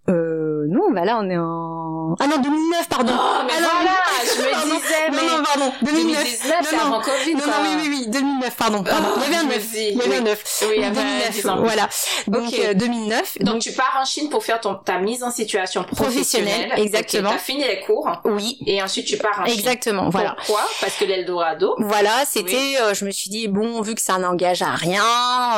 Euh, 0.08 0.64
non, 0.68 0.90
bah 0.92 1.04
là 1.04 1.18
on 1.20 1.28
est 1.28 1.36
en... 1.36 2.16
Ah 2.18 2.26
non, 2.26 2.38
2009, 2.38 2.88
pardon 2.88 3.12
Oh, 3.14 3.42
mais 3.46 3.52
ah, 3.56 3.68
voilà, 3.72 3.90
je 4.24 4.40
me 4.40 4.80
disais, 4.80 5.10
mais... 5.10 5.16
Non, 5.16 5.38
non, 5.38 5.44
pardon, 5.44 5.72
2009. 5.82 6.22
2019, 6.22 6.56
c'est 6.62 6.76
avant 6.76 7.00
Covid, 7.00 7.34
Non, 7.34 7.46
non, 7.46 7.52
oui, 7.62 7.68
oui, 7.82 7.88
oui, 7.88 8.10
2009, 8.10 8.56
pardon, 8.56 8.82
pardon. 8.82 9.08
Oh, 9.16 9.20
il 9.24 9.32
y 9.32 9.36
avait 9.36 9.36
un 9.36 9.44
9, 9.44 9.68
il 9.74 9.96
y 9.96 10.02
avait 10.02 10.16
un 10.16 10.20
9. 10.22 10.44
Oui, 10.62 10.68
il 10.76 10.82
y 10.82 10.84
avait 10.84 10.94
2009, 10.94 11.58
voilà. 11.64 11.88
Donc, 12.26 12.48
okay. 12.48 12.66
euh, 12.68 12.74
2009. 12.74 13.38
Donc, 13.38 13.54
donc, 13.54 13.62
tu 13.62 13.72
pars 13.72 13.98
en 14.00 14.04
Chine 14.04 14.28
pour 14.30 14.42
faire 14.44 14.60
ton, 14.60 14.74
ta 14.74 14.98
mise 14.98 15.22
en 15.22 15.30
situation 15.30 15.84
professionnelle. 15.84 16.68
professionnelle 16.68 16.84
exactement. 16.86 17.28
Okay, 17.28 17.38
t'as 17.38 17.44
fini 17.44 17.64
les 17.64 17.80
cours. 17.80 18.10
Oui. 18.24 18.58
Et 18.66 18.82
ensuite, 18.82 19.06
tu 19.06 19.16
pars 19.18 19.40
en 19.40 19.46
Chine. 19.46 19.58
Exactement, 19.58 20.08
voilà. 20.10 20.34
Pourquoi? 20.38 20.66
Parce 20.80 20.96
que 20.96 21.04
l'Eldorado? 21.04 21.74
Voilà, 21.78 22.24
c'était, 22.26 22.56
oui. 22.56 22.76
euh, 22.80 22.94
je 22.94 23.04
me 23.04 23.10
suis 23.10 23.30
dit, 23.30 23.46
bon, 23.48 23.80
vu 23.82 23.94
que 23.94 24.02
ça 24.02 24.18
n'engage 24.18 24.62
à 24.62 24.74
rien, 24.74 25.04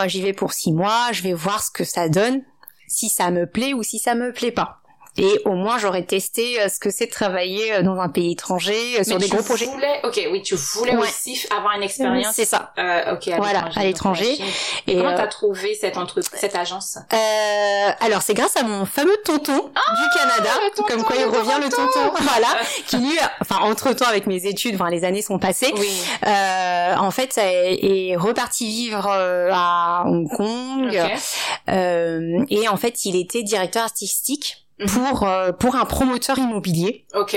j'y 0.06 0.20
vais 0.20 0.32
pour 0.34 0.52
six 0.52 0.72
mois, 0.72 1.12
je 1.12 1.22
vais 1.22 1.32
voir 1.32 1.62
ce 1.62 1.70
que 1.70 1.84
ça 1.84 2.08
donne, 2.08 2.42
si 2.92 3.08
ça 3.08 3.30
me 3.30 3.46
plaît 3.46 3.72
ou 3.72 3.82
si 3.82 3.98
ça 3.98 4.14
me 4.14 4.32
plaît 4.32 4.52
pas 4.52 4.81
Et 5.18 5.40
au 5.44 5.52
moins, 5.52 5.76
j'aurais 5.78 6.04
testé 6.04 6.58
euh, 6.60 6.68
ce 6.70 6.80
que 6.80 6.88
c'est 6.90 7.04
de 7.06 7.10
travailler 7.10 7.74
euh, 7.74 7.82
dans 7.82 8.00
un 8.00 8.08
pays 8.08 8.32
étranger 8.32 8.98
euh, 8.98 9.04
sur 9.04 9.18
des 9.18 9.28
gros 9.28 9.42
projets. 9.42 9.66
Voulais, 9.66 10.00
ok, 10.04 10.28
oui, 10.32 10.40
tu 10.42 10.54
voulais 10.54 10.96
Ouais. 10.96 11.02
aussi 11.02 11.46
avoir 11.54 11.76
une 11.76 11.82
expérience. 11.82 12.34
C'est 12.34 12.46
ça. 12.46 12.72
Euh, 12.78 13.14
ok, 13.14 13.28
à 13.28 13.36
Voilà, 13.36 13.68
à 13.76 13.84
l'étranger. 13.84 14.38
Et, 14.86 14.96
comment 14.96 15.10
euh, 15.10 15.16
t'as 15.16 15.26
trouvé 15.26 15.74
cette 15.74 15.98
entreprise, 15.98 16.30
cette 16.40 16.56
agence? 16.56 16.96
Euh, 17.12 17.90
alors 18.00 18.22
c'est 18.22 18.32
grâce 18.32 18.56
à 18.56 18.62
mon 18.62 18.86
fameux 18.86 19.16
tonton 19.24 19.52
du 19.58 20.18
Canada, 20.18 20.48
Ah, 20.50 20.70
tonton 20.76 20.88
comme 20.94 21.04
quoi 21.04 21.16
il 21.16 21.24
revient 21.26 21.60
le 21.62 21.68
tonton, 21.68 22.10
voilà, 22.20 22.48
qui 22.86 22.96
lui, 22.96 23.18
enfin 23.40 23.56
entre 23.62 23.92
temps 23.92 24.06
avec 24.08 24.26
mes 24.26 24.46
études, 24.46 24.76
enfin 24.76 24.88
les 24.90 25.04
années 25.04 25.20
sont 25.22 25.38
passées, 25.38 25.72
Oui. 25.76 25.90
euh, 26.26 26.94
en 26.96 27.10
fait 27.10 27.36
est, 27.36 28.10
est 28.12 28.16
reparti 28.16 28.66
vivre 28.66 29.06
à 29.08 30.04
Hong 30.06 30.26
Kong 30.34 30.88
Ok. 30.88 31.10
euh, 31.68 32.44
et 32.50 32.68
en 32.68 32.76
fait 32.76 33.04
il 33.04 33.16
était 33.16 33.42
directeur 33.42 33.82
artistique. 33.84 34.58
Pour 34.88 35.28
euh, 35.28 35.52
pour 35.52 35.76
un 35.76 35.84
promoteur 35.84 36.38
immobilier. 36.38 37.06
Ok. 37.14 37.34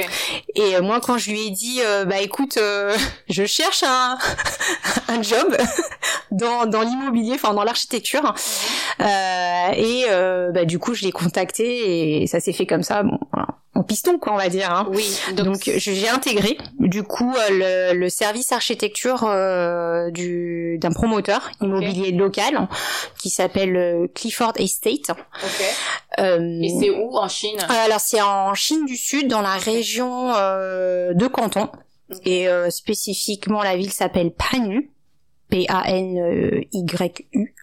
et 0.55 0.75
euh, 0.75 0.81
moi 0.81 0.99
quand 1.01 1.17
je 1.17 1.31
lui 1.31 1.47
ai 1.47 1.49
dit 1.49 1.79
euh, 1.83 2.05
bah 2.05 2.19
écoute 2.21 2.57
euh, 2.57 2.95
je 3.29 3.45
cherche 3.45 3.83
un 3.83 4.17
un 5.07 5.21
job 5.21 5.55
dans 6.31 6.65
dans 6.65 6.81
l'immobilier 6.81 7.33
enfin 7.35 7.53
dans 7.53 7.63
l'architecture. 7.63 8.23
Mhm. 8.23 9.05
euh, 9.05 9.71
et 9.75 10.05
euh, 10.09 10.51
bah 10.51 10.65
du 10.65 10.79
coup 10.79 10.93
je 10.93 11.03
l'ai 11.03 11.11
contacté 11.11 12.21
et 12.21 12.27
ça 12.27 12.39
s'est 12.39 12.53
fait 12.53 12.65
comme 12.65 12.83
ça. 12.83 13.03
Bon 13.03 13.19
voilà, 13.31 13.47
en 13.75 13.83
piston 13.83 14.17
quoi 14.19 14.33
on 14.33 14.37
va 14.37 14.47
dire 14.49 14.71
hein. 14.71 14.87
Oui. 14.91 15.19
Donc, 15.35 15.45
Donc 15.45 15.61
je- 15.65 15.79
j'ai 15.91 16.07
intégré 16.09 16.57
du 16.79 17.03
coup 17.03 17.33
euh, 17.35 17.91
le, 17.91 17.99
le 17.99 18.09
service 18.09 18.51
architecture 18.53 19.23
euh, 19.25 20.09
du 20.11 20.77
d'un 20.79 20.91
promoteur 20.91 21.51
immobilier 21.61 22.11
local 22.11 22.67
qui 23.19 23.29
s'appelle 23.29 23.75
euh, 23.75 24.07
Clifford 24.15 24.53
Estate. 24.57 25.09
ok. 25.11 25.65
Euh, 26.19 26.59
Et 26.61 26.69
c'est 26.79 26.89
où 26.89 27.17
en 27.17 27.27
Chine? 27.27 27.59
alors 27.69 27.99
c'est 27.99 28.21
en 28.21 28.53
Chine 28.53 28.85
du 28.85 28.95
Sud, 28.97 29.27
dans 29.27 29.41
la 29.41 29.57
région 29.57 30.33
euh, 30.35 31.13
de 31.13 31.27
Canton, 31.27 31.67
et 32.23 32.47
euh, 32.47 32.69
spécifiquement 32.69 33.61
la 33.61 33.75
ville 33.75 33.91
s'appelle 33.91 34.31
Panyu, 34.31 34.91
P-A-N-Y-U. 35.49 37.53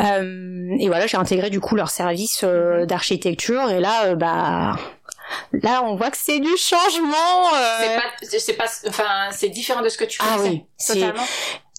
Euh, 0.00 0.76
et 0.78 0.86
voilà, 0.88 1.06
j'ai 1.08 1.16
intégré 1.16 1.50
du 1.50 1.58
coup 1.60 1.74
leur 1.74 1.90
service 1.90 2.42
euh, 2.44 2.86
d'architecture, 2.86 3.68
et 3.70 3.80
là, 3.80 4.06
euh, 4.06 4.14
bah, 4.14 4.76
là 5.52 5.82
on 5.84 5.96
voit 5.96 6.10
que 6.10 6.16
c'est 6.16 6.40
du 6.40 6.56
changement. 6.56 7.54
euh, 7.54 7.78
C'est 7.80 7.96
pas, 7.96 8.38
c'est 8.38 8.52
pas, 8.54 8.88
enfin, 8.88 9.28
c'est 9.32 9.48
différent 9.48 9.82
de 9.82 9.88
ce 9.88 9.98
que 9.98 10.04
tu 10.04 10.18
Ah 10.22 10.36
faisais. 10.38 10.48
oui, 10.50 10.64
c'est 10.76 10.94
Totalement. 10.94 11.22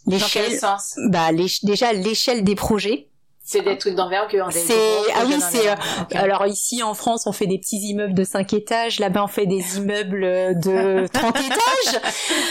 Dans 0.06 0.18
quel 0.18 0.44
l'échelle, 0.44 0.60
sens? 0.60 0.96
Bah 1.10 1.30
déjà 1.64 1.94
l'échelle 1.94 2.44
des 2.44 2.56
projets. 2.56 3.10
C'est 3.52 3.62
des 3.62 3.80
trucs 3.80 3.96
d'envergure. 3.96 4.48
C'est- 4.52 4.74
ah 5.16 5.24
oui, 5.26 5.40
c'est, 5.42 5.70
euh. 5.72 5.76
Alors 6.14 6.46
ici 6.46 6.84
en 6.84 6.94
France, 6.94 7.26
on 7.26 7.32
fait 7.32 7.48
des 7.48 7.58
petits 7.58 7.80
immeubles 7.80 8.14
de 8.14 8.24
5 8.24 8.54
étages, 8.54 9.00
là-bas 9.00 9.24
on 9.24 9.28
fait 9.28 9.48
des 9.48 9.78
immeubles 9.78 10.22
de 10.60 11.08
30 11.12 11.36
étages. 11.40 12.02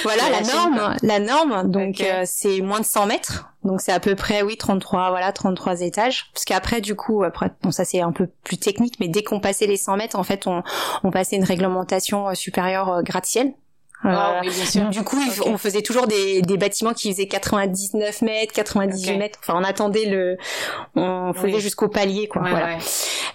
Voilà 0.03 0.25
la 0.31 0.41
norme, 0.41 0.97
la 1.03 1.21
norme. 1.21 1.71
Donc 1.71 2.01
euh, 2.01 2.25
c'est 2.27 2.61
moins 2.63 2.81
de 2.81 2.85
100 2.85 3.07
mètres. 3.07 3.45
Donc 3.65 3.81
c'est 3.81 3.93
à 3.93 4.01
peu 4.01 4.15
près 4.17 4.43
oui 4.43 4.57
33 4.57 5.11
voilà 5.11 5.31
33 5.33 5.81
étages 5.83 6.31
parce 6.33 6.45
qu'après 6.45 6.81
du 6.81 6.95
coup 6.95 7.25
après 7.25 7.51
bon 7.63 7.73
ça 7.73 7.85
c'est 7.85 8.01
un 8.01 8.13
peu 8.13 8.29
plus 8.45 8.57
technique 8.57 8.95
mais 9.01 9.09
dès 9.09 9.23
qu'on 9.25 9.41
passait 9.41 9.67
les 9.67 9.77
100 9.77 9.97
mètres 9.97 10.17
en 10.17 10.23
fait 10.23 10.47
on 10.47 10.63
on 11.03 11.11
passait 11.11 11.35
une 11.37 11.45
réglementation 11.45 12.29
euh, 12.29 12.35
supérieure 12.35 12.89
euh, 12.89 13.03
gratte-ciel. 13.03 13.53
Ah 14.05 14.41
oui, 14.43 14.49
bien 14.51 14.65
sûr. 14.65 14.83
donc, 14.83 14.91
du 14.91 15.03
coup, 15.03 15.19
on 15.45 15.59
faisait 15.59 15.83
toujours 15.83 16.07
des, 16.07 16.41
des 16.43 16.57
bâtiments 16.57 16.95
qui 16.95 17.11
faisaient 17.11 17.27
99 17.27 18.23
mètres, 18.23 18.53
98 18.53 19.11
Ok. 19.13 19.19
mètres. 19.19 19.39
Enfin, 19.43 19.55
on 19.57 19.65
attendait 19.65 20.05
le, 20.07 20.37
on 20.95 21.33
faisait 21.35 21.55
Oui. 21.55 21.61
jusqu'au 21.61 21.89
palier, 21.89 22.29
quoi. 22.29 22.43
Ouais, 22.43 22.51
voilà. 22.51 22.67
ouais. 22.77 22.79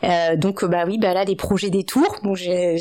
Euh, 0.06 0.36
donc, 0.38 0.64
euh, 0.64 0.68
bah 0.68 0.86
oui, 0.88 0.98
bah 0.98 1.14
là, 1.14 1.26
des 1.26 1.36
projets 1.36 1.70
des 1.70 1.84
tours. 1.84 2.16
Bon, 2.24 2.34
j'ai, 2.34 2.76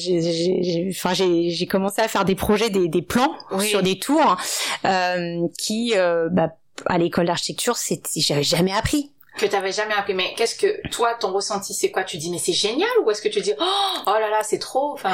enfin, 0.90 1.12
j'ai, 1.14 1.66
commencé 1.66 2.00
à 2.00 2.08
faire 2.08 2.24
des 2.24 2.34
projets, 2.36 2.70
des, 2.70 2.86
des 2.88 3.02
plans 3.02 3.34
Oui. 3.50 3.66
sur 3.66 3.82
des 3.82 3.98
tours, 3.98 4.36
euh, 4.84 5.40
qui, 5.58 5.92
euh, 5.96 6.28
bah, 6.30 6.50
à 6.86 6.98
l'école 6.98 7.26
d'architecture, 7.26 7.76
c'était, 7.76 8.20
j'avais 8.20 8.42
jamais 8.44 8.72
appris. 8.72 9.10
Que 9.38 9.46
t'avais 9.46 9.72
jamais 9.72 9.94
appris. 9.94 10.14
Mais 10.14 10.34
qu'est-ce 10.36 10.54
que, 10.56 10.88
toi, 10.90 11.14
ton 11.14 11.32
ressenti, 11.32 11.74
c'est 11.74 11.90
quoi? 11.90 12.04
Tu 12.04 12.16
dis, 12.18 12.30
mais 12.30 12.38
c'est 12.38 12.52
génial, 12.52 12.88
ou 13.04 13.10
est-ce 13.10 13.22
que 13.22 13.28
tu 13.28 13.40
dis, 13.40 13.52
oh, 13.58 13.98
oh 14.06 14.10
là 14.20 14.30
là, 14.30 14.40
c'est 14.42 14.58
trop, 14.58 14.92
enfin, 14.92 15.10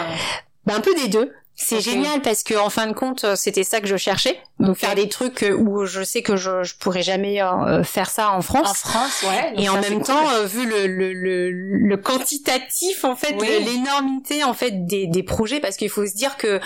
Bah, 0.67 0.75
un 0.77 0.81
peu 0.81 0.95
des 0.95 1.09
deux. 1.09 1.33
C'est 1.61 1.81
génial 1.81 2.23
parce 2.23 2.45
que 2.45 2.55
en 2.55 2.71
fin 2.71 2.87
de 2.87 2.93
compte, 2.93 3.25
euh, 3.25 3.35
c'était 3.37 3.65
ça 3.65 3.81
que 3.81 3.89
je 3.89 3.97
cherchais. 3.97 4.39
Donc 4.61 4.77
faire 4.77 4.95
des 4.95 5.09
trucs 5.09 5.43
euh, 5.43 5.53
où 5.55 5.85
je 5.87 6.03
sais 6.05 6.23
que 6.23 6.37
je, 6.37 6.63
je 6.63 6.75
pourrais 6.77 7.03
jamais 7.03 7.43
euh, 7.43 7.83
faire 7.83 8.09
ça 8.11 8.31
en 8.31 8.43
France. 8.43 8.69
en 8.71 8.75
France, 8.75 9.25
ouais. 9.25 9.55
Et 9.57 9.69
en 9.69 9.81
même 9.81 10.03
temps, 10.03 10.29
euh, 10.31 10.47
vu 10.47 10.67
le, 10.69 10.87
le, 10.87 11.13
le, 11.13 11.51
le 11.51 11.97
quantitatif, 11.97 13.05
en 13.05 13.17
fait, 13.17 13.35
Oui. 13.41 13.49
l'énormité 13.65 14.45
en 14.45 14.55
fait 14.55 14.87
des, 14.87 15.07
des 15.07 15.23
projets, 15.23 15.61
parce 15.61 15.77
qu'il 15.77 15.91
faut 15.91 16.07
se 16.07 16.15
dire 16.15 16.37
que 16.37 16.61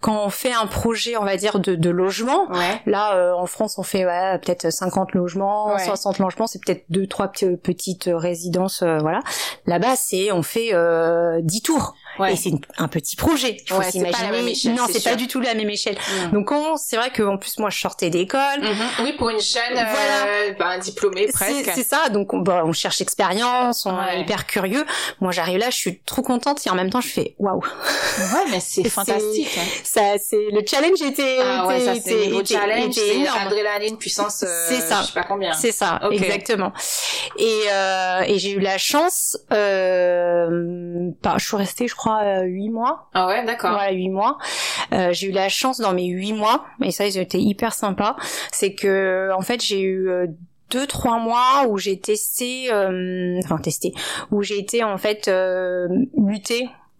quand 0.00 0.24
on 0.24 0.30
fait 0.30 0.52
un 0.52 0.66
projet, 0.66 1.16
on 1.16 1.24
va 1.24 1.36
dire 1.36 1.58
de, 1.58 1.74
de 1.74 1.90
logement, 1.90 2.48
Ouais. 2.50 2.80
là 2.86 3.14
euh, 3.16 3.32
en 3.34 3.46
France 3.46 3.76
on 3.78 3.82
fait 3.82 4.04
ouais, 4.06 4.38
peut-être 4.42 4.70
50 4.72 5.12
logements, 5.12 5.74
Ouais. 5.74 5.84
60 5.84 6.18
logements, 6.18 6.46
c'est 6.46 6.60
peut-être 6.64 6.84
deux 6.88 7.06
trois 7.06 7.28
pe- 7.28 7.56
petites 7.56 8.08
résidences, 8.12 8.82
euh, 8.82 8.98
voilà. 8.98 9.20
Là-bas 9.66 9.94
c'est 9.96 10.32
on 10.32 10.42
fait 10.42 10.70
euh, 10.72 11.40
10 11.42 11.62
tours 11.62 11.94
Ouais. 12.18 12.32
et 12.32 12.36
c'est 12.36 12.50
un 12.78 12.88
petit 12.88 13.14
projet. 13.14 13.58
Il 13.64 13.72
faut 13.72 13.82
s'imaginer. 13.82 14.37
Même 14.38 14.48
échelle, 14.48 14.74
non, 14.74 14.84
c'est 14.90 15.02
pas 15.04 15.16
du 15.16 15.26
tout 15.26 15.40
la 15.40 15.54
même 15.54 15.68
échelle. 15.70 15.96
Donc 16.32 16.50
on- 16.52 16.76
c'est 16.76 16.96
vrai 16.96 17.10
qu'en 17.10 17.36
plus 17.36 17.58
moi 17.58 17.70
je 17.70 17.78
sortais 17.78 18.10
d'école. 18.10 18.60
Mhm. 18.60 19.04
Oui, 19.04 19.12
pour 19.14 19.30
une 19.30 19.40
jeune, 19.40 19.76
euh, 19.76 19.82
Voilà. 19.90 20.52
ben, 20.58 20.78
diplômée 20.78 21.26
presque. 21.32 21.70
c'est 21.74 21.82
ça, 21.86 22.08
donc 22.08 22.32
on, 22.34 22.38
bah, 22.38 22.62
on 22.64 22.72
cherche 22.72 22.98
l'expérience, 23.00 23.86
on 23.86 23.96
Ouais. 23.96 24.16
est 24.16 24.20
hyper 24.20 24.46
curieux. 24.46 24.84
Moi 25.20 25.32
j'arrive 25.32 25.58
là, 25.58 25.70
je 25.70 25.76
suis 25.76 26.00
trop 26.00 26.22
contente 26.22 26.66
et 26.66 26.70
en 26.70 26.74
même 26.74 26.90
temps 26.90 27.00
je 27.00 27.08
fais 27.08 27.34
waouh. 27.38 27.60
Ouais, 27.62 28.50
mais 28.50 28.60
c'est 28.60 28.88
fantastique. 28.88 29.58
hein. 29.58 29.66
Ça 29.84 30.00
c'est 30.18 30.48
le 30.52 30.60
challenge 30.66 31.00
était 31.02 31.38
Ah 31.42 31.66
ouais, 31.66 31.80
ça 31.80 31.94
c'est 31.94 32.26
était- 32.28 32.54
challenge, 32.54 32.92
c'est 32.94 33.26
adrénaline, 33.28 33.96
puissance, 33.98 34.42
euh, 34.46 34.66
C'est 34.68 34.80
ça. 34.80 35.00
je 35.02 35.06
sais 35.08 35.12
pas 35.12 35.24
combien. 35.24 35.52
C'est 35.54 35.72
ça, 35.72 36.00
exactement. 36.10 36.72
Et, 37.38 37.60
euh, 37.72 38.20
et 38.26 38.38
j'ai 38.38 38.50
eu 38.52 38.60
la 38.60 38.78
chance, 38.78 39.36
euh, 39.52 41.10
bah, 41.22 41.34
je 41.38 41.44
suis 41.46 41.56
restée, 41.56 41.88
je 41.88 41.94
crois, 41.94 42.40
huit 42.42 42.70
mois. 42.70 43.08
Ah 43.14 43.26
ouais, 43.26 43.44
d'accord. 43.44 43.72
Voilà, 43.72 43.92
huit 43.92 44.08
mois. 44.08 44.27
Euh, 44.92 45.12
j'ai 45.12 45.28
eu 45.28 45.32
la 45.32 45.48
chance 45.48 45.78
dans 45.78 45.94
mes 45.94 46.06
huit 46.06 46.32
mois, 46.32 46.64
et 46.82 46.90
ça, 46.90 47.06
ils 47.06 47.18
ont 47.18 47.22
été 47.22 47.38
hyper 47.38 47.72
sympas. 47.72 48.16
C'est 48.52 48.74
que, 48.74 49.30
en 49.36 49.42
fait, 49.42 49.62
j'ai 49.62 49.80
eu 49.80 50.08
euh, 50.08 50.26
deux, 50.70 50.86
trois 50.86 51.18
mois 51.18 51.66
où 51.68 51.78
j'ai 51.78 51.98
testé, 51.98 52.72
euh, 52.72 53.38
enfin 53.44 53.58
testé, 53.58 53.94
où 54.30 54.42
j'ai 54.42 54.58
été 54.58 54.84
en 54.84 54.98
fait 54.98 55.28
euh. 55.28 55.88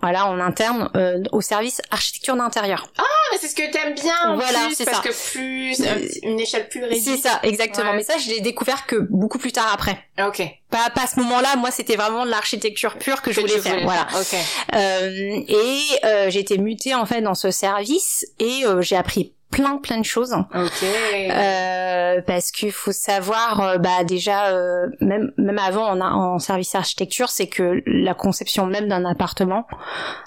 Voilà, 0.00 0.26
en 0.26 0.38
interne, 0.38 0.90
euh, 0.96 1.22
au 1.32 1.40
service 1.40 1.82
architecture 1.90 2.36
d'intérieur. 2.36 2.88
Ah, 2.98 3.02
mais 3.32 3.38
c'est 3.40 3.48
ce 3.48 3.54
que 3.56 3.68
t'aimes 3.72 3.94
bien, 3.94 4.14
en 4.26 4.36
Voilà, 4.36 4.66
plus, 4.66 4.74
c'est 4.76 4.84
parce 4.84 4.98
ça. 5.02 5.08
que 5.08 5.32
plus, 5.32 5.80
un 5.80 5.94
petit- 5.96 6.20
une 6.22 6.38
échelle 6.38 6.68
plus 6.68 6.84
réduite. 6.84 7.02
C'est 7.02 7.16
ça, 7.16 7.40
exactement. 7.42 7.90
Ouais. 7.90 7.96
Mais 7.96 8.04
ça, 8.04 8.16
je 8.16 8.28
l'ai 8.30 8.40
découvert 8.40 8.86
que 8.86 8.94
beaucoup 9.10 9.38
plus 9.38 9.50
tard 9.50 9.68
après. 9.74 9.98
Ok. 10.24 10.40
Pas, 10.70 10.90
pas 10.90 11.02
à 11.02 11.06
ce 11.08 11.18
moment-là, 11.20 11.56
moi 11.56 11.70
c'était 11.72 11.96
vraiment 11.96 12.24
de 12.26 12.30
l'architecture 12.30 12.96
pure 12.98 13.22
que 13.22 13.32
je 13.32 13.40
voulais 13.40 13.58
faire. 13.58 13.72
voulais 13.72 13.84
Voilà. 13.84 14.06
Ok. 14.20 14.36
Euh, 14.74 15.40
et 15.48 15.80
euh, 16.04 16.30
j'ai 16.30 16.40
été 16.40 16.58
mutée 16.58 16.94
en 16.94 17.06
fait 17.06 17.20
dans 17.22 17.34
ce 17.34 17.50
service 17.50 18.24
et 18.38 18.64
euh, 18.66 18.80
j'ai 18.82 18.96
appris 18.96 19.32
plein 19.50 19.76
plein 19.78 19.98
de 19.98 20.04
choses. 20.04 20.32
Ok. 20.54 20.84
Euh, 21.30 22.20
parce 22.26 22.50
qu'il 22.50 22.72
faut 22.72 22.92
savoir, 22.92 23.60
euh, 23.60 23.78
bah 23.78 24.04
déjà, 24.04 24.48
euh, 24.48 24.86
même 25.00 25.32
même 25.36 25.58
avant 25.58 25.88
en, 25.88 26.00
en 26.00 26.38
service 26.38 26.74
architecture, 26.74 27.28
c'est 27.28 27.46
que 27.48 27.82
la 27.86 28.14
conception 28.14 28.66
même 28.66 28.88
d'un 28.88 29.04
appartement, 29.04 29.66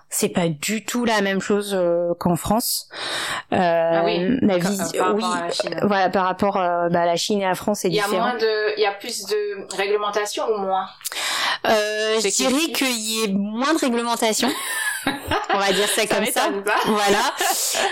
c'est 0.09 0.29
pas 0.29 0.47
du 0.49 0.83
tout 0.85 1.05
la 1.05 1.21
même 1.21 1.39
chose 1.41 1.73
euh, 1.77 2.13
qu'en 2.19 2.35
France. 2.35 2.87
Euh, 3.53 3.57
Ah 3.59 4.01
oui, 4.05 4.37
la 4.41 4.57
visi- 4.57 4.97
par 4.97 5.15
oui, 5.15 5.23
à 5.23 5.45
la 5.47 5.51
Chine. 5.51 5.79
voilà, 5.83 6.09
par 6.09 6.25
rapport 6.25 6.53
bah, 6.55 7.01
à 7.01 7.05
la 7.05 7.15
Chine 7.15 7.41
et 7.41 7.45
à 7.45 7.49
la 7.49 7.55
France, 7.55 7.79
c'est 7.81 7.87
Il 7.89 7.95
y 7.95 7.99
a 7.99 8.03
différent. 8.05 8.27
moins 8.29 8.37
de, 8.37 8.77
il 8.77 8.81
y 8.81 8.85
a 8.85 8.91
plus 8.93 9.25
de 9.25 9.75
réglementation 9.75 10.43
ou 10.53 10.57
moins? 10.57 10.85
Euh, 11.67 12.19
je 12.19 12.27
dirais 12.29 12.71
qu'il 12.73 12.91
y 12.99 13.23
ait 13.23 13.27
moins 13.33 13.73
de 13.73 13.79
réglementation. 13.79 14.49
On 15.53 15.57
va 15.57 15.71
dire 15.73 15.87
ça, 15.89 16.05
comme 16.07 16.25
ça. 16.25 16.49
pas. 16.65 16.79
Voilà. 16.85 17.33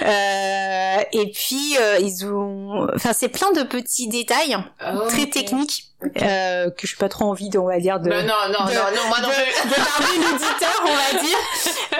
Euh, 0.03 1.03
et 1.11 1.31
puis 1.31 1.75
euh, 1.79 1.97
ils 1.99 2.25
ont, 2.25 2.87
enfin 2.95 3.11
c'est 3.13 3.27
plein 3.29 3.51
de 3.51 3.63
petits 3.63 4.07
détails 4.07 4.57
Oh, 4.85 5.07
très 5.09 5.27
techniques 5.27 5.85
euh, 6.21 6.69
que 6.71 6.87
je 6.87 6.95
pas 6.95 7.09
trop 7.09 7.25
envie, 7.25 7.49
de, 7.49 7.59
on 7.59 7.65
va 7.67 7.79
dire, 7.79 7.99
de. 7.99 8.09
Ben 8.09 8.25
non, 8.25 8.33
non, 8.47 8.65
de- 8.65 8.71
non, 8.73 8.83
non, 8.95 9.07
moi 9.09 9.19
non 9.21 9.27
de, 9.27 9.33
plus. 9.33 9.69
de 9.69 9.75
parler 9.75 10.17
l'auditeur, 10.31 10.83
on 10.85 10.95
va 11.17 11.21
dire, 11.21 11.37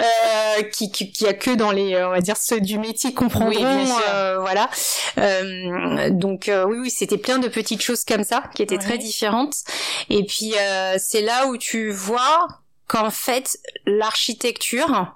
euh, 0.00 0.62
qui, 0.70 0.90
qui, 0.90 1.12
qui 1.12 1.26
a 1.26 1.34
que 1.34 1.50
dans 1.54 1.70
les, 1.70 2.02
on 2.02 2.08
va 2.10 2.20
dire 2.22 2.38
ceux 2.38 2.60
du 2.60 2.78
métier 2.78 3.12
comprendront, 3.12 3.50
Oui, 3.84 3.90
euh, 4.14 4.38
voilà. 4.40 4.70
Euh, 5.18 6.08
donc 6.10 6.48
euh, 6.48 6.64
oui, 6.64 6.78
oui, 6.80 6.90
c'était 6.90 7.18
plein 7.18 7.38
de 7.38 7.48
petites 7.48 7.82
choses 7.82 8.04
comme 8.04 8.24
ça 8.24 8.44
qui 8.54 8.62
étaient 8.62 8.76
Ouais. 8.78 8.82
très 8.84 8.96
différentes. 8.98 9.56
Et 10.08 10.24
puis 10.24 10.54
euh, 10.58 10.96
c'est 10.98 11.20
là 11.22 11.46
où 11.48 11.58
tu 11.58 11.90
vois 11.90 12.48
qu'en 12.90 13.10
fait 13.10 13.58
l'architecture 13.86 15.14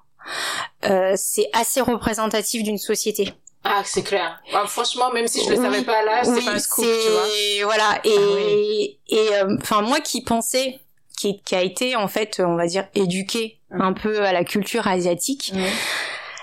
euh, 0.85 1.13
c'est 1.17 1.49
assez 1.53 1.81
représentatif 1.81 2.63
d'une 2.63 2.79
société. 2.79 3.35
Ah, 3.65 3.83
c'est 3.85 4.03
clair. 4.03 4.41
Bah, 4.53 4.65
franchement, 4.67 5.11
même 5.13 5.27
si 5.27 5.43
je 5.45 5.51
le 5.51 5.57
Oui, 5.59 5.63
savais 5.65 5.83
pas 5.85 6.03
là, 6.05 6.23
c'est 6.25 6.31
oui, 6.33 6.45
pas 6.45 6.53
un 6.53 6.59
scoop, 6.59 6.85
tu 6.85 7.11
vois. 7.11 7.65
voilà 7.65 8.01
et 8.05 8.11
Ah 8.17 8.21
oui. 8.37 8.99
et 9.09 9.29
euh, 9.35 9.57
enfin 9.61 9.83
moi 9.83 10.01
qui 10.01 10.23
pensais 10.23 10.81
qui, 11.19 11.41
qui 11.43 11.55
a 11.55 11.63
été 11.63 11.97
en 11.97 12.09
fait, 12.09 12.41
on 12.45 12.57
va 12.57 12.67
dire, 12.67 12.87
éduqué 12.95 13.59
un 13.71 13.93
peu 13.93 14.23
à 14.25 14.33
la 14.33 14.45
culture 14.45 14.87
asiatique, 14.87 15.53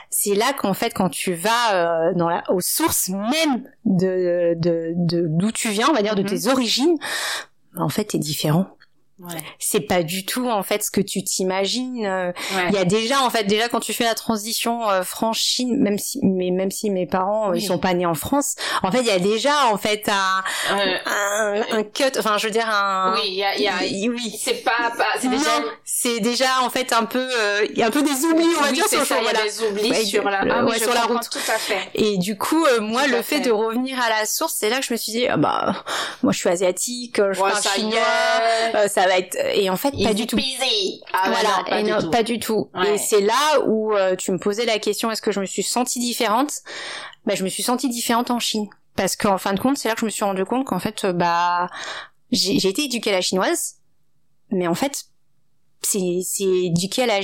c'est 0.09 0.35
là 0.35 0.53
qu'en 0.53 0.73
fait, 0.73 0.91
quand 0.93 1.09
tu 1.09 1.33
vas 1.33 1.73
euh, 2.09 2.13
dans 2.15 2.29
la, 2.29 2.43
aux 2.51 2.61
sources 2.61 3.09
même 3.09 3.69
de 3.85 4.53
de 4.57 4.93
d'où 5.27 5.51
tu 5.51 5.69
viens, 5.69 5.89
on 5.89 5.93
va 5.93 6.01
dire, 6.01 6.15
de 6.15 6.23
Mhm. 6.23 6.29
tes 6.29 6.47
origines, 6.47 6.97
en 7.77 7.89
fait, 7.89 8.05
t'es 8.05 8.17
différent. 8.19 8.65
Ouais. 9.21 9.37
C'est 9.59 9.81
pas 9.81 10.03
du 10.03 10.25
tout 10.25 10.49
en 10.49 10.63
fait 10.63 10.83
ce 10.83 10.91
que 10.91 11.01
tu 11.01 11.23
t'imagines. 11.23 12.05
euh, 12.05 12.31
Ouais. 12.55 12.65
il 12.69 12.75
y 12.75 12.77
a 12.77 12.85
déjà 12.85 13.21
en 13.21 13.29
fait 13.29 13.43
déjà 13.43 13.69
quand 13.69 13.79
tu 13.79 13.93
fais 13.93 14.03
la 14.05 14.15
transition 14.15 14.89
euh, 14.89 15.03
France-Chine, 15.03 15.77
même 15.81 15.97
si 15.99 16.19
mais 16.23 16.49
même 16.51 16.71
si 16.71 16.89
mes 16.89 17.05
parents 17.05 17.47
euh, 17.49 17.51
Oui. 17.51 17.59
ils 17.61 17.67
sont 17.67 17.77
pas 17.77 17.93
nés 17.93 18.05
en 18.05 18.15
France, 18.15 18.55
en 18.83 18.91
fait 18.91 19.01
il 19.01 19.07
y 19.07 19.11
a 19.11 19.19
déjà 19.19 19.67
en 19.67 19.77
fait 19.77 20.09
un 20.09 20.43
Euh, 20.75 20.97
un, 21.05 21.77
un 21.79 21.83
cut, 21.83 22.17
enfin 22.17 22.37
je 22.37 22.47
veux 22.47 22.51
dire 22.53 22.67
un 22.67 23.13
oui, 23.15 23.21
il 23.27 23.33
y 23.35 23.43
a, 23.43 23.57
y 23.57 23.67
a, 23.67 23.73
oui. 24.09 24.35
c'est 24.41 24.63
pas, 24.63 24.91
pas 24.97 25.05
c'est 25.19 25.29
déjà, 25.29 25.51
c'est 25.83 26.19
déjà 26.19 26.61
en 26.63 26.69
fait 26.69 26.93
un 26.93 27.05
peu 27.05 27.19
euh, 27.19 27.65
il 27.69 27.77
y 27.77 27.83
a 27.83 27.87
un 27.87 27.91
peu 27.91 28.01
des 28.01 28.25
oublis 28.25 28.47
on 28.57 28.61
va 28.61 28.67
oui, 28.69 28.73
dire 28.73 28.87
sur 28.87 29.05
ça, 29.05 29.15
il 29.19 29.23
y 29.25 29.27
a 29.27 29.31
voilà. 29.31 29.43
des 29.43 29.63
oublis 29.63 29.89
Ouais, 29.91 30.05
sur 30.05 30.23
la, 30.29 30.43
le- 30.43 30.51
ah 30.51 30.65
oui, 30.65 30.79
sur 30.79 30.93
la 30.93 31.01
route. 31.03 31.29
tout 31.29 31.37
à 31.47 31.57
fait. 31.57 31.89
Et 31.95 32.17
du 32.17 32.37
coup, 32.37 32.65
euh, 32.65 32.79
moi, 32.79 33.03
Tout 33.03 33.09
le 33.11 33.15
fait 33.21 33.35
fait. 33.35 33.39
de 33.41 33.51
revenir 33.51 33.99
à 34.01 34.09
la 34.09 34.25
source, 34.25 34.55
c'est 34.57 34.69
là 34.69 34.79
que 34.79 34.85
je 34.85 34.93
me 34.93 34.97
suis 34.97 35.11
dit, 35.11 35.27
ah 35.27 35.37
bah, 35.37 35.83
moi, 36.23 36.31
je 36.33 36.39
suis 36.39 36.49
asiatique, 36.49 37.19
euh, 37.19 37.33
je 37.33 37.39
parle 37.39 37.61
chinois, 37.61 37.99
euh, 38.75 38.87
ça 38.87 39.05
va 39.11 39.19
être, 39.19 39.37
et 39.53 39.69
en 39.69 39.77
fait, 39.77 39.91
pas 39.91 40.13
du. 40.13 40.25
Ah 41.13 41.29
voilà, 41.29 41.57
non, 41.57 41.63
pas 41.65 41.79
et 41.79 41.83
du 41.83 41.91
non, 41.91 41.99
tout. 41.99 42.09
pas 42.09 42.23
du 42.23 42.39
tout. 42.39 42.69
Ouais. 42.73 42.95
Et 42.95 42.97
c'est 42.97 43.21
là 43.21 43.59
où 43.65 43.93
euh, 43.93 44.15
tu 44.15 44.31
me 44.31 44.37
posais 44.37 44.65
la 44.65 44.79
question, 44.79 45.11
est-ce 45.11 45.21
que 45.21 45.31
je 45.31 45.39
me 45.39 45.45
suis 45.45 45.63
sentie 45.63 45.99
différente? 45.99 46.51
Bah, 47.25 47.35
je 47.35 47.43
me 47.43 47.49
suis 47.49 47.63
sentie 47.63 47.89
différente 47.89 48.31
en 48.31 48.39
Chine, 48.39 48.67
parce 48.95 49.15
qu'en 49.15 49.37
fin 49.37 49.53
de 49.53 49.59
compte, 49.59 49.77
c'est 49.77 49.89
là 49.89 49.95
que 49.95 50.01
je 50.01 50.05
me 50.05 50.09
suis 50.09 50.23
rendu 50.23 50.45
compte 50.45 50.65
qu'en 50.65 50.79
fait, 50.79 51.05
euh, 51.05 51.13
bah, 51.13 51.69
j'ai 52.31 52.67
été 52.67 52.83
éduquée 52.85 53.11
à 53.11 53.13
la 53.13 53.21
chinoise, 53.21 53.75
mais 54.49 54.67
en 54.67 54.75
fait, 54.75 55.05
c'est 55.83 56.19
c'est 56.23 56.43
éduqué 56.43 57.03
à 57.03 57.05
la, 57.07 57.19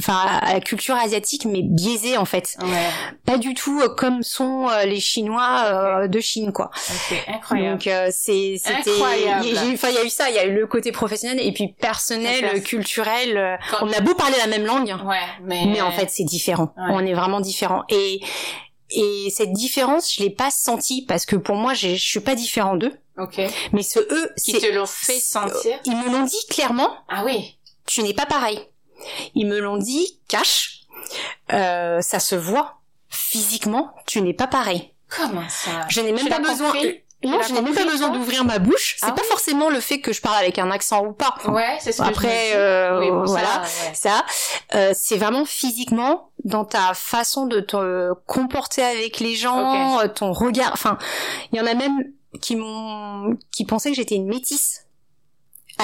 enfin, 0.00 0.16
à 0.40 0.54
la 0.54 0.60
culture 0.60 0.94
asiatique, 0.96 1.44
mais 1.44 1.60
biaisée 1.62 2.16
en 2.16 2.24
fait, 2.24 2.56
Ouais, 2.60 2.88
pas 3.24 3.38
du 3.38 3.54
tout 3.54 3.80
euh, 3.80 3.88
comme 3.88 4.22
sont 4.22 4.68
euh, 4.68 4.84
les 4.84 4.98
Chinois 5.00 5.62
euh, 6.02 6.08
de 6.08 6.20
Chine, 6.20 6.52
quoi. 6.52 6.70
ok, 6.74 7.24
incroyable. 7.28 7.70
Donc 7.78 7.86
euh, 7.86 8.08
c'est 8.10 8.56
c'était 8.62 8.90
Incroyable. 8.90 9.44
il 9.46 9.52
y 9.54 9.58
a- 9.58 9.64
j'ai- 9.64 9.72
enfin 9.74 9.88
il 9.90 9.94
y 9.94 9.98
a 9.98 10.04
eu 10.04 10.10
ça, 10.10 10.30
il 10.30 10.36
y 10.36 10.38
a 10.38 10.44
eu 10.46 10.54
le 10.54 10.66
côté 10.66 10.90
professionnel 10.92 11.38
et 11.40 11.52
puis 11.52 11.68
personnel, 11.68 12.62
culturel. 12.62 13.58
Quand- 13.70 13.86
On 13.86 13.92
a 13.92 14.00
beau 14.00 14.14
parler 14.14 14.36
la 14.38 14.46
même 14.48 14.66
langue, 14.66 14.94
ouais, 15.06 15.16
mais, 15.42 15.64
mais 15.66 15.80
en 15.80 15.92
fait 15.92 16.10
c'est 16.10 16.24
différent. 16.24 16.72
Ouais. 16.76 16.90
On 16.90 17.06
est 17.06 17.14
vraiment 17.14 17.40
différent 17.40 17.82
et 17.88 18.20
et 18.94 19.30
cette 19.34 19.52
différence, 19.52 20.12
je 20.12 20.22
l'ai 20.22 20.28
pas 20.30 20.50
sentie 20.50 21.02
parce 21.06 21.24
que 21.24 21.36
pour 21.36 21.56
moi, 21.56 21.72
je 21.72 21.94
suis 21.94 22.20
pas 22.20 22.34
différent 22.34 22.76
d'eux. 22.76 22.92
ok. 23.16 23.40
Mais 23.72 23.82
ce 23.82 23.98
eux, 24.00 24.30
Qui 24.42 24.52
te 24.52 24.66
l'ont 24.66 24.84
fait 24.84 25.18
sentir. 25.18 25.78
ils 25.86 25.96
me 25.96 26.10
l'ont 26.12 26.24
dit 26.24 26.44
clairement. 26.50 26.90
Ah 27.08 27.22
oui. 27.24 27.56
Tu 27.86 28.02
n'es 28.02 28.14
pas 28.14 28.26
pareil. 28.26 28.60
Ils 29.34 29.46
me 29.46 29.58
l'ont 29.58 29.76
dit 29.78 30.20
cash. 30.28 30.82
Euh, 31.52 32.00
ça 32.00 32.20
se 32.20 32.34
voit 32.34 32.78
physiquement. 33.08 33.92
Tu 34.06 34.20
n'es 34.22 34.34
pas 34.34 34.46
pareil. 34.46 34.92
Comment 35.08 35.48
ça? 35.48 35.70
Je 35.88 36.00
n'ai 36.00 36.12
même 36.12 36.28
pas 36.28 36.38
besoin. 36.38 36.70
compris 36.72 37.02
Non, 37.24 37.40
je 37.46 37.52
n'ai 37.52 37.60
même 37.60 37.74
pas 37.74 37.84
besoin 37.84 38.08
d'ouvrir 38.10 38.44
ma 38.44 38.58
bouche. 38.58 38.96
C'est 38.98 39.06
Ah 39.06 39.12
pas 39.12 39.22
oui 39.22 39.28
forcément 39.28 39.68
le 39.68 39.80
fait 39.80 40.00
que 40.00 40.12
je 40.12 40.20
parle 40.22 40.36
avec 40.38 40.58
un 40.58 40.70
accent 40.70 41.04
ou 41.04 41.12
pas. 41.12 41.34
Ouais, 41.46 41.76
c'est 41.80 41.92
ce 41.92 41.98
que 41.98 42.04
je 42.04 42.08
me 42.10 42.14
Après, 42.14 42.52
euh, 42.56 43.00
Oui, 43.00 43.10
bon, 43.10 43.26
ça, 43.26 43.32
voilà, 43.32 43.60
ouais. 43.62 43.94
ça, 43.94 44.24
euh, 44.74 44.92
c'est 44.94 45.18
vraiment 45.18 45.44
physiquement 45.44 46.30
dans 46.44 46.64
ta 46.64 46.94
façon 46.94 47.46
de 47.46 47.60
te 47.60 48.12
comporter 48.26 48.82
avec 48.82 49.20
les 49.20 49.34
gens, 49.36 50.00
euh, 50.00 50.08
ton 50.08 50.32
regard. 50.32 50.70
Enfin, 50.72 50.96
il 51.52 51.58
y 51.58 51.60
en 51.60 51.66
a 51.66 51.74
même 51.74 51.98
qui 52.40 52.56
m'ont, 52.56 53.36
qui 53.50 53.66
pensaient 53.66 53.90
que 53.90 53.96
j'étais 53.96 54.14
une 54.14 54.26
métisse. 54.28 54.86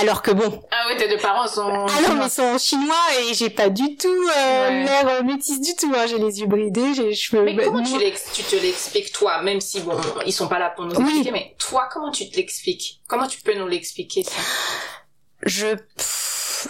Alors 0.01 0.23
que 0.23 0.31
bon, 0.31 0.63
Ah 0.71 0.85
oui, 0.89 0.97
tes 0.97 1.09
deux 1.09 1.17
parents 1.19 1.47
sont. 1.49 1.69
ah 1.87 2.09
non, 2.09 2.15
mais 2.17 2.25
ils 2.27 2.31
sont 2.31 2.59
chinois 2.59 2.95
et 3.21 3.35
j'ai 3.35 3.51
pas 3.51 3.69
du 3.69 3.97
tout 3.97 4.09
euh, 4.09 4.69
Ouais. 4.69 4.85
l'air 4.85 5.09
euh, 5.09 5.23
métisse 5.23 5.61
du 5.61 5.75
tout. 5.77 5.93
Hein. 5.97 6.07
J'ai 6.09 6.19
les 6.19 6.41
yeux 6.41 6.47
bridés, 6.47 6.95
j'ai 6.95 7.05
les 7.05 7.15
cheveux. 7.15 7.45
Mais 7.45 7.57
comment 7.57 7.83
tu, 7.83 7.93
tu 8.33 8.43
te 8.43 8.57
l'expliques 8.57 9.13
toi, 9.13 9.43
même 9.43 9.61
si 9.61 9.81
bon, 9.81 9.97
ils 10.27 10.33
sont 10.33 10.49
pas 10.49 10.59
là 10.59 10.71
pour 10.71 10.85
nous 10.85 10.95
Oui. 10.97 11.03
expliquer, 11.05 11.31
mais 11.33 11.55
toi, 11.59 11.89
comment 11.93 12.11
tu 12.11 12.29
te 12.31 12.37
l'expliques? 12.37 13.01
Comment 13.09 13.27
tu 13.27 13.41
peux 13.41 13.55
nous 13.55 13.67
l'expliquer 13.69 14.23
ça? 14.25 14.41
Je 15.43 15.67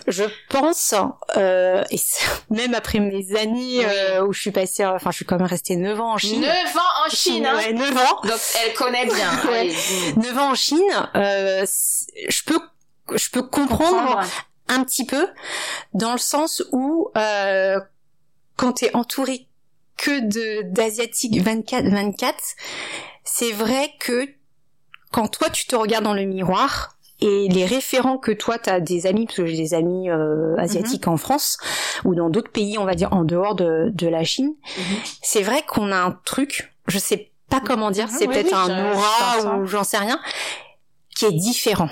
je 0.07 0.25
pense 0.51 0.95
euh, 1.39 1.83
et 1.91 1.97
même 2.51 2.75
après 2.75 2.99
mes 3.01 3.35
années 3.39 3.87
euh, 3.87 4.23
où 4.27 4.35
je 4.35 4.41
suis 4.43 4.51
passée 4.51 4.85
enfin 4.85 5.11
je 5.11 5.17
suis 5.17 5.25
quand 5.25 5.39
même 5.39 5.47
restée 5.47 5.77
9 5.77 5.99
ans 5.99 6.13
en 6.13 6.19
Chine. 6.19 6.43
9 6.43 6.51
ans 6.77 7.07
en 7.07 7.11
Chine, 7.11 7.47
hein? 7.47 7.57
Ouais, 7.57 7.73
9 7.73 7.97
ans. 7.97 8.21
Donc 8.25 8.39
elle 8.65 8.75
connaît 8.75 9.07
bien. 9.07 9.31
Ouais. 9.49 9.61
Allez, 9.61 9.71
dis-nous. 9.75 10.23
9 10.23 10.39
ans 10.39 10.51
en 10.51 10.55
Chine, 10.55 11.11
euh, 11.17 11.65
je 12.29 12.43
peux 12.45 12.61
je 13.17 13.31
peux 13.31 13.43
comprendre 13.43 14.21
un 14.69 14.85
petit 14.85 15.07
peu 15.07 15.27
dans 15.95 16.13
le 16.13 16.19
sens 16.19 16.63
où 16.73 17.09
euh, 17.17 17.81
quand 18.57 18.73
t'es 18.75 18.95
entouré 18.95 19.47
que 19.97 20.21
de 20.21 20.63
d'asiatiques 20.71 21.41
24 21.41 21.87
24, 21.89 22.37
c'est 23.25 23.53
vrai 23.53 23.91
que 23.99 24.29
quand 25.11 25.29
toi 25.29 25.49
tu 25.51 25.67
te 25.67 25.75
regardes 25.75 26.05
dans 26.05 26.15
le 26.15 26.25
miroir 26.25 26.97
et 27.21 27.49
les 27.49 27.65
référents 27.65 28.19
que 28.19 28.31
toi 28.31 28.59
t'as 28.59 28.79
des 28.79 29.07
amis 29.07 29.27
parce 29.27 29.39
que 29.39 29.47
j'ai 29.47 29.57
des 29.57 29.75
amis 29.75 30.09
euh, 30.11 30.55
asiatiques 30.59 31.09
en 31.09 31.17
France 31.17 31.59
ou 32.05 32.15
dans 32.15 32.31
d'autres 32.31 32.53
pays 32.53 32.79
on 32.79 32.85
va 32.85 32.95
dire 32.95 33.13
en 33.13 33.25
dehors 33.25 33.55
de 33.57 33.91
de 33.93 34.07
la 34.07 34.23
Chine, 34.25 34.55
Mhm. 34.77 34.97
c'est 35.23 35.43
vrai 35.43 35.63
qu'on 35.67 35.91
a 35.91 35.97
un 35.97 36.13
truc, 36.25 36.73
je 36.87 36.99
sais 36.99 37.33
pas 37.51 37.61
comment 37.61 37.91
dire, 37.91 38.07
Mhm, 38.07 38.15
c'est 38.19 38.27
peut-être 38.29 38.47
oui, 38.53 38.53
un 38.55 38.93
aura 38.93 39.57
ou 39.59 39.67
j'en 39.67 39.83
sais 39.83 39.97
rien, 39.99 40.21
qui 41.17 41.25
est 41.25 41.33
différent. 41.33 41.89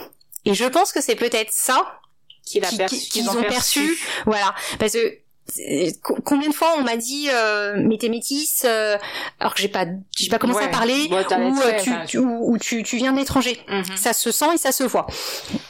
Et 0.46 0.54
je 0.54 0.64
pense 0.64 0.92
que 0.92 1.02
c'est 1.02 1.16
peut-être 1.16 1.52
ça 1.52 2.00
qui- 2.44 2.60
qu'ils 3.08 3.28
ont, 3.28 3.36
ont 3.38 3.42
perçu. 3.42 3.98
Voilà, 4.24 4.54
parce 4.78 4.92
que 4.94 5.18
euh, 5.60 5.90
co- 6.02 6.16
combien 6.24 6.48
de 6.48 6.54
fois 6.54 6.74
on 6.76 6.82
m'a 6.82 6.96
dit 6.96 7.28
euh, 7.30 7.74
mais 7.78 7.98
t'es 7.98 8.08
métisse 8.08 8.64
euh, 8.64 8.96
alors 9.38 9.54
que 9.54 9.62
j'ai 9.62 9.68
pas 9.68 9.86
j'ai 10.16 10.28
pas 10.28 10.38
commencé 10.40 10.58
Ouais. 10.58 10.64
à 10.66 10.68
parler 10.70 11.06
ou 11.08 11.14
euh, 11.14 12.04
tu, 12.08 12.18
ou, 12.18 12.52
ou 12.52 12.58
tu 12.58 12.82
tu 12.82 12.96
viens 12.96 13.12
de 13.12 13.18
l'étranger. 13.18 13.60
Mhm. 13.68 13.96
Ça 13.96 14.12
se 14.12 14.32
sent 14.32 14.54
et 14.54 14.58
ça 14.58 14.72
se 14.72 14.82
voit. 14.82 15.06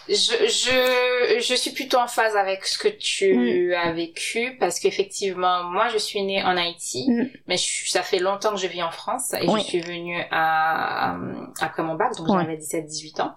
Je, 0.09 0.15
je, 0.15 1.41
je 1.41 1.55
suis 1.55 1.73
plutôt 1.73 1.99
en 1.99 2.07
phase 2.09 2.37
avec 2.37 2.65
ce 2.65 2.79
que 2.79 2.89
tu 2.89 3.75
as 3.75 3.93
vécu 3.93 4.57
parce 4.59 4.81
qu'effectivement, 4.81 5.65
moi, 5.65 5.89
je 5.93 5.99
suis 5.99 6.23
née 6.23 6.43
en 6.43 6.57
Haïti, 6.57 7.05
Mm. 7.11 7.29
mais 7.47 7.57
je, 7.59 7.91
ça 7.91 8.03
fait 8.03 8.19
longtemps 8.19 8.53
que 8.55 8.61
je 8.61 8.67
vis 8.69 8.83
en 8.83 8.91
France 8.91 9.35
et 9.35 9.47
Oui. 9.47 9.61
je 9.61 9.67
suis 9.67 9.81
venue 9.81 10.23
à, 10.31 11.17
après 11.61 11.83
mon 11.83 11.97
bac, 11.97 12.17
donc 12.17 12.29
Ouais. 12.29 12.43
j'avais 12.45 12.57
17-18 12.57 13.21
ans. 13.21 13.35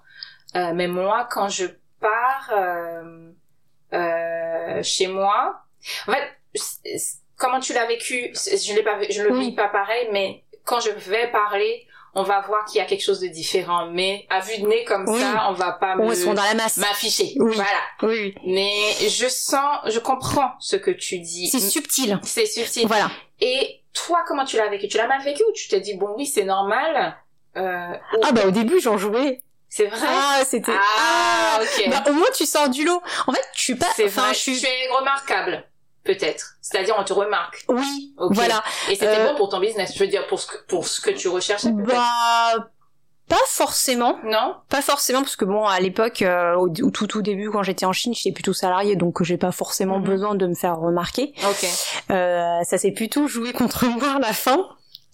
Euh, 0.56 0.72
mais 0.74 0.88
moi, 0.88 1.28
quand 1.32 1.50
je 1.50 1.66
pars 2.00 2.50
euh, 2.52 3.32
euh, 3.94 4.84
chez 4.84 5.08
moi, 5.08 5.62
en 6.08 6.12
fait, 6.12 7.00
comment 7.38 7.60
tu 7.60 7.74
l'as 7.74 7.86
vécu? 7.86 8.32
Je 8.34 8.74
l'ai 8.74 8.84
pas, 8.84 8.98
je 9.10 9.22
le 9.24 9.32
Oui. 9.32 9.50
vis 9.50 9.56
pas 9.56 9.68
pareil, 9.68 10.10
mais 10.12 10.44
quand 10.66 10.80
je 10.80 10.90
vais 10.92 11.30
parler, 11.32 11.86
on 12.16 12.24
va 12.24 12.42
voir 12.42 12.66
qu'il 12.66 12.80
y 12.80 12.82
a 12.82 12.86
quelque 12.86 13.04
chose 13.04 13.20
de 13.20 13.28
différent. 13.28 13.88
Mais 13.92 14.26
à 14.30 14.40
vue 14.40 14.58
de 14.60 14.68
nez 14.68 14.84
comme 14.86 15.08
Oui. 15.08 15.20
ça, 15.20 15.46
on 15.50 15.54
va 15.54 15.74
pas 15.74 15.96
m'afficher. 15.96 17.34
Oui. 17.38 17.56
Voilà. 17.56 17.80
Oui. 18.02 18.36
Mais 18.46 18.92
je 19.08 19.28
sens, 19.28 19.80
je 19.86 20.00
comprends 20.00 20.54
ce 20.60 20.76
que 20.76 20.92
tu 20.92 21.20
dis. 21.20 21.48
C'est 21.48 21.60
subtil. 21.60 22.20
C'est 22.24 22.46
subtil. 22.46 22.88
Voilà. 22.88 23.12
Et 23.40 23.82
toi, 23.94 24.24
comment 24.28 24.46
tu 24.46 24.58
l'as 24.58 24.70
vécu? 24.70 24.88
Tu 24.88 24.98
l'as 24.98 25.08
mal 25.08 25.22
vécu 25.24 25.44
ou 25.44 25.52
tu 25.54 25.68
t'es 25.68 25.80
dit 25.80 25.96
bon 25.96 26.14
oui 26.18 26.26
c'est 26.26 26.44
normal 26.44 27.16
euh, 27.58 27.94
Ah 28.24 28.32
bah 28.32 28.42
au 28.48 28.52
début 28.52 28.80
j'en 28.80 28.98
jouais. 28.98 29.42
C'est 29.70 29.86
vrai? 29.86 30.00
Ah 30.08 30.40
c'était 30.46 30.72
Ah, 30.74 31.60
ok. 31.62 31.90
Bah, 31.90 32.04
au 32.10 32.14
moins 32.14 32.28
tu 32.36 32.46
sors 32.46 32.70
du 32.70 32.86
lot. 32.86 33.02
En 33.28 33.32
fait, 33.34 33.46
je 33.56 33.62
suis 33.62 33.76
pas 33.76 33.86
c'est 33.96 34.06
enfin 34.06 34.24
vrai. 34.24 34.34
je 34.34 34.40
suis 34.40 34.60
Tu 34.60 34.66
es 34.66 34.88
remarquable, 34.98 35.64
peut-être. 36.04 36.56
C'est-à-dire 36.62 36.96
on 36.98 37.04
te 37.04 37.14
remarque. 37.14 37.64
oui, 37.68 38.14
Ok. 38.18 38.34
voilà. 38.34 38.64
Et 38.90 38.94
c'était 38.96 39.08
Euh, 39.08 39.30
bon 39.30 39.36
pour 39.36 39.50
ton 39.50 39.60
business. 39.60 39.94
Je 39.94 40.00
veux 40.00 40.08
dire 40.10 40.26
pour 40.28 40.40
ce 40.40 40.48
que, 40.48 40.58
pour 40.68 40.88
ce 40.88 41.00
que 41.02 41.12
tu 41.12 41.28
recherchais. 41.28 41.70
Bah 41.72 42.56
pas 43.28 43.36
forcément. 43.46 44.18
Non? 44.24 44.56
Pas 44.70 44.82
forcément 44.82 45.22
parce 45.22 45.36
que 45.36 45.46
bon 45.46 45.64
à 45.68 45.80
l'époque 45.80 46.24
euh, 46.24 46.56
au, 46.56 46.68
au 46.68 46.90
tout 46.90 47.06
tout 47.06 47.22
début 47.22 47.52
quand 47.52 47.62
j'étais 47.62 47.86
en 47.86 47.94
Chine 47.94 48.16
j'étais 48.16 48.32
plutôt 48.32 48.54
salariée 48.54 48.96
donc 48.96 49.22
j'ai 49.22 49.38
pas 49.38 49.52
forcément 49.52 50.00
Mhm. 50.00 50.04
besoin 50.04 50.34
de 50.36 50.48
me 50.48 50.56
faire 50.56 50.78
remarquer. 50.78 51.36
Ok. 51.48 51.68
Euh, 52.10 52.64
ça 52.64 52.78
s'est 52.80 52.90
plutôt 52.92 53.28
joué 53.28 53.54
contre 53.54 53.86
moi 53.86 54.14
à 54.16 54.20
la 54.20 54.34
fin. 54.34 54.68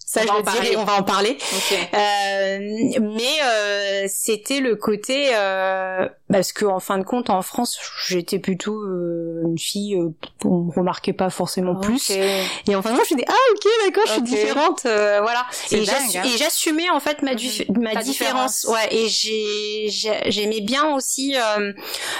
Ça 0.08 0.22
On 0.22 0.28
je 0.28 0.38
le 0.38 0.44
dirai, 0.44 0.56
parler. 0.56 0.78
on 0.78 0.84
va 0.86 0.94
en 1.00 1.04
parler. 1.04 1.38
Ok. 1.56 1.78
Euh, 1.94 2.60
mais 3.02 3.42
euh, 3.44 4.06
c'était 4.08 4.60
le 4.60 4.76
côté 4.76 5.30
euh, 5.36 6.08
parce 6.32 6.54
que 6.54 6.66
en 6.66 6.80
fin 6.80 6.98
de 7.00 7.04
compte 7.04 7.30
en 7.30 7.42
France 7.42 7.78
j'étais 8.08 8.40
plutôt 8.40 8.76
euh, 8.84 9.42
une 9.46 9.58
fille 9.58 9.96
euh, 9.96 10.10
on 10.44 10.66
me 10.66 10.72
remarquait 10.72 11.14
pas 11.14 11.30
forcément 11.30 11.76
plus 11.76 12.12
Ok. 12.12 12.18
et 12.68 12.76
en 12.76 12.82
fin 12.82 12.92
de 12.92 12.98
compte 12.98 13.08
je 13.10 13.14
me 13.16 13.20
dis 13.20 13.26
ah 13.28 13.34
ok 13.54 13.68
d'accord 13.86 14.04
je 14.08 14.12
suis 14.14 14.22
différente 14.22 14.86
euh, 14.86 15.20
voilà 15.22 15.46
et 15.72 15.80
dingue, 15.86 16.18
hein. 16.18 16.24
et 16.26 16.38
j'assumais 16.38 16.90
en 16.90 17.00
fait 17.00 17.22
ma, 17.22 17.34
dif- 17.34 17.66
ma 17.80 17.96
différence. 18.02 18.62
différence. 18.62 18.66
ouais 18.66 18.88
et 18.96 19.08
j'ai 19.08 19.88
j'ai- 19.90 20.32
j'aimais 20.32 20.62
bien 20.62 20.94
aussi 20.96 21.36
euh, 21.36 21.72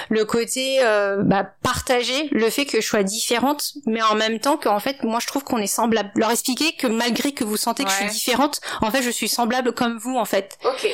le 0.08 0.24
côté 0.24 0.78
euh, 0.82 1.22
bah, 1.22 1.44
partager 1.62 2.28
le 2.32 2.48
fait 2.50 2.64
que 2.64 2.80
je 2.80 2.86
sois 2.86 3.02
différente 3.02 3.74
mais 3.86 4.02
en 4.02 4.14
même 4.14 4.38
temps 4.40 4.56
qu'en 4.56 4.80
fait 4.80 5.02
moi 5.04 5.18
je 5.20 5.26
trouve 5.26 5.44
qu'on 5.44 5.58
est 5.58 5.66
semblable 5.66 6.10
leur 6.16 6.30
expliquer 6.30 6.72
que 6.72 6.86
malgré 6.86 7.32
que 7.32 7.44
vous 7.44 7.56
sentez 7.56 7.75
que 7.84 7.90
je 7.90 7.96
suis 7.96 8.10
différente 8.10 8.60
en 8.80 8.90
fait 8.90 9.02
je 9.02 9.10
suis 9.10 9.28
semblable 9.28 9.72
comme 9.72 9.98
vous 9.98 10.16
en 10.16 10.24
fait 10.24 10.58
Ok. 10.64 10.88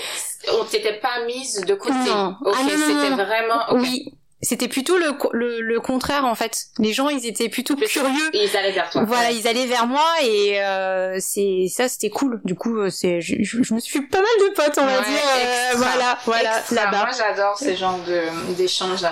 On 0.53 0.65
t'était 0.65 0.95
pas 0.95 1.25
mise 1.25 1.61
de 1.61 1.75
côté. 1.75 1.95
Non. 1.95 2.37
Ok. 2.45 2.55
Ah, 2.59 2.69
c'était 2.69 3.11
vraiment. 3.11 3.75
oui 3.75 4.13
c'était 4.43 4.67
plutôt 4.67 4.99
le, 4.99 5.17
le, 5.33 5.61
le, 5.61 5.81
contraire 5.81 6.25
en 6.25 6.35
fait. 6.35 6.67
Les 6.79 6.93
gens, 6.93 7.09
ils 7.09 7.27
étaient 7.27 7.49
plutôt 7.49 7.77
curieux. 7.77 8.31
Et 8.33 8.45
ils 8.45 8.57
allaient 8.57 8.73
vers 8.73 8.91
toi. 8.91 9.05
Voilà, 9.05 9.31
ils 9.31 9.47
allaient 9.47 9.67
vers 9.67 9.87
moi 9.87 10.05
et 10.21 10.61
euh, 10.61 11.17
c'est 11.21 11.67
ça, 11.73 11.89
c'était 11.89 12.11
cool. 12.11 12.41
Du 12.45 12.57
coup, 12.57 12.77
euh, 12.77 12.91
c'est 12.91 13.21
je, 13.21 13.37
je, 13.41 13.75
me 13.75 13.79
suis 13.79 14.01
fait 14.01 14.07
pas 14.07 14.19
mal 14.19 14.27
de 14.41 14.55
potes, 14.55 14.79
on 14.79 14.85
va 14.85 15.01
dire. 15.01 15.21
Euh, 15.37 15.77
voilà, 15.77 16.19
voilà, 16.25 16.63
là-bas. 16.73 17.05
Moi, 17.05 17.11
j'adore 17.17 17.57
ce 17.57 17.75
genre 17.77 18.01
de 18.05 18.55
d'échanges. 18.55 19.07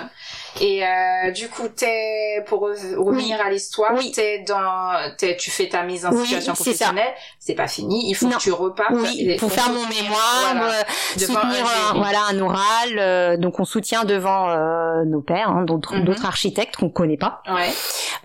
Et 0.59 0.83
euh, 0.85 1.31
du 1.31 1.47
coup, 1.47 1.67
t'es 1.69 2.43
pour 2.45 2.61
revenir 2.61 3.39
à 3.41 3.49
l'histoire, 3.49 3.93
oui. 3.95 4.11
t'es 4.11 4.39
dans, 4.39 4.91
es, 5.21 5.37
tu 5.37 5.49
fais 5.49 5.69
ta 5.69 5.83
mise 5.83 6.05
en 6.05 6.11
situation 6.11 6.53
professionnelle. 6.53 7.13
C'est 7.39 7.55
pas 7.55 7.67
fini. 7.67 8.09
Il 8.09 8.15
faut 8.15 8.27
que 8.27 8.37
tu 8.37 8.51
repartes. 8.51 8.91
Oui, 8.91 9.37
pour 9.39 9.51
faire 9.51 9.69
mon 9.69 9.87
mémoire, 9.87 10.53
voilà, 10.53 10.83
soutenir 11.17 11.65
un, 11.65 11.97
voilà 11.97 12.25
un 12.29 12.39
oral. 12.39 12.89
Euh, 12.97 13.37
donc 13.37 13.59
on 13.59 13.65
soutient 13.65 14.03
devant 14.03 14.49
euh, 14.49 15.03
nos 15.05 15.21
pairs, 15.21 15.49
hein, 15.49 15.63
d'autres 15.63 15.95
mhm. 15.95 16.05
d'autres 16.05 16.25
architectes 16.25 16.75
qu'on 16.75 16.89
connaît 16.89 17.17
pas. 17.17 17.41
Ouais. 17.49 17.69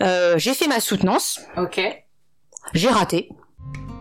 Euh, 0.01 0.35
j'ai 0.39 0.55
fait 0.55 0.66
ma 0.66 0.81
soutenance. 0.81 1.41
Ok. 1.57 1.81
J'ai 2.74 2.89
raté. 2.89 3.29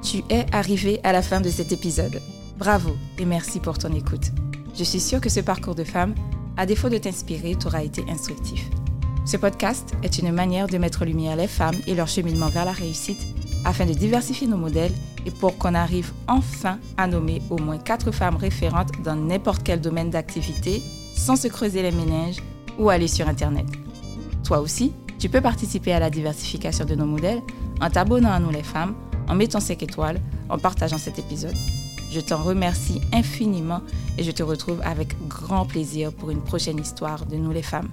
Tu 0.03 0.23
es 0.29 0.45
arrivé 0.51 0.99
à 1.03 1.13
la 1.13 1.21
fin 1.21 1.41
de 1.41 1.49
cet 1.49 1.71
épisode. 1.71 2.21
Bravo 2.57 2.95
et 3.19 3.25
merci 3.25 3.59
pour 3.59 3.77
ton 3.77 3.93
écoute. 3.93 4.31
Je 4.77 4.83
suis 4.83 4.99
sûre 4.99 5.21
que 5.21 5.29
ce 5.29 5.39
parcours 5.39 5.75
de 5.75 5.83
femme 5.83 6.15
à 6.57 6.65
défaut 6.65 6.89
de 6.89 6.97
t'inspirer, 6.97 7.55
t'aura 7.55 7.83
été 7.83 8.03
instructif. 8.09 8.69
Ce 9.25 9.37
podcast 9.37 9.93
est 10.03 10.19
une 10.19 10.31
manière 10.31 10.67
de 10.67 10.77
mettre 10.77 11.01
en 11.01 11.05
lumière 11.05 11.35
les 11.35 11.47
femmes 11.47 11.75
et 11.87 11.95
leur 11.95 12.07
cheminement 12.07 12.49
vers 12.49 12.65
la 12.65 12.71
réussite 12.71 13.25
afin 13.65 13.85
de 13.85 13.93
diversifier 13.93 14.47
nos 14.47 14.57
modèles 14.57 14.93
et 15.25 15.31
pour 15.31 15.57
qu'on 15.57 15.73
arrive 15.73 16.11
enfin 16.27 16.77
à 16.97 17.07
nommer 17.07 17.41
au 17.49 17.57
moins 17.57 17.79
quatre 17.79 18.11
femmes 18.11 18.35
référentes 18.35 18.91
dans 19.03 19.15
n'importe 19.15 19.63
quel 19.63 19.81
domaine 19.81 20.11
d'activité 20.11 20.81
sans 21.15 21.35
se 21.35 21.47
creuser 21.47 21.81
les 21.81 21.91
méninges 21.91 22.37
ou 22.77 22.89
aller 22.89 23.07
sur 23.07 23.27
Internet. 23.27 23.65
Toi 24.43 24.59
aussi, 24.59 24.93
tu 25.17 25.29
peux 25.29 25.41
participer 25.41 25.93
à 25.93 25.99
la 25.99 26.11
diversification 26.11 26.85
de 26.85 26.93
nos 26.93 27.05
modèles 27.05 27.41
en 27.81 27.89
t'abonnant 27.89 28.31
à 28.31 28.39
nous 28.39 28.51
les 28.51 28.63
femmes, 28.63 28.93
en 29.27 29.33
mettant 29.33 29.59
5 29.59 29.81
étoiles, 29.81 30.21
en 30.49 30.59
partageant 30.59 30.99
cet 30.99 31.17
épisode. 31.17 31.55
Je 32.11 32.19
t'en 32.19 32.41
remercie 32.41 33.01
infiniment 33.11 33.81
et 34.17 34.23
je 34.23 34.31
te 34.31 34.43
retrouve 34.43 34.81
avec 34.83 35.15
grand 35.27 35.65
plaisir 35.65 36.13
pour 36.13 36.29
une 36.31 36.41
prochaine 36.41 36.79
histoire 36.79 37.25
de 37.25 37.35
nous 37.35 37.51
les 37.51 37.63
femmes. 37.63 37.89